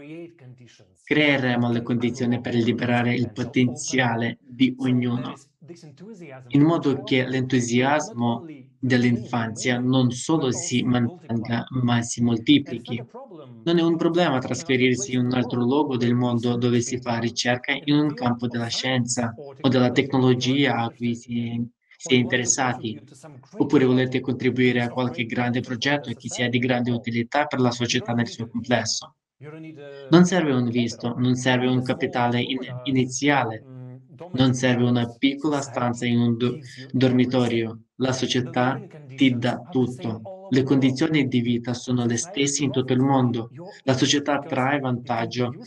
creeremo 1.04 1.72
le 1.72 1.82
condizioni 1.82 2.40
per 2.40 2.54
liberare 2.56 3.14
il 3.14 3.32
potenziale 3.32 4.40
di 4.46 4.74
ognuno, 4.78 5.42
in 6.48 6.62
modo 6.64 7.02
che 7.04 7.26
l'entusiasmo 7.28 8.50
dell'infanzia 8.78 9.80
non 9.80 10.12
solo 10.12 10.52
si 10.52 10.84
mantenga, 10.84 11.66
ma 11.82 12.02
si 12.02 12.22
moltiplichi. 12.22 13.06
Non 13.64 13.78
è 13.78 13.82
un 13.82 13.98
problema 13.98 14.40
trasferirsi 14.40 15.14
in 15.14 15.26
un 15.26 15.34
altro 15.34 15.60
luogo 15.62 15.98
del 15.98 16.16
mondo 16.16 16.56
dove 16.56 16.82
si 16.82 17.00
fa 17.00 17.18
ricerca 17.20 17.74
in 17.84 17.96
un 17.96 18.14
campo 18.14 18.48
della 18.48 18.68
scienza 18.68 19.36
o 19.60 19.68
della 19.68 19.92
tecnologia 19.92 20.76
a 20.78 20.92
cui 20.92 21.16
si 21.16 21.68
siete 22.00 22.22
interessati, 22.22 22.98
oppure 23.58 23.84
volete 23.86 24.22
contribuire 24.22 24.82
a 24.82 24.90
qualche 24.90 25.26
grande 25.26 25.60
progetto 25.60 26.12
che 26.14 26.30
sia 26.30 26.48
di 26.50 26.58
grande 26.58 26.92
utilità 26.92 27.46
per 27.46 27.60
la 27.60 27.72
società 27.72 28.14
nel 28.14 28.28
suo 28.30 28.48
complesso. 28.48 29.16
Non 30.08 30.26
serve 30.26 30.54
un 30.54 30.70
visto, 30.70 31.14
non 31.18 31.36
serve 31.36 31.68
un 31.68 31.82
capitale 31.82 32.42
in- 32.42 32.58
iniziale, 32.84 33.66
non 34.32 34.54
serve 34.54 34.84
una 34.84 35.08
piccola 35.10 35.62
stanza 35.62 36.06
in 36.06 36.20
un 36.20 36.38
do- 36.38 36.60
dormitorio. 36.90 37.82
La 37.96 38.14
società 38.14 38.84
ti 39.14 39.38
dà 39.38 39.66
tutto. 39.70 40.28
Le 40.48 40.64
condizioni 40.64 41.28
di 41.28 41.42
vita 41.42 41.74
sono 41.74 42.06
le 42.06 42.18
stesse 42.18 42.64
in 42.64 42.72
tutto 42.72 42.94
il 42.94 43.00
mondo. 43.00 43.54
La 43.84 43.96
società 43.98 44.44
trae 44.46 44.80
vantaggio 44.80 45.58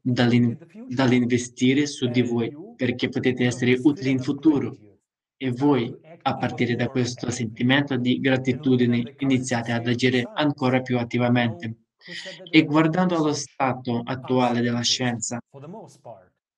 dall'in- 0.00 0.56
dall'investire 0.84 1.86
su 1.86 2.08
di 2.08 2.22
voi 2.22 2.54
perché 2.74 3.08
potete 3.08 3.44
essere 3.44 3.78
utili 3.82 4.10
in 4.10 4.20
futuro 4.20 4.78
e 5.38 5.50
voi, 5.52 5.94
a 6.22 6.36
partire 6.36 6.74
da 6.74 6.88
questo 6.88 7.30
sentimento 7.30 7.96
di 7.96 8.20
gratitudine, 8.20 9.14
iniziate 9.18 9.72
ad 9.72 9.86
agire 9.86 10.28
ancora 10.34 10.82
più 10.82 10.98
attivamente. 10.98 11.84
E 12.50 12.64
guardando 12.64 13.16
allo 13.16 13.32
stato 13.32 14.02
attuale 14.04 14.60
della 14.60 14.82
scienza, 14.82 15.38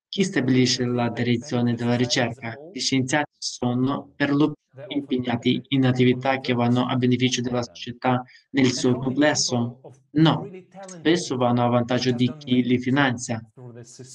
chi 0.09 0.25
stabilisce 0.25 0.85
la 0.85 1.09
direzione 1.11 1.75
della 1.75 1.95
ricerca? 1.95 2.57
Gli 2.73 2.81
scienziati 2.81 3.31
sono 3.39 4.13
per 4.17 4.33
lo 4.35 4.55
impegnati 4.87 5.63
in 5.69 5.87
attività 5.87 6.41
che 6.41 6.53
vanno 6.53 6.87
a 6.87 6.97
beneficio 6.97 7.41
della 7.41 7.63
società 7.63 8.23
nel 8.51 8.73
suo 8.73 8.97
complesso? 8.97 9.77
No, 10.13 10.53
spesso 10.85 11.37
vanno 11.37 11.65
a 11.65 11.69
vantaggio 11.69 12.13
di 12.13 12.35
chi 12.37 12.63
li 12.63 12.79
finanzia. 12.79 13.43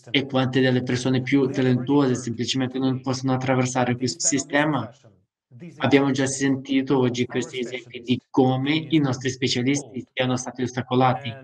E 0.09 0.25
quante 0.25 0.59
delle 0.61 0.83
persone 0.83 1.21
più 1.21 1.49
talentuose 1.49 2.15
semplicemente 2.15 2.77
non 2.79 2.99
possono 3.01 3.33
attraversare 3.33 3.95
questo 3.95 4.25
sistema? 4.25 4.89
Abbiamo 5.77 6.11
già 6.11 6.25
sentito 6.25 6.97
oggi 6.99 7.25
questi 7.27 7.59
esempi 7.59 8.01
di 8.01 8.21
come 8.29 8.85
i 8.89 8.99
nostri 8.99 9.29
specialisti 9.29 10.05
siano 10.13 10.35
stati 10.37 10.63
ostacolati. 10.63 11.37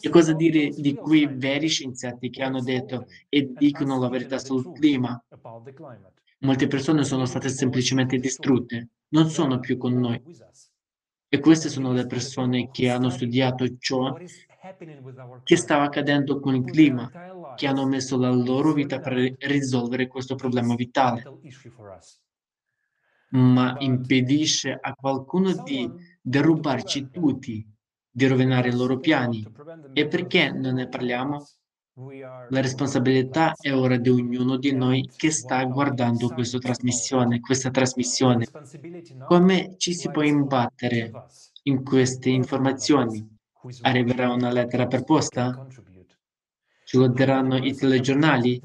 E 0.00 0.08
cosa 0.08 0.32
dire 0.32 0.72
di 0.76 0.98
quei 0.98 1.26
veri 1.32 1.68
scienziati 1.68 2.30
che 2.30 2.42
hanno 2.42 2.60
detto 2.62 3.06
e 3.28 3.52
dicono 3.56 3.98
la 3.98 4.08
verità 4.08 4.38
sul 4.38 4.70
clima? 4.72 5.20
Molte 6.42 6.66
persone 6.66 7.04
sono 7.04 7.24
state 7.24 7.48
semplicemente 7.48 8.18
distrutte, 8.18 8.90
non 9.08 9.30
sono 9.30 9.58
più 9.58 9.76
con 9.76 9.98
noi. 9.98 10.20
E 11.28 11.38
queste 11.38 11.68
sono 11.68 11.92
le 11.92 12.06
persone 12.06 12.70
che 12.70 12.90
hanno 12.90 13.10
studiato 13.10 13.76
ciò 13.78 14.20
che 15.42 15.56
stava 15.56 15.84
accadendo 15.84 16.40
con 16.40 16.54
il 16.54 16.64
clima, 16.64 17.12
che 17.54 17.66
hanno 17.66 17.86
messo 17.86 18.16
la 18.16 18.30
loro 18.30 18.72
vita 18.72 18.98
per 19.00 19.12
risolvere 19.38 20.06
questo 20.08 20.34
problema 20.34 20.74
vitale. 20.74 21.30
Ma 23.30 23.74
impedisce 23.78 24.76
a 24.80 24.94
qualcuno 24.94 25.52
di 25.54 25.92
derubarci 26.20 27.10
tutti, 27.10 27.66
di 28.10 28.26
rovinare 28.26 28.68
i 28.68 28.72
loro 28.74 28.98
piani. 28.98 29.50
E 29.92 30.06
perché 30.06 30.50
non 30.50 30.74
ne 30.74 30.88
parliamo? 30.88 31.50
La 31.94 32.60
responsabilità 32.60 33.52
è 33.54 33.70
ora 33.74 33.98
di 33.98 34.08
ognuno 34.08 34.56
di 34.56 34.72
noi 34.74 35.06
che 35.14 35.30
sta 35.30 35.62
guardando 35.64 36.30
questa 36.30 36.58
trasmissione, 36.58 37.40
questa 37.40 37.70
trasmissione. 37.70 38.46
Come 39.22 39.74
ci 39.76 39.92
si 39.92 40.10
può 40.10 40.22
imbattere 40.22 41.10
in 41.64 41.82
queste 41.82 42.30
informazioni? 42.30 43.26
Arriverà 43.82 44.32
una 44.32 44.50
lettera 44.50 44.86
per 44.86 45.04
posta? 45.04 45.62
Ce 46.84 46.96
lo 46.96 47.08
daranno 47.08 47.56
i 47.58 47.74
telegiornali? 47.74 48.58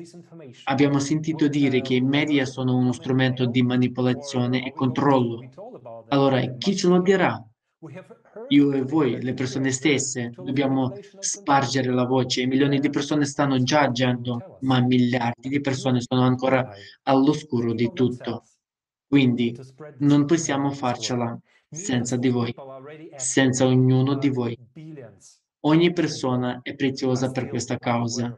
Abbiamo 0.63 0.99
sentito 0.99 1.47
dire 1.49 1.81
che 1.81 1.95
i 1.95 2.01
media 2.01 2.45
sono 2.45 2.77
uno 2.77 2.93
strumento 2.93 3.45
di 3.45 3.61
manipolazione 3.61 4.65
e 4.65 4.71
controllo. 4.71 5.51
Allora, 6.07 6.39
chi 6.57 6.75
ce 6.75 6.87
lo 6.87 7.01
dirà? 7.01 7.37
Io 8.49 8.71
e 8.71 8.81
voi, 8.83 9.21
le 9.21 9.33
persone 9.33 9.71
stesse, 9.71 10.31
dobbiamo 10.33 10.93
spargere 11.19 11.91
la 11.91 12.05
voce. 12.05 12.45
Milioni 12.45 12.79
di 12.79 12.89
persone 12.89 13.25
stanno 13.25 13.61
già 13.61 13.81
agendo, 13.81 14.57
ma 14.61 14.79
miliardi 14.79 15.49
di 15.49 15.59
persone 15.59 15.99
sono 16.01 16.21
ancora 16.21 16.69
all'oscuro 17.03 17.73
di 17.73 17.91
tutto. 17.93 18.43
Quindi 19.07 19.57
non 19.99 20.25
possiamo 20.25 20.71
farcela 20.71 21.37
senza 21.69 22.15
di 22.15 22.29
voi, 22.29 22.53
senza 23.15 23.65
ognuno 23.65 24.15
di 24.15 24.29
voi. 24.29 24.57
Ogni 25.61 25.91
persona 25.91 26.59
è 26.61 26.75
preziosa 26.75 27.31
per 27.31 27.47
questa 27.47 27.77
causa. 27.77 28.37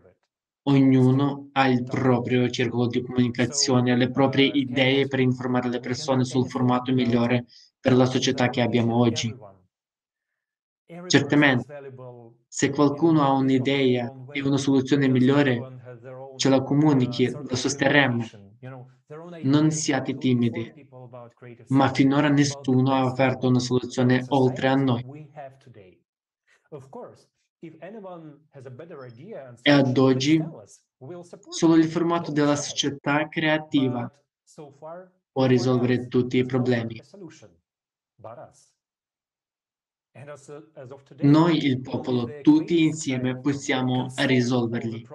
Ognuno 0.63 1.49
ha 1.53 1.67
il 1.67 1.83
proprio 1.83 2.49
circolo 2.49 2.87
di 2.87 3.01
comunicazione, 3.01 3.95
le 3.95 4.09
proprie 4.11 4.45
idee 4.45 5.07
per 5.07 5.19
informare 5.19 5.69
le 5.69 5.79
persone 5.79 6.23
sul 6.23 6.47
formato 6.47 6.91
migliore 6.93 7.45
per 7.79 7.93
la 7.93 8.05
società 8.05 8.49
che 8.49 8.61
abbiamo 8.61 8.97
oggi. 8.97 9.35
Certamente, 11.07 11.65
se 12.47 12.71
qualcuno 12.71 13.21
ha 13.21 13.31
un'idea 13.31 14.11
e 14.31 14.41
una 14.41 14.57
soluzione 14.57 15.07
migliore, 15.07 15.59
ce 16.35 16.49
la 16.49 16.63
comunichi, 16.63 17.29
la 17.29 17.55
sosterremo. 17.55 18.25
Non 19.43 19.69
siate 19.69 20.17
timidi, 20.17 20.87
ma 21.67 21.89
finora 21.93 22.29
nessuno 22.29 22.91
ha 22.93 23.05
offerto 23.05 23.47
una 23.47 23.59
soluzione 23.59 24.23
oltre 24.29 24.67
a 24.67 24.75
noi. 24.75 25.05
E 29.61 29.71
ad 29.71 29.97
oggi 29.97 30.41
solo 31.49 31.75
il 31.75 31.85
formato 31.85 32.31
della 32.31 32.55
società 32.55 33.27
creativa 33.27 34.11
può 35.31 35.45
risolvere 35.45 36.07
tutti 36.07 36.37
i 36.37 36.45
problemi. 36.45 36.99
Noi, 41.21 41.57
il 41.57 41.81
popolo, 41.81 42.39
tutti 42.41 42.81
insieme 42.83 43.39
possiamo 43.39 44.11
risolverli. 44.15 45.05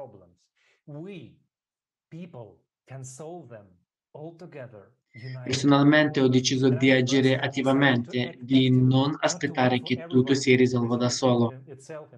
Personalmente 5.45 6.21
ho 6.21 6.29
deciso 6.29 6.69
di 6.71 6.91
agire 6.91 7.39
attivamente, 7.39 8.37
di 8.41 8.71
non 8.71 9.15
aspettare 9.19 9.81
che 9.81 10.07
tutto 10.07 10.35
si 10.35 10.55
risolva 10.57 10.97
da 10.97 11.09
solo 11.09 11.63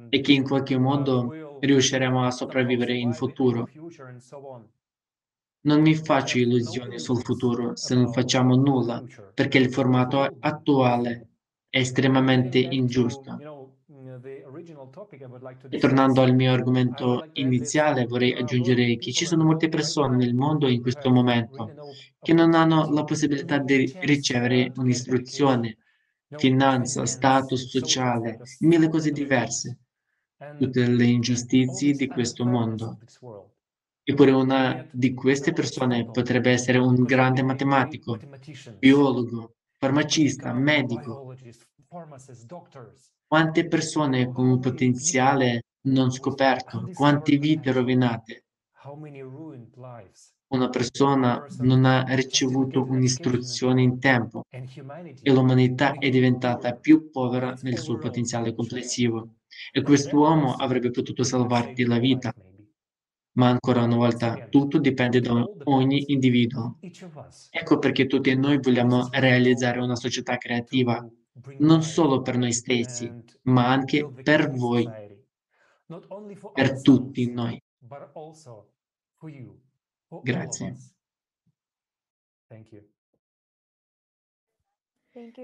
e 0.09 0.21
che 0.21 0.33
in 0.33 0.45
qualche 0.45 0.79
modo 0.79 1.59
riusciremo 1.59 2.25
a 2.25 2.31
sopravvivere 2.31 2.95
in 2.95 3.13
futuro. 3.13 3.69
Non 5.67 5.81
mi 5.81 5.95
faccio 5.95 6.39
illusioni 6.39 6.99
sul 6.99 7.23
futuro 7.23 7.77
se 7.77 7.95
non 7.95 8.13
facciamo 8.13 8.55
nulla, 8.55 9.03
perché 9.35 9.59
il 9.59 9.73
formato 9.73 10.37
attuale 10.39 11.29
estremamente 11.79 12.59
ingiusto. 12.59 13.45
E 15.69 15.79
tornando 15.79 16.23
al 16.23 16.35
mio 16.35 16.53
argomento 16.53 17.29
iniziale, 17.35 18.07
vorrei 18.07 18.35
aggiungere 18.35 18.97
che 18.97 19.13
ci 19.13 19.27
sono 19.27 19.45
molte 19.45 19.69
persone 19.69 20.17
nel 20.17 20.35
mondo 20.35 20.69
in 20.69 20.81
questo 20.81 21.11
momento 21.11 21.75
che 22.21 22.33
non 22.33 22.55
hanno 22.55 22.91
la 22.91 23.05
possibilità 23.05 23.59
di 23.59 23.97
ricevere 24.01 24.73
un'istruzione, 24.75 25.77
finanza, 26.35 27.07
status 27.07 27.69
sociale, 27.69 28.41
mille 28.61 28.89
cose 28.89 29.13
diverse, 29.13 29.79
tutte 30.57 30.87
le 30.87 31.05
ingiustizie 31.05 31.95
di 31.95 32.09
questo 32.09 32.45
mondo. 32.45 32.99
Eppure 34.03 34.31
una 34.33 34.87
di 34.91 35.15
queste 35.15 35.53
persone 35.53 36.11
potrebbe 36.11 36.51
essere 36.51 36.79
un 36.79 37.05
grande 37.05 37.43
matematico, 37.43 38.19
biologo, 38.79 39.55
farmacista, 39.79 40.53
medico. 40.53 41.36
Quante 43.27 43.67
persone 43.67 44.31
con 44.31 44.47
un 44.47 44.61
potenziale 44.61 45.63
non 45.87 46.11
scoperto, 46.11 46.91
quante 46.93 47.37
vite 47.37 47.73
rovinate. 47.73 48.45
Una 50.49 50.69
persona 50.69 51.45
non 51.59 51.85
ha 51.85 52.05
ricevuto 52.15 52.85
un'istruzione 52.85 53.83
in 53.83 53.99
tempo 53.99 54.45
e 54.51 55.33
l'umanità 55.33 55.95
è 55.99 56.09
diventata 56.09 56.75
più 56.75 57.11
povera 57.11 57.57
nel 57.63 57.79
suo 57.79 57.99
potenziale 57.99 58.55
complessivo. 58.55 59.37
E 59.73 59.83
quest'uomo 59.83 60.55
avrebbe 60.55 60.91
potuto 60.91 61.25
salvarti 61.25 61.85
la 61.85 61.99
vita. 61.99 62.33
Ma 63.33 63.49
ancora 63.49 63.83
una 63.83 63.97
volta, 63.97 64.47
tutto 64.49 64.79
dipende 64.79 65.21
da 65.21 65.45
ogni 65.65 66.05
individuo. 66.13 66.79
Ecco 67.51 67.79
perché 67.79 68.07
tutti 68.07 68.35
noi 68.37 68.59
vogliamo 68.59 69.09
realizzare 69.11 69.81
una 69.81 69.97
società 69.97 70.37
creativa, 70.37 71.07
non 71.59 71.83
solo 71.83 72.23
per 72.23 72.37
noi 72.37 72.53
stessi, 72.53 73.13
ma 73.43 73.71
anche 73.71 74.07
per 74.23 74.51
voi, 74.51 74.89
per 76.53 76.81
tutti 76.83 77.31
noi. 77.31 77.63
Grazie. 80.23 80.77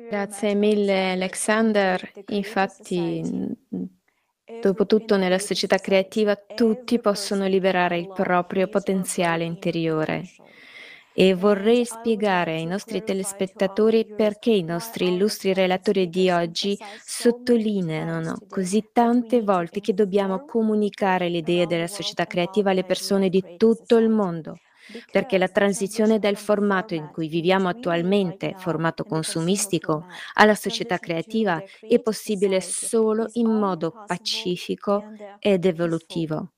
Grazie 0.09 0.55
mille 0.55 1.13
Alexander. 1.13 2.13
Infatti 2.29 3.57
Dopotutto 4.61 5.17
nella 5.17 5.39
società 5.39 5.79
creativa 5.79 6.37
tutti 6.37 7.01
possono 7.01 7.47
liberare 7.47 7.99
il 7.99 8.09
proprio 8.09 8.69
potenziale 8.69 9.45
interiore. 9.45 10.25
E 11.15 11.35
vorrei 11.35 11.85
spiegare 11.85 12.55
ai 12.55 12.65
nostri 12.67 13.03
telespettatori 13.03 14.07
perché 14.15 14.51
i 14.51 14.63
nostri 14.63 15.09
illustri 15.09 15.53
relatori 15.53 16.09
di 16.09 16.31
oggi 16.31 16.79
sottolineano 17.05 18.45
così 18.49 18.89
tante 18.93 19.43
volte 19.43 19.81
che 19.81 19.93
dobbiamo 19.95 20.45
comunicare 20.45 21.29
l'idea 21.29 21.67
della 21.67 21.87
società 21.87 22.27
creativa 22.27 22.71
alle 22.71 22.85
persone 22.85 23.29
di 23.29 23.45
tutto 23.57 23.97
il 23.99 24.09
mondo 24.09 24.61
perché 25.11 25.39
la 25.39 25.49
transizione 25.49 26.19
dal 26.19 26.37
formato 26.37 26.95
in 26.95 27.09
cui 27.09 27.29
viviamo 27.29 27.69
attualmente, 27.69 28.55
formato 28.57 29.05
consumistico, 29.05 30.07
alla 30.35 30.55
società 30.57 30.99
creativa 30.99 31.63
è 31.87 32.01
possibile 32.01 32.61
solo 32.61 33.29
in 33.33 33.49
modo 33.51 34.01
pacifico 34.05 35.05
ed 35.39 35.65
evolutivo. 35.67 36.53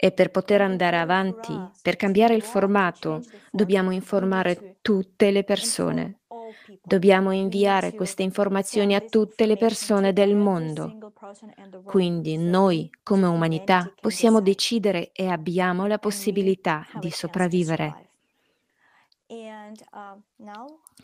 E 0.00 0.12
per 0.12 0.30
poter 0.30 0.60
andare 0.60 0.96
avanti, 0.96 1.52
per 1.82 1.96
cambiare 1.96 2.34
il 2.36 2.42
formato, 2.42 3.20
dobbiamo 3.50 3.90
informare 3.90 4.76
tutte 4.80 5.32
le 5.32 5.42
persone. 5.42 6.20
Dobbiamo 6.80 7.32
inviare 7.32 7.94
queste 7.94 8.22
informazioni 8.22 8.94
a 8.94 9.00
tutte 9.00 9.44
le 9.44 9.56
persone 9.56 10.12
del 10.12 10.36
mondo. 10.36 11.12
Quindi 11.84 12.36
noi, 12.36 12.88
come 13.02 13.26
umanità, 13.26 13.92
possiamo 14.00 14.40
decidere 14.40 15.10
e 15.12 15.26
abbiamo 15.26 15.86
la 15.88 15.98
possibilità 15.98 16.86
di 17.00 17.10
sopravvivere. 17.10 18.08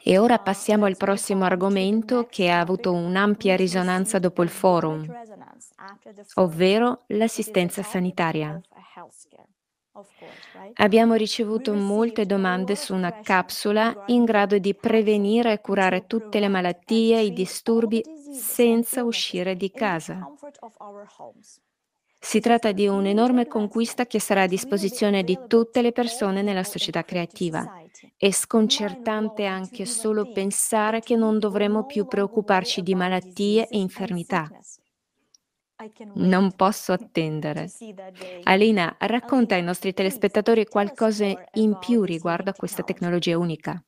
E 0.03 0.19
ora 0.19 0.39
passiamo 0.39 0.87
al 0.87 0.97
prossimo 0.97 1.45
argomento 1.45 2.27
che 2.31 2.49
ha 2.49 2.61
avuto 2.61 2.93
un'ampia 2.93 3.55
risonanza 3.57 4.19
dopo 4.19 4.43
il 4.43 4.49
forum, 4.49 5.05
ovvero 6.35 7.03
l'assistenza 7.09 7.83
sanitaria. 7.83 8.59
Abbiamo 10.75 11.15
ricevuto 11.15 11.75
molte 11.75 12.27
domande 12.27 12.75
su 12.77 12.95
una 12.95 13.21
capsula 13.21 14.05
in 14.07 14.25
grado 14.25 14.59
di 14.59 14.75
prevenire 14.75 15.53
e 15.53 15.61
curare 15.61 16.07
tutte 16.07 16.41
le 16.41 16.49
malattie 16.49 17.19
e 17.19 17.25
i 17.27 17.33
disturbi 17.33 18.03
senza 18.33 19.05
uscire 19.05 19.57
di 19.57 19.71
casa. 19.71 20.27
Si 22.19 22.41
tratta 22.41 22.73
di 22.73 22.89
un'enorme 22.89 23.47
conquista 23.47 24.07
che 24.07 24.19
sarà 24.19 24.43
a 24.43 24.47
disposizione 24.47 25.23
di 25.25 25.39
tutte 25.47 25.83
le 25.83 25.93
persone 25.93 26.41
nella 26.41 26.65
società 26.65 27.05
creativa. 27.05 27.71
È 28.17 28.31
sconcertante 28.31 29.45
anche 29.45 29.85
solo 29.85 30.33
pensare 30.33 31.01
che 31.01 31.17
non 31.17 31.39
dovremo 31.39 31.85
più 31.85 32.07
preoccuparci 32.07 32.83
di 32.83 32.95
malattie 32.95 33.69
e 33.69 33.79
infermità. 33.79 34.49
Non 36.14 36.53
posso 36.55 36.93
attendere. 36.93 37.74
Alina, 38.45 38.97
racconta 38.99 39.55
ai 39.55 39.62
nostri 39.62 39.93
telespettatori 39.93 40.66
qualcosa 40.66 41.26
in 41.53 41.76
più 41.78 42.03
riguardo 42.03 42.51
a 42.51 42.55
questa 42.55 42.82
tecnologia 42.82 43.39
unica. 43.39 43.82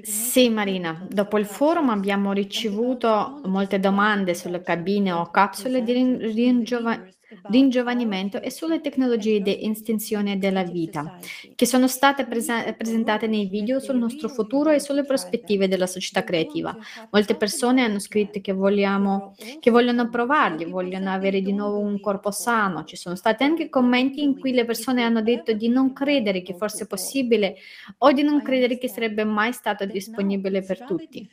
Sì, 0.00 0.48
Marina, 0.48 1.06
dopo 1.08 1.38
il 1.38 1.46
forum 1.46 1.88
abbiamo 1.90 2.32
ricevuto 2.32 3.40
molte 3.44 3.78
domande 3.78 4.34
sulle 4.34 4.60
cabine 4.62 5.12
o 5.12 5.30
capsule 5.30 5.82
di 5.82 5.92
ringiova- 6.32 7.00
ringiovanimento 7.44 8.40
e 8.40 8.50
sulle 8.50 8.80
tecnologie 8.80 9.40
di 9.40 9.64
estensione 9.64 10.38
della 10.38 10.62
vita, 10.62 11.18
che 11.54 11.66
sono 11.66 11.86
state 11.86 12.26
prese- 12.26 12.74
presentate 12.76 13.26
nei 13.26 13.46
video 13.46 13.80
sul 13.80 13.96
nostro 13.96 14.28
futuro 14.28 14.70
e 14.70 14.80
sulle 14.80 15.04
prospettive 15.04 15.68
della 15.68 15.86
società 15.86 16.24
creativa. 16.24 16.76
Molte 17.10 17.34
persone 17.34 17.82
hanno 17.82 17.98
scritto 17.98 18.40
che, 18.40 18.52
vogliamo, 18.52 19.34
che 19.60 19.70
vogliono 19.70 20.08
provarli, 20.08 20.64
vogliono 20.64 21.10
avere 21.10 21.40
di 21.40 21.52
nuovo 21.52 21.78
un 21.78 22.00
corpo 22.00 22.30
sano. 22.30 22.84
Ci 22.84 22.96
sono 22.96 23.14
stati 23.14 23.42
anche 23.42 23.68
commenti 23.68 24.22
in 24.22 24.38
cui 24.38 24.52
le 24.52 24.64
persone 24.64 25.02
hanno 25.02 25.22
detto 25.22 25.52
di 25.52 25.68
non 25.68 25.92
credere 25.92 26.42
che 26.42 26.54
fosse 26.54 26.86
possibile 26.86 27.56
o 27.98 28.12
di 28.12 28.22
non 28.22 28.42
credere 28.42 28.78
che 28.78 28.88
sarebbe 28.88 29.24
mai 29.24 29.52
stato 29.52 29.84
disponibile 29.84 30.62
per 30.62 30.84
tutti. 30.84 31.28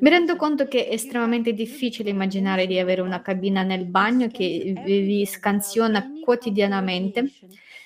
Mi 0.00 0.10
rendo 0.10 0.36
conto 0.36 0.66
che 0.66 0.88
è 0.88 0.94
estremamente 0.94 1.52
difficile 1.52 2.10
immaginare 2.10 2.66
di 2.66 2.78
avere 2.78 3.00
una 3.00 3.22
cabina 3.22 3.62
nel 3.62 3.86
bagno 3.86 4.28
che 4.28 4.74
vi 4.84 5.24
scansiona 5.52 6.10
quotidianamente 6.22 7.30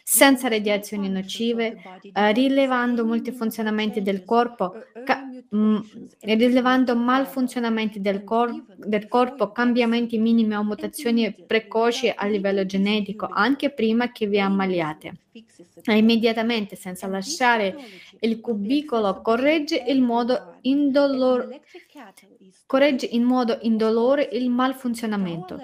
senza 0.08 0.46
radiazioni 0.46 1.08
nocive, 1.08 1.82
eh, 2.12 2.32
rilevando 2.32 3.04
molti 3.04 3.32
funzionamenti 3.32 4.02
del 4.02 4.24
corpo, 4.24 4.72
ca- 5.04 5.24
mh, 5.24 5.58
mm, 5.58 5.78
rilevando 6.20 6.94
malfunzionamenti 6.94 8.00
del, 8.00 8.22
cor- 8.22 8.62
del 8.76 9.08
corpo, 9.08 9.50
cambiamenti 9.50 10.16
minimi 10.18 10.54
o 10.54 10.62
mutazioni 10.62 11.34
precoci 11.44 12.12
a 12.14 12.24
livello 12.26 12.64
genetico, 12.64 13.26
anche 13.28 13.70
prima 13.70 14.12
che 14.12 14.28
vi 14.28 14.38
ammaliate. 14.38 15.16
E 15.32 15.96
immediatamente, 15.96 16.76
senza 16.76 17.08
lasciare 17.08 17.74
il 18.20 18.40
cubicolo, 18.40 19.20
corregge, 19.22 19.82
il 19.88 20.00
modo 20.00 20.58
indolor- 20.60 21.60
corregge 22.64 23.06
in 23.06 23.24
modo 23.24 23.58
indolore 23.62 24.28
il 24.32 24.50
malfunzionamento 24.50 25.58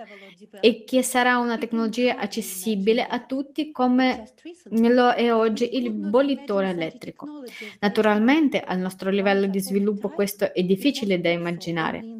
e 0.60 0.84
che 0.84 1.02
sarà 1.02 1.38
una 1.38 1.58
tecnologia 1.58 2.16
accessibile 2.16 3.06
a 3.06 3.20
tutti 3.20 3.70
come 3.70 4.30
lo 4.70 5.10
è 5.10 5.32
oggi 5.32 5.76
il 5.76 5.90
bollitore 5.90 6.70
elettrico. 6.70 7.44
Naturalmente 7.80 8.60
al 8.60 8.78
nostro 8.78 9.10
livello 9.10 9.46
di 9.46 9.60
sviluppo 9.60 10.08
questo 10.08 10.52
è 10.52 10.62
difficile 10.62 11.20
da 11.20 11.30
immaginare, 11.30 12.18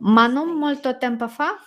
ma 0.00 0.26
non 0.26 0.56
molto 0.56 0.96
tempo 0.98 1.28
fa 1.28 1.58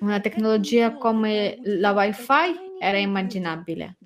una 0.00 0.20
tecnologia 0.20 0.94
come 0.94 1.58
la 1.62 1.92
Wi-Fi 1.92 2.64
era 2.78 2.98
immaginabile. 2.98 3.96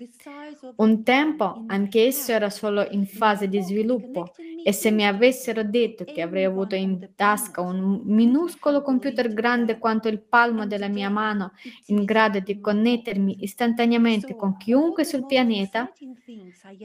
Un 0.76 1.02
tempo 1.02 1.64
anch'esso 1.66 2.32
era 2.32 2.50
solo 2.50 2.86
in 2.90 3.06
fase 3.06 3.48
di 3.48 3.60
sviluppo 3.60 4.32
e 4.62 4.72
se 4.72 4.90
mi 4.90 5.06
avessero 5.06 5.62
detto 5.62 6.04
che 6.04 6.22
avrei 6.22 6.44
avuto 6.44 6.74
in 6.74 7.10
tasca 7.14 7.60
un 7.60 8.00
minuscolo 8.04 8.82
computer 8.82 9.32
grande 9.32 9.78
quanto 9.78 10.08
il 10.08 10.20
palmo 10.20 10.66
della 10.66 10.88
mia 10.88 11.08
mano, 11.08 11.52
in 11.86 12.04
grado 12.04 12.40
di 12.40 12.60
connettermi 12.60 13.38
istantaneamente 13.40 14.36
con 14.36 14.56
chiunque 14.56 15.04
sul 15.04 15.26
pianeta, 15.26 15.92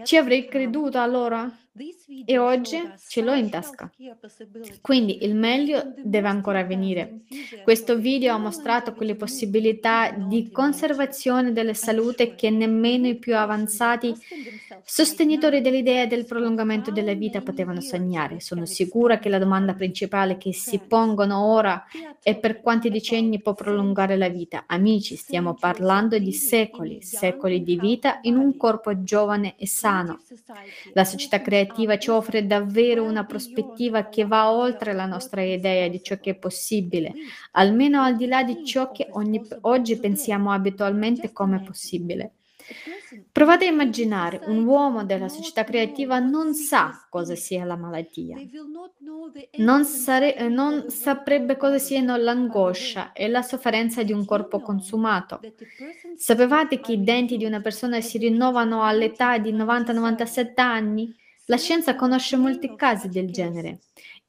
ci 0.03 0.17
avrei 0.17 0.47
creduto 0.47 0.99
allora? 0.99 1.51
E 2.25 2.37
oggi 2.37 2.81
ce 3.09 3.21
l'ho 3.21 3.33
in 3.33 3.49
tasca. 3.49 3.91
Quindi 4.79 5.25
il 5.25 5.35
meglio 5.35 5.93
deve 6.01 6.29
ancora 6.29 6.63
venire. 6.63 7.23
Questo 7.63 7.97
video 7.97 8.33
ha 8.33 8.37
mostrato 8.37 8.93
quelle 8.93 9.15
possibilità 9.15 10.11
di 10.11 10.49
conservazione 10.51 11.51
della 11.51 11.73
salute 11.73 12.33
che 12.35 12.49
nemmeno 12.49 13.07
i 13.07 13.17
più 13.17 13.35
avanzati 13.35 14.15
sostenitori 14.85 15.59
dell'idea 15.59 16.05
del 16.05 16.25
prolungamento 16.25 16.91
della 16.91 17.13
vita 17.13 17.41
potevano 17.41 17.64
sognare. 17.81 18.39
Sono 18.39 18.65
sicura 18.65 19.19
che 19.19 19.29
la 19.29 19.39
domanda 19.39 19.73
principale 19.73 20.37
che 20.37 20.53
si 20.53 20.79
pongono 20.79 21.45
ora 21.45 21.85
è 22.21 22.37
per 22.37 22.61
quanti 22.61 22.89
decenni 22.89 23.41
può 23.41 23.53
prolungare 23.53 24.17
la 24.17 24.29
vita. 24.29 24.63
Amici, 24.67 25.15
stiamo 25.15 25.53
parlando 25.53 26.17
di 26.17 26.33
secoli, 26.33 27.01
secoli 27.01 27.63
di 27.63 27.77
vita 27.77 28.19
in 28.23 28.37
un 28.37 28.55
corpo 28.57 29.03
giovane 29.03 29.55
e 29.57 29.67
sano. 29.67 30.19
La 30.93 31.03
società 31.03 31.41
creativa 31.41 31.97
ci 31.97 32.09
offre 32.09 32.45
davvero 32.45 33.03
una 33.03 33.25
prospettiva 33.25 34.09
che 34.09 34.25
va 34.25 34.51
oltre 34.51 34.93
la 34.93 35.05
nostra 35.05 35.41
idea 35.41 35.87
di 35.87 36.01
ciò 36.01 36.17
che 36.19 36.31
è 36.31 36.35
possibile, 36.35 37.13
almeno 37.51 38.01
al 38.01 38.15
di 38.15 38.27
là 38.27 38.43
di 38.43 38.63
ciò 38.65 38.91
che 38.91 39.07
ogni, 39.11 39.41
oggi 39.61 39.97
pensiamo 39.97 40.51
abitualmente 40.51 41.31
come 41.31 41.61
possibile. 41.61 42.31
Provate 43.31 43.65
a 43.65 43.71
immaginare 43.71 44.41
un 44.45 44.65
uomo 44.65 45.05
della 45.05 45.29
società 45.29 45.63
creativa 45.63 46.19
non 46.19 46.53
sa 46.53 47.05
cosa 47.09 47.35
sia 47.35 47.63
la 47.63 47.75
malattia, 47.75 48.37
non, 49.57 49.85
sare- 49.85 50.47
non 50.49 50.89
saprebbe 50.89 51.57
cosa 51.57 51.77
siano 51.77 52.15
l'angoscia 52.15 53.11
e 53.13 53.27
la 53.27 53.41
sofferenza 53.41 54.03
di 54.03 54.11
un 54.11 54.25
corpo 54.25 54.61
consumato. 54.61 55.39
Sapevate 56.15 56.79
che 56.79 56.93
i 56.93 57.03
denti 57.03 57.37
di 57.37 57.45
una 57.45 57.61
persona 57.61 58.01
si 58.01 58.17
rinnovano 58.17 58.83
all'età 58.83 59.37
di 59.37 59.53
90-97 59.53 60.51
anni? 60.61 61.15
La 61.45 61.57
scienza 61.57 61.95
conosce 61.95 62.37
molti 62.37 62.75
casi 62.75 63.09
del 63.09 63.31
genere. 63.31 63.79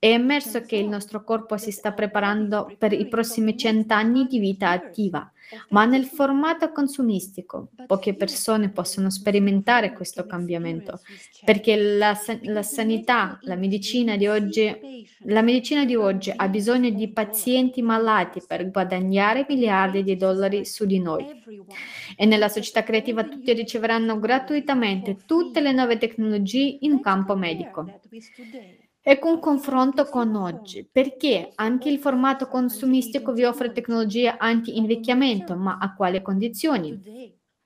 È 0.06 0.10
emerso 0.10 0.60
che 0.60 0.76
il 0.76 0.86
nostro 0.86 1.24
corpo 1.24 1.56
si 1.56 1.72
sta 1.72 1.90
preparando 1.90 2.72
per 2.78 2.92
i 2.92 3.08
prossimi 3.08 3.58
cent'anni 3.58 4.28
di 4.28 4.38
vita 4.38 4.70
attiva, 4.70 5.28
ma 5.70 5.84
nel 5.84 6.04
formato 6.04 6.70
consumistico. 6.70 7.70
Poche 7.88 8.14
persone 8.14 8.68
possono 8.68 9.10
sperimentare 9.10 9.92
questo 9.92 10.24
cambiamento 10.24 11.00
perché 11.44 11.96
la, 11.96 12.16
la 12.42 12.62
sanità, 12.62 13.36
la 13.42 13.56
medicina, 13.56 14.16
di 14.16 14.28
oggi, 14.28 15.04
la 15.24 15.42
medicina 15.42 15.84
di 15.84 15.96
oggi 15.96 16.32
ha 16.36 16.46
bisogno 16.46 16.90
di 16.90 17.08
pazienti 17.08 17.82
malati 17.82 18.40
per 18.46 18.70
guadagnare 18.70 19.44
miliardi 19.48 20.04
di 20.04 20.16
dollari 20.16 20.64
su 20.64 20.86
di 20.86 21.00
noi. 21.00 21.26
E 22.16 22.26
nella 22.26 22.48
società 22.48 22.84
creativa 22.84 23.24
tutti 23.24 23.52
riceveranno 23.52 24.20
gratuitamente 24.20 25.16
tutte 25.26 25.60
le 25.60 25.72
nuove 25.72 25.98
tecnologie 25.98 26.76
in 26.82 27.00
campo 27.00 27.34
medico. 27.34 27.90
Ecco 29.08 29.28
un 29.30 29.38
confronto 29.38 30.06
con 30.06 30.34
oggi, 30.34 30.84
perché 30.90 31.52
anche 31.54 31.88
il 31.88 32.00
formato 32.00 32.48
consumistico 32.48 33.32
vi 33.32 33.44
offre 33.44 33.70
tecnologie 33.70 34.34
anti-invecchiamento, 34.36 35.54
ma 35.54 35.78
a 35.80 35.94
quali 35.94 36.20
condizioni? 36.20 37.00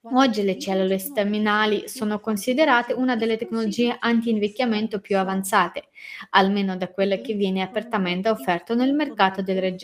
Oggi 0.02 0.42
le 0.42 0.58
cellule 0.58 0.98
staminali 0.98 1.88
sono 1.88 2.20
considerate 2.20 2.92
una 2.92 3.16
delle 3.16 3.38
tecnologie 3.38 3.96
anti-invecchiamento 3.98 5.00
più 5.00 5.16
avanzate, 5.16 5.88
almeno 6.30 6.76
da 6.76 6.90
quelle 6.90 7.22
che 7.22 7.32
viene 7.32 7.62
apertamente 7.62 8.28
offerto 8.28 8.74
nel 8.74 8.92
mercato 8.92 9.40
del 9.40 9.76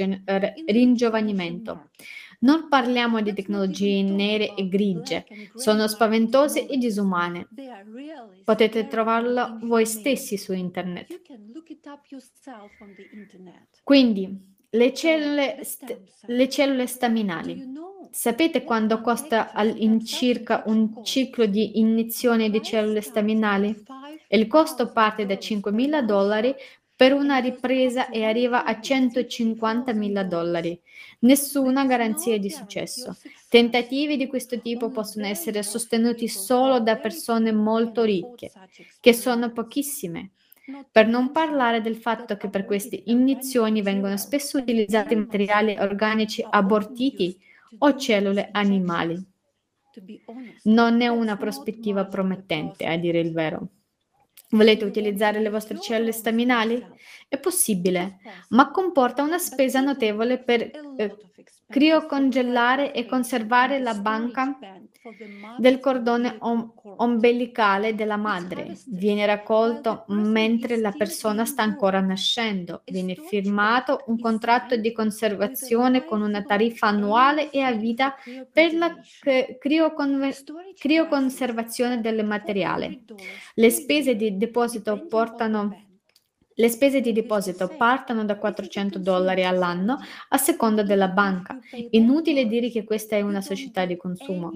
ringiovanimento. 0.67 1.89
Non 2.41 2.69
parliamo 2.69 3.21
di 3.21 3.33
tecnologie 3.33 4.03
nere 4.03 4.55
e 4.55 4.69
grigie, 4.69 5.25
sono 5.55 5.87
spaventose 5.89 6.67
e 6.67 6.77
disumane. 6.77 7.49
Potete 8.45 8.87
trovarlo 8.87 9.59
voi 9.63 9.87
stessi 9.87 10.37
su 10.37 10.53
internet. 10.53 11.21
Quindi, 13.83 14.55
le 14.71 14.93
cellule, 14.93 15.65
st- 15.65 16.01
le 16.27 16.49
cellule 16.49 16.87
staminali. 16.87 17.75
Sapete 18.11 18.63
quando 18.65 19.01
costa 19.01 19.53
all'incirca 19.53 20.63
un 20.67 21.05
ciclo 21.05 21.47
di 21.47 21.79
iniezione 21.79 22.51
di 22.51 22.63
cellule 22.63 23.01
staminali? 23.01 23.75
Il 24.29 24.47
costo 24.47 24.91
parte 24.91 25.27
da 25.27 25.35
5.000 25.35 26.01
dollari 26.01 26.55
per 26.97 27.13
una 27.13 27.37
ripresa 27.37 28.09
e 28.09 28.25
arriva 28.25 28.65
a 28.65 28.73
150.000 28.73 30.23
dollari. 30.23 30.81
Nessuna 31.21 31.85
garanzia 31.85 32.39
di 32.39 32.49
successo. 32.49 33.15
Tentativi 33.51 34.17
di 34.17 34.27
questo 34.27 34.59
tipo 34.61 34.89
possono 34.89 35.27
essere 35.27 35.63
sostenuti 35.63 36.27
solo 36.27 36.81
da 36.81 36.97
persone 36.97 37.53
molto 37.53 38.03
ricche, 38.03 38.51
che 38.99 39.13
sono 39.13 39.53
pochissime. 39.53 40.31
Per 40.91 41.07
non 41.07 41.31
parlare 41.33 41.83
del 41.83 41.97
fatto 41.97 42.37
che 42.39 42.49
per 42.49 42.65
queste 42.65 43.01
iniezioni 43.05 43.83
vengono 43.83 44.17
spesso 44.17 44.59
utilizzati 44.59 45.15
materiali 45.15 45.77
organici 45.79 46.45
abortiti 46.49 47.39
o 47.79 47.95
cellule 47.95 48.49
animali. 48.53 49.23
Non 50.65 51.03
è 51.03 51.09
una 51.09 51.37
prospettiva 51.37 52.07
promettente, 52.07 52.87
a 52.87 52.97
dire 52.97 53.21
il 53.21 53.33
vero. 53.33 53.69
Volete 54.51 54.85
utilizzare 54.85 55.41
le 55.41 55.51
vostre 55.51 55.79
cellule 55.81 56.13
staminali? 56.13 56.85
È 57.29 57.39
possibile, 57.39 58.19
ma 58.51 58.71
comporta 58.71 59.23
una 59.23 59.39
spesa 59.39 59.81
notevole 59.81 60.43
per 60.43 60.61
eh, 60.97 61.17
criocongelare 61.67 62.93
e 62.93 63.07
conservare 63.07 63.81
la 63.81 63.95
banca 63.95 64.57
del 65.59 65.81
cordone 65.81 66.37
om- 66.41 66.73
ombelicale 66.97 67.95
della 67.95 68.17
madre. 68.17 68.77
Viene 68.87 69.27
raccolto 69.27 70.05
mentre 70.09 70.79
la 70.79 70.93
persona 70.93 71.45
sta 71.45 71.63
ancora 71.63 72.01
nascendo. 72.01 72.83
Viene 72.85 73.15
firmato 73.15 74.03
un 74.07 74.19
contratto 74.19 74.77
di 74.77 74.93
conservazione 74.93 76.05
con 76.05 76.23
una 76.23 76.43
tariffa 76.43 76.87
annuale 76.89 77.51
e 77.51 77.61
a 77.61 77.73
vita 77.73 78.15
per 78.53 78.75
la 78.75 78.97
criocon- 79.59 80.33
crioconservazione 80.79 82.01
del 82.01 82.25
materiale. 82.25 83.01
Le 83.55 83.71
spese 83.71 84.17
di 84.17 84.37
deposito 84.37 85.07
portano 85.07 85.86
le 86.59 86.69
spese 86.69 87.01
di 87.01 87.13
deposito 87.13 87.69
partono 87.69 88.25
da 88.25 88.39
400 88.39 88.99
dollari 88.99 89.45
all'anno 89.45 89.99
a 90.29 90.37
seconda 90.39 90.83
della 90.83 91.09
banca. 91.09 91.59
Inutile 91.91 92.47
dire 92.47 92.71
che 92.71 92.85
questa 92.85 93.17
è 93.17 93.21
una 93.21 93.43
società 93.43 93.85
di 93.85 93.97
consumo. 93.97 94.51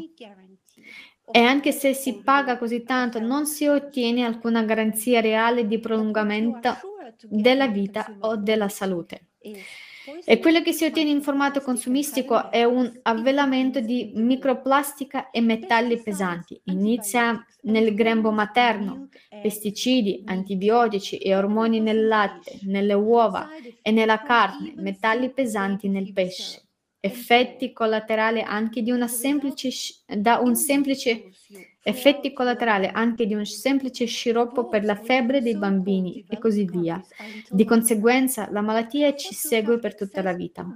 E 1.33 1.39
anche 1.39 1.73
se 1.73 1.95
si 1.95 2.23
paga 2.23 2.59
così 2.59 2.83
tanto, 2.83 3.21
non 3.21 3.47
si 3.47 3.67
ottiene 3.67 4.25
alcuna 4.25 4.63
garanzia 4.65 5.21
reale 5.21 5.67
di 5.67 5.79
prolungamento 5.79 6.77
della 7.29 7.69
vita 7.69 8.17
o 8.21 8.37
della 8.37 8.69
salute. 8.69 9.27
E 10.25 10.39
quello 10.39 10.63
che 10.63 10.73
si 10.73 10.85
ottiene 10.85 11.11
in 11.11 11.23
formato 11.23 11.61
consumistico 11.61 12.51
è 12.51 12.65
un 12.65 12.91
avvelamento 13.03 13.81
di 13.81 14.13
microplastica 14.15 15.31
e 15.31 15.41
metalli 15.41 16.01
pesanti. 16.01 16.61
Inizia 16.65 17.45
nel 17.63 17.95
grembo 17.95 18.31
materno, 18.31 19.09
pesticidi, 19.29 20.23
antibiotici 20.27 21.19
e 21.19 21.35
ormoni 21.35 21.81
nel 21.81 22.07
latte, 22.07 22.59
nelle 22.63 22.95
uova 22.95 23.49
e 23.83 23.91
nella 23.91 24.23
carne, 24.23 24.73
metalli 24.77 25.31
pesanti 25.33 25.89
nel 25.89 26.13
pesce 26.13 26.65
effetti 27.01 27.73
collaterali 27.73 28.43
anche 28.43 28.83
una 28.89 29.09
semplice, 29.09 29.71
da 30.07 30.39
un 30.39 30.55
semplice 30.55 31.31
effetti 31.83 32.33
collaterali 32.33 32.89
anche 32.93 33.26
di 33.26 33.35
un 33.35 33.47
semplice 33.47 34.05
sciroppo 34.05 34.68
per 34.68 34.85
la 34.85 34.97
febbre 34.97 35.41
dei 35.41 35.57
bambini 35.57 36.24
e 36.28 36.39
così 36.39 36.64
via. 36.64 37.03
Di 37.49 37.64
conseguenza 37.64 38.49
la 38.51 38.61
malattia 38.61 39.14
ci 39.14 39.35
segue 39.35 39.78
per 39.78 39.95
tutta 39.95 40.22
la 40.22 40.33
vita. 40.33 40.66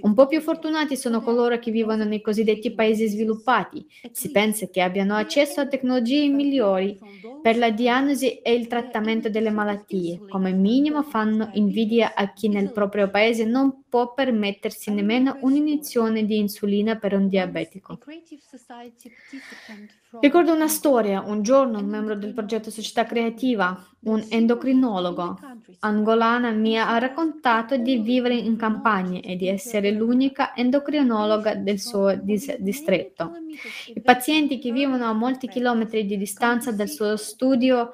Un 0.00 0.14
po' 0.14 0.26
più 0.26 0.40
fortunati 0.40 0.96
sono 0.96 1.20
coloro 1.20 1.58
che 1.58 1.70
vivono 1.70 2.04
nei 2.04 2.20
cosiddetti 2.20 2.72
paesi 2.72 3.06
sviluppati. 3.08 3.86
Si 4.10 4.30
pensa 4.30 4.66
che 4.68 4.80
abbiano 4.80 5.14
accesso 5.14 5.60
a 5.60 5.66
tecnologie 5.66 6.28
migliori 6.28 6.98
per 7.42 7.58
la 7.58 7.70
diagnosi 7.70 8.38
e 8.38 8.54
il 8.54 8.66
trattamento 8.66 9.28
delle 9.28 9.50
malattie. 9.50 10.20
Come 10.28 10.52
minimo 10.52 11.02
fanno 11.02 11.50
invidia 11.52 12.14
a 12.14 12.32
chi 12.32 12.48
nel 12.48 12.72
proprio 12.72 13.10
paese 13.10 13.44
non 13.44 13.70
può 13.70 13.83
permettersi 14.14 14.90
nemmeno 14.90 15.38
un'iniezione 15.40 16.24
di 16.24 16.38
insulina 16.38 16.96
per 16.96 17.14
un 17.14 17.28
diabetico. 17.28 17.98
Ricordo 20.20 20.52
una 20.52 20.68
storia. 20.68 21.20
Un 21.20 21.42
giorno 21.42 21.78
un 21.78 21.86
membro 21.86 22.16
del 22.16 22.32
progetto 22.32 22.70
Società 22.70 23.04
Creativa, 23.04 23.86
un 24.00 24.24
endocrinologo 24.28 25.38
angolana, 25.80 26.50
mi 26.50 26.76
ha 26.78 26.98
raccontato 26.98 27.76
di 27.76 27.98
vivere 27.98 28.34
in 28.34 28.56
campagna 28.56 29.20
e 29.20 29.36
di 29.36 29.48
essere 29.48 29.90
l'unica 29.92 30.54
endocrinologa 30.54 31.54
del 31.54 31.80
suo 31.80 32.16
dis- 32.16 32.56
distretto. 32.56 33.32
I 33.94 34.00
pazienti 34.00 34.58
che 34.58 34.72
vivono 34.72 35.06
a 35.06 35.12
molti 35.12 35.48
chilometri 35.48 36.04
di 36.04 36.16
distanza 36.16 36.72
dal 36.72 36.88
suo 36.88 37.16
studio 37.16 37.92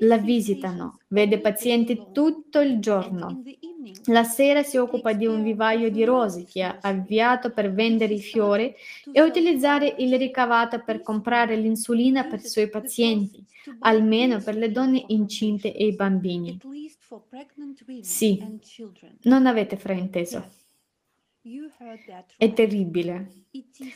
la 0.00 0.16
visitano, 0.16 1.00
vede 1.08 1.40
pazienti 1.40 2.06
tutto 2.12 2.60
il 2.60 2.78
giorno. 2.78 3.42
La 4.06 4.24
sera 4.24 4.62
si 4.62 4.76
occupa 4.76 5.12
di 5.12 5.26
un 5.26 5.42
vivaio 5.42 5.90
di 5.90 6.04
rose 6.04 6.44
che 6.44 6.62
ha 6.62 6.78
avviato 6.80 7.50
per 7.50 7.72
vendere 7.72 8.14
i 8.14 8.20
fiori 8.20 8.72
e 9.10 9.22
utilizzare 9.22 9.94
il 9.98 10.16
ricavato 10.16 10.82
per 10.84 11.02
comprare 11.02 11.56
l'insulina 11.56 12.24
per 12.24 12.40
i 12.40 12.48
suoi 12.48 12.68
pazienti, 12.68 13.44
almeno 13.80 14.40
per 14.40 14.56
le 14.56 14.70
donne 14.70 15.04
incinte 15.08 15.74
e 15.74 15.86
i 15.86 15.94
bambini. 15.94 16.58
Sì, 18.00 18.60
non 19.22 19.46
avete 19.46 19.76
frainteso. 19.76 20.50
È 22.36 22.52
terribile. 22.52 23.46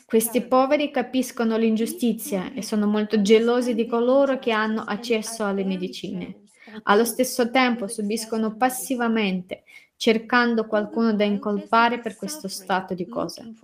Questi 0.05 0.43
poveri 0.43 0.91
capiscono 0.91 1.57
l'ingiustizia 1.57 2.53
e 2.53 2.63
sono 2.63 2.87
molto 2.87 3.23
gelosi 3.23 3.75
di 3.75 3.87
coloro 3.87 4.39
che 4.39 4.51
hanno 4.51 4.83
accesso 4.83 5.45
alle 5.45 5.65
medicine. 5.65 6.46
Allo 6.85 7.05
stesso 7.05 7.51
tempo 7.51 7.87
subiscono 7.87 8.57
passivamente, 8.57 9.65
cercando 9.97 10.67
qualcuno 10.67 11.15
da 11.15 11.25
incolpare 11.25 12.01
per 12.01 12.17
questo 12.17 12.49
stato 12.49 12.95
di 12.95 13.07
cose. 13.07 13.55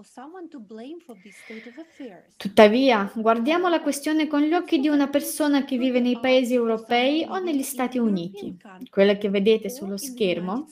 Tuttavia, 2.36 3.12
guardiamo 3.14 3.68
la 3.68 3.80
questione 3.80 4.26
con 4.26 4.40
gli 4.40 4.54
occhi 4.54 4.80
di 4.80 4.88
una 4.88 5.08
persona 5.08 5.64
che 5.64 5.76
vive 5.76 6.00
nei 6.00 6.18
paesi 6.18 6.54
europei 6.54 7.24
o 7.28 7.38
negli 7.38 7.62
Stati 7.62 7.98
Uniti. 7.98 8.56
Quella 8.90 9.16
che 9.16 9.28
vedete 9.28 9.68
sullo 9.68 9.96
schermo 9.96 10.68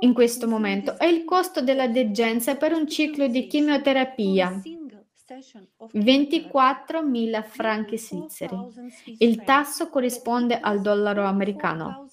in 0.00 0.14
questo 0.14 0.46
momento 0.46 0.96
è 0.98 1.06
il 1.06 1.24
costo 1.24 1.60
della 1.60 1.88
degenza 1.88 2.56
per 2.56 2.72
un 2.72 2.86
ciclo 2.86 3.26
di 3.26 3.48
chemioterapia. 3.48 4.62
24.000 5.26 7.42
franchi 7.44 7.96
svizzeri. 7.96 8.58
Il 9.18 9.42
tasso 9.42 9.88
corrisponde 9.88 10.60
al 10.60 10.82
dollaro 10.82 11.24
americano, 11.24 12.06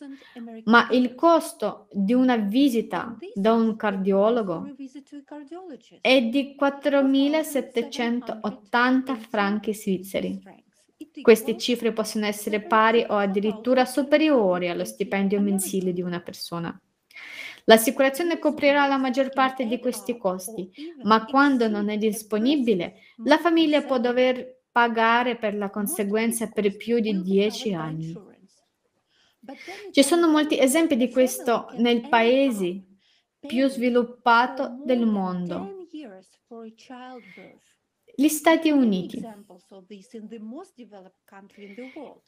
ma 0.66 0.88
il 0.92 1.14
costo 1.14 1.88
di 1.92 2.14
una 2.14 2.38
visita 2.38 3.18
da 3.34 3.54
un 3.54 3.76
cardiologo 3.76 4.74
è 6.00 6.22
di 6.22 6.56
4.780 6.58 9.18
franchi 9.18 9.74
svizzeri. 9.74 10.42
Queste 11.22 11.58
cifre 11.58 11.92
possono 11.92 12.26
essere 12.26 12.62
pari 12.62 13.06
o 13.08 13.18
addirittura 13.18 13.84
superiori 13.84 14.70
allo 14.70 14.86
stipendio 14.86 15.42
mensile 15.42 15.92
di 15.92 16.02
una 16.02 16.22
persona. 16.22 16.82
L'assicurazione 17.66 18.40
coprirà 18.40 18.88
la 18.88 18.98
maggior 18.98 19.30
parte 19.30 19.66
di 19.66 19.80
questi 19.80 20.18
costi, 20.18 20.72
ma 21.04 21.26
quando 21.26 21.68
non 21.68 21.90
è 21.90 21.98
disponibile, 21.98 22.96
la 23.24 23.38
famiglia 23.38 23.84
può 23.84 24.00
dover 24.00 24.64
pagare 24.72 25.38
per 25.38 25.56
la 25.56 25.70
conseguenza 25.70 26.50
per 26.50 26.76
più 26.76 27.00
di 27.00 27.22
10 27.22 27.74
anni. 27.74 28.14
Ci 29.92 30.04
sono 30.04 30.28
molti 30.28 30.60
esempi 30.60 30.96
di 30.96 31.10
questo 31.10 31.68
nei 31.78 32.02
paesi 32.02 32.88
più 33.40 33.68
sviluppati 33.68 34.84
del 34.84 35.06
mondo. 35.06 35.88
Gli 38.16 38.28
Stati 38.28 38.70
Uniti. 38.70 39.22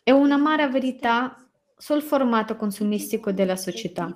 È 0.04 0.12
un'amara 0.12 0.68
verità 0.68 1.52
sul 1.84 2.02
formato 2.02 2.56
consumistico 2.56 3.34
della 3.34 3.58
società. 3.58 4.16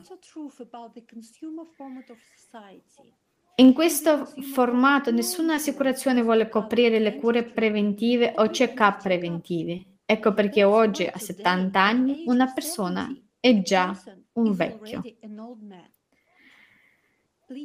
In 3.55 3.74
questo 3.74 4.26
formato 4.53 5.11
nessuna 5.11 5.55
assicurazione 5.55 6.22
vuole 6.22 6.47
coprire 6.47 6.99
le 6.99 7.18
cure 7.18 7.43
preventive 7.43 8.36
o 8.38 8.47
check-up 8.47 9.01
preventivi. 9.01 9.86
Ecco 10.05 10.34
perché 10.34 10.63
oggi, 10.63 11.03
a 11.03 11.18
70 11.18 11.82
anni, 11.82 12.24
una 12.28 12.53
persona 12.53 13.13
è 13.38 13.61
già 13.61 14.01
un 14.34 14.53
vecchio. 14.53 15.01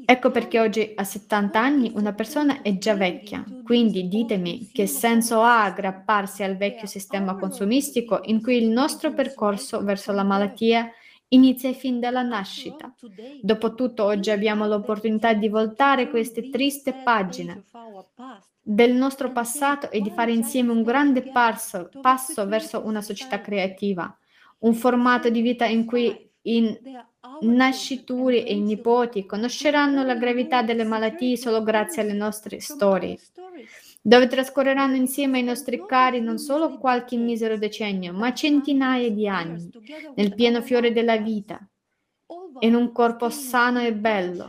Ecco 0.05 0.31
perché 0.31 0.61
oggi 0.61 0.93
a 0.95 1.03
70 1.03 1.59
anni 1.61 1.91
una 1.97 2.13
persona 2.13 2.63
è 2.63 2.79
già 2.79 2.95
vecchia, 2.95 3.45
quindi 3.65 4.07
ditemi 4.07 4.71
che 4.73 4.87
senso 4.87 5.41
ha 5.41 5.65
aggrapparsi 5.65 6.45
al 6.45 6.57
vecchio 6.57 6.87
sistema 6.87 7.37
consumistico 7.37 8.21
in 8.25 8.41
cui 8.41 8.59
il 8.59 8.69
nostro 8.69 9.13
percorso 9.13 9.83
verso 9.83 10.13
la 10.13 10.23
malattia 10.23 10.89
inizia 11.29 11.73
fin 11.73 11.99
dalla 11.99 12.23
nascita. 12.23 12.95
Dopotutto 13.41 14.05
oggi 14.05 14.31
abbiamo 14.31 14.69
l'opportunità 14.69 15.33
di 15.33 15.49
voltare 15.49 16.09
queste 16.11 16.49
triste 16.49 16.93
pagine 17.03 17.65
del 18.61 18.93
nostro 18.95 19.33
passato 19.33 19.91
e 19.91 20.01
di 20.01 20.11
fare 20.11 20.31
insieme 20.33 20.71
un 20.71 20.85
grande 20.85 21.23
passo, 21.33 21.89
passo 22.01 22.47
verso 22.47 22.87
una 22.87 23.01
società 23.01 23.41
creativa, 23.41 24.17
un 24.59 24.75
formato 24.75 25.29
di 25.29 25.41
vita 25.41 25.65
in 25.65 25.85
cui 25.87 26.31
in 26.43 26.79
nascituri 27.43 28.45
e 28.45 28.55
i 28.55 28.61
nipoti 28.61 29.27
conosceranno 29.27 30.05
la 30.05 30.15
gravità 30.15 30.63
delle 30.63 30.85
malattie 30.85 31.37
solo 31.37 31.63
grazie 31.63 32.03
alle 32.03 32.13
nostre 32.13 32.61
storie, 32.61 33.19
dove 34.01 34.27
trascorreranno 34.27 34.97
insieme 34.97 35.39
ai 35.39 35.45
nostri 35.45 35.85
cari 35.87 36.21
non 36.21 36.39
solo 36.39 36.79
qualche 36.79 37.17
misero 37.17 37.57
decennio, 37.57 38.13
ma 38.13 38.33
centinaia 38.33 39.11
di 39.11 39.29
anni, 39.29 39.71
nel 40.15 40.35
pieno 40.35 40.63
fiore 40.63 40.93
della 40.93 41.17
vita, 41.17 41.61
in 42.61 42.75
un 42.75 42.93
corpo 42.93 43.31
sano 43.31 43.81
e 43.81 43.93
bello, 43.93 44.49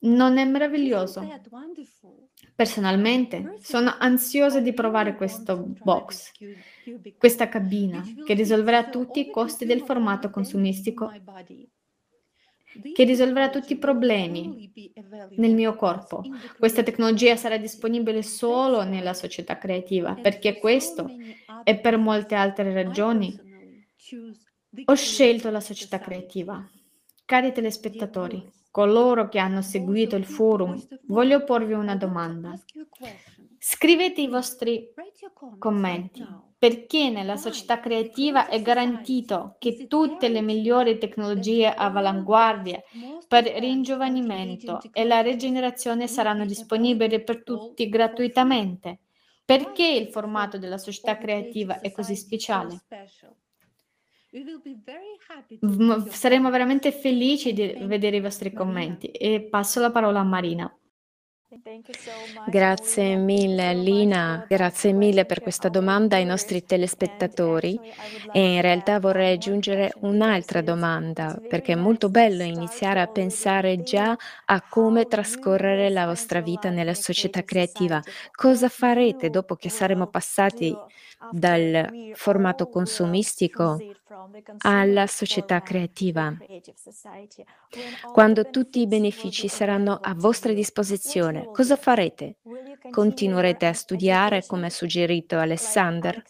Non 0.00 0.38
è 0.38 0.44
meraviglioso? 0.44 1.26
Personalmente 2.54 3.58
sono 3.60 3.94
ansiosa 3.98 4.60
di 4.60 4.72
provare 4.72 5.14
questo 5.14 5.56
box, 5.82 6.32
questa 7.16 7.48
cabina 7.48 8.02
che 8.24 8.34
risolverà 8.34 8.88
tutti 8.88 9.20
i 9.20 9.30
costi 9.30 9.64
del 9.64 9.82
formato 9.82 10.30
consumistico, 10.30 11.10
che 12.92 13.04
risolverà 13.04 13.50
tutti 13.50 13.74
i 13.74 13.78
problemi 13.78 14.72
nel 15.36 15.54
mio 15.54 15.74
corpo. 15.76 16.22
Questa 16.58 16.82
tecnologia 16.82 17.36
sarà 17.36 17.56
disponibile 17.56 18.22
solo 18.22 18.82
nella 18.82 19.14
società 19.14 19.58
creativa, 19.58 20.14
perché 20.14 20.58
questo 20.58 21.08
e 21.62 21.78
per 21.78 21.96
molte 21.98 22.34
altre 22.34 22.72
ragioni 22.72 23.38
ho 24.86 24.94
scelto 24.94 25.50
la 25.50 25.60
società 25.60 26.00
creativa. 26.00 26.68
Cari 27.24 27.52
telespettatori, 27.52 28.44
coloro 28.74 29.28
che 29.28 29.38
hanno 29.38 29.62
seguito 29.62 30.16
il 30.16 30.24
forum, 30.24 30.76
voglio 31.06 31.44
porvi 31.44 31.74
una 31.74 31.94
domanda. 31.94 32.60
Scrivete 33.56 34.20
i 34.20 34.26
vostri 34.26 34.92
commenti 35.60 36.26
perché 36.58 37.08
nella 37.08 37.36
società 37.36 37.78
creativa 37.78 38.48
è 38.48 38.60
garantito 38.60 39.54
che 39.60 39.86
tutte 39.86 40.28
le 40.28 40.42
migliori 40.42 40.98
tecnologie 40.98 41.72
all'avanguardia 41.72 42.82
per 43.28 43.44
ringiovanimento 43.44 44.80
e 44.92 45.04
la 45.04 45.20
rigenerazione 45.20 46.08
saranno 46.08 46.44
disponibili 46.44 47.22
per 47.22 47.44
tutti 47.44 47.88
gratuitamente. 47.88 49.02
Perché 49.44 49.86
il 49.86 50.08
formato 50.08 50.58
della 50.58 50.78
società 50.78 51.16
creativa 51.16 51.78
è 51.78 51.92
così 51.92 52.16
speciale? 52.16 52.82
Saremo 56.10 56.50
veramente 56.50 56.90
felici 56.90 57.52
di 57.52 57.76
vedere 57.82 58.16
i 58.16 58.20
vostri 58.20 58.52
commenti. 58.52 59.06
E 59.06 59.42
passo 59.42 59.80
la 59.80 59.92
parola 59.92 60.20
a 60.20 60.24
Marina. 60.24 60.76
Grazie 62.48 63.14
mille 63.14 63.74
Lina, 63.74 64.44
grazie 64.48 64.92
mille 64.92 65.24
per 65.24 65.40
questa 65.40 65.68
domanda 65.68 66.16
ai 66.16 66.24
nostri 66.24 66.64
telespettatori. 66.64 67.78
e 68.32 68.54
in 68.54 68.60
realtà 68.60 68.98
vorrei 68.98 69.34
aggiungere 69.34 69.92
un'altra 70.00 70.62
domanda 70.62 71.40
perché 71.48 71.74
è 71.74 71.76
molto 71.76 72.08
bello 72.08 72.42
iniziare 72.42 73.00
a 73.00 73.06
pensare 73.06 73.82
già 73.82 74.16
a 74.46 74.62
come 74.68 75.06
trascorrere 75.06 75.90
la 75.90 76.06
vostra 76.06 76.40
vita 76.40 76.70
nella 76.70 76.94
società 76.94 77.44
creativa. 77.44 78.02
Cosa 78.32 78.68
farete 78.68 79.30
dopo 79.30 79.54
che 79.54 79.68
saremo 79.68 80.08
passati 80.08 80.76
dal 81.30 82.12
formato 82.14 82.68
consumistico 82.68 83.78
alla 84.58 85.06
società 85.06 85.62
creativa, 85.62 86.36
quando 88.12 88.50
tutti 88.50 88.80
i 88.80 88.86
benefici 88.86 89.48
saranno 89.48 89.98
a 90.00 90.14
vostra 90.14 90.52
disposizione, 90.52 91.48
cosa 91.50 91.76
farete? 91.76 92.36
Continuerete 92.90 93.66
a 93.66 93.72
studiare 93.72 94.44
come 94.46 94.66
ha 94.66 94.70
suggerito 94.70 95.38
Alexander? 95.38 96.22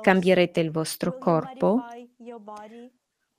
Cambierete 0.00 0.60
il 0.60 0.70
vostro 0.70 1.18
corpo? 1.18 1.82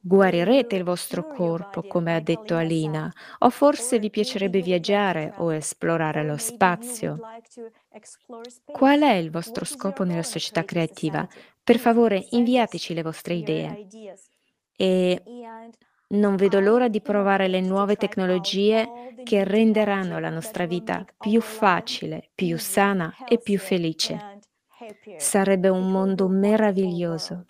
Guarirete 0.05 0.75
il 0.75 0.83
vostro 0.83 1.25
corpo, 1.25 1.81
come 1.83 2.13
ha 2.13 2.19
detto 2.19 2.57
Alina, 2.57 3.09
o 3.39 3.49
forse 3.49 3.99
vi 3.99 4.09
piacerebbe 4.09 4.59
viaggiare 4.61 5.33
o 5.37 5.53
esplorare 5.53 6.25
lo 6.25 6.35
spazio. 6.35 7.17
Qual 8.65 8.99
è 8.99 9.13
il 9.13 9.31
vostro 9.31 9.63
scopo 9.63 10.03
nella 10.03 10.23
società 10.23 10.65
creativa? 10.65 11.25
Per 11.63 11.79
favore, 11.79 12.27
inviateci 12.31 12.93
le 12.93 13.01
vostre 13.01 13.35
idee. 13.35 13.79
E 14.75 15.23
non 16.07 16.35
vedo 16.35 16.59
l'ora 16.59 16.89
di 16.89 17.01
provare 17.01 17.47
le 17.47 17.61
nuove 17.61 17.95
tecnologie 17.95 19.13
che 19.23 19.45
renderanno 19.45 20.19
la 20.19 20.29
nostra 20.29 20.65
vita 20.65 21.05
più 21.17 21.39
facile, 21.39 22.29
più 22.35 22.57
sana 22.57 23.15
e 23.23 23.39
più 23.39 23.57
felice. 23.57 24.41
Sarebbe 25.15 25.69
un 25.69 25.89
mondo 25.89 26.27
meraviglioso. 26.27 27.45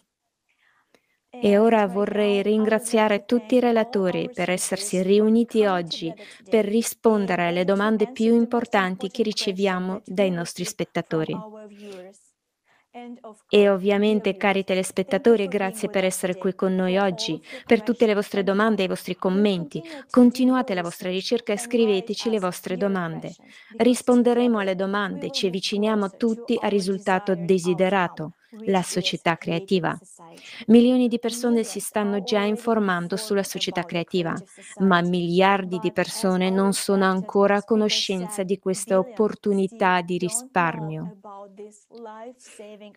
E 1.42 1.58
ora 1.58 1.88
vorrei 1.88 2.44
ringraziare 2.44 3.26
tutti 3.26 3.56
i 3.56 3.60
relatori 3.60 4.30
per 4.32 4.52
essersi 4.52 5.02
riuniti 5.02 5.66
oggi 5.66 6.14
per 6.48 6.64
rispondere 6.64 7.48
alle 7.48 7.66
domande 7.66 8.12
più 8.12 8.36
importanti 8.36 9.10
che 9.10 9.24
riceviamo 9.24 10.02
dai 10.06 10.30
nostri 10.30 10.64
spettatori. 10.64 11.36
E 13.50 13.70
ovviamente, 13.70 14.38
cari 14.38 14.64
telespettatori, 14.64 15.48
grazie 15.48 15.90
per 15.90 16.06
essere 16.06 16.38
qui 16.38 16.54
con 16.54 16.76
noi 16.76 16.98
oggi, 16.98 17.42
per 17.66 17.82
tutte 17.82 18.06
le 18.06 18.14
vostre 18.14 18.44
domande 18.44 18.84
e 18.84 18.86
i 18.86 18.90
vostri 18.90 19.16
commenti. 19.16 19.82
Continuate 20.12 20.76
la 20.76 20.84
vostra 20.84 21.10
ricerca 21.10 21.52
e 21.52 21.58
scriveteci 21.58 22.30
le 22.30 22.40
vostre 22.40 22.78
domande. 22.78 23.34
Risponderemo 23.78 24.60
alle 24.60 24.76
domande, 24.76 25.32
ci 25.32 25.48
avviciniamo 25.48 26.12
tutti 26.12 26.56
al 26.62 26.70
risultato 26.70 27.34
desiderato 27.36 28.36
la 28.66 28.82
società 28.82 29.38
creativa. 29.38 29.98
Milioni 30.68 31.08
di 31.08 31.20
persone 31.20 31.64
si 31.64 31.80
stanno 31.80 32.24
già 32.24 32.42
informando 32.42 33.16
sulla 33.18 33.44
società 33.44 33.84
creativa, 33.84 34.34
ma 34.80 35.02
miliardi 35.02 35.80
di 35.80 35.92
persone 35.92 36.50
non 36.50 36.74
sono 36.74 37.06
ancora 37.06 37.58
a 37.58 37.64
conoscenza 37.64 38.44
di 38.44 38.60
questa 38.60 38.98
opportunità 38.98 40.02
di 40.02 40.18
risparmio. 40.18 41.18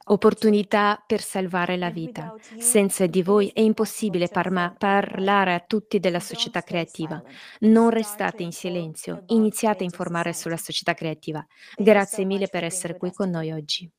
Opportunità 0.09 1.03
per 1.07 1.21
salvare 1.21 1.77
la 1.77 1.91
vita. 1.91 2.35
Senza 2.59 3.07
di 3.07 3.23
voi 3.23 3.49
è 3.49 3.61
impossibile 3.61 4.29
parma- 4.29 4.75
parlare 4.77 5.55
a 5.55 5.61
tutti 5.61 5.99
della 5.99 6.21
società 6.21 6.63
creativa. 6.63 7.23
Non 7.61 7.91
restate 7.91 8.43
in 8.43 8.53
silenzio, 8.53 9.23
iniziate 9.27 9.83
a 9.83 9.87
informare 9.87 10.33
sulla 10.33 10.57
società 10.57 10.95
creativa. 10.95 11.45
Grazie 11.75 12.25
mille 12.25 12.49
per 12.49 12.65
essere 12.65 12.97
qui 12.97 13.13
con 13.13 13.31
noi 13.31 13.53
oggi. 13.53 13.91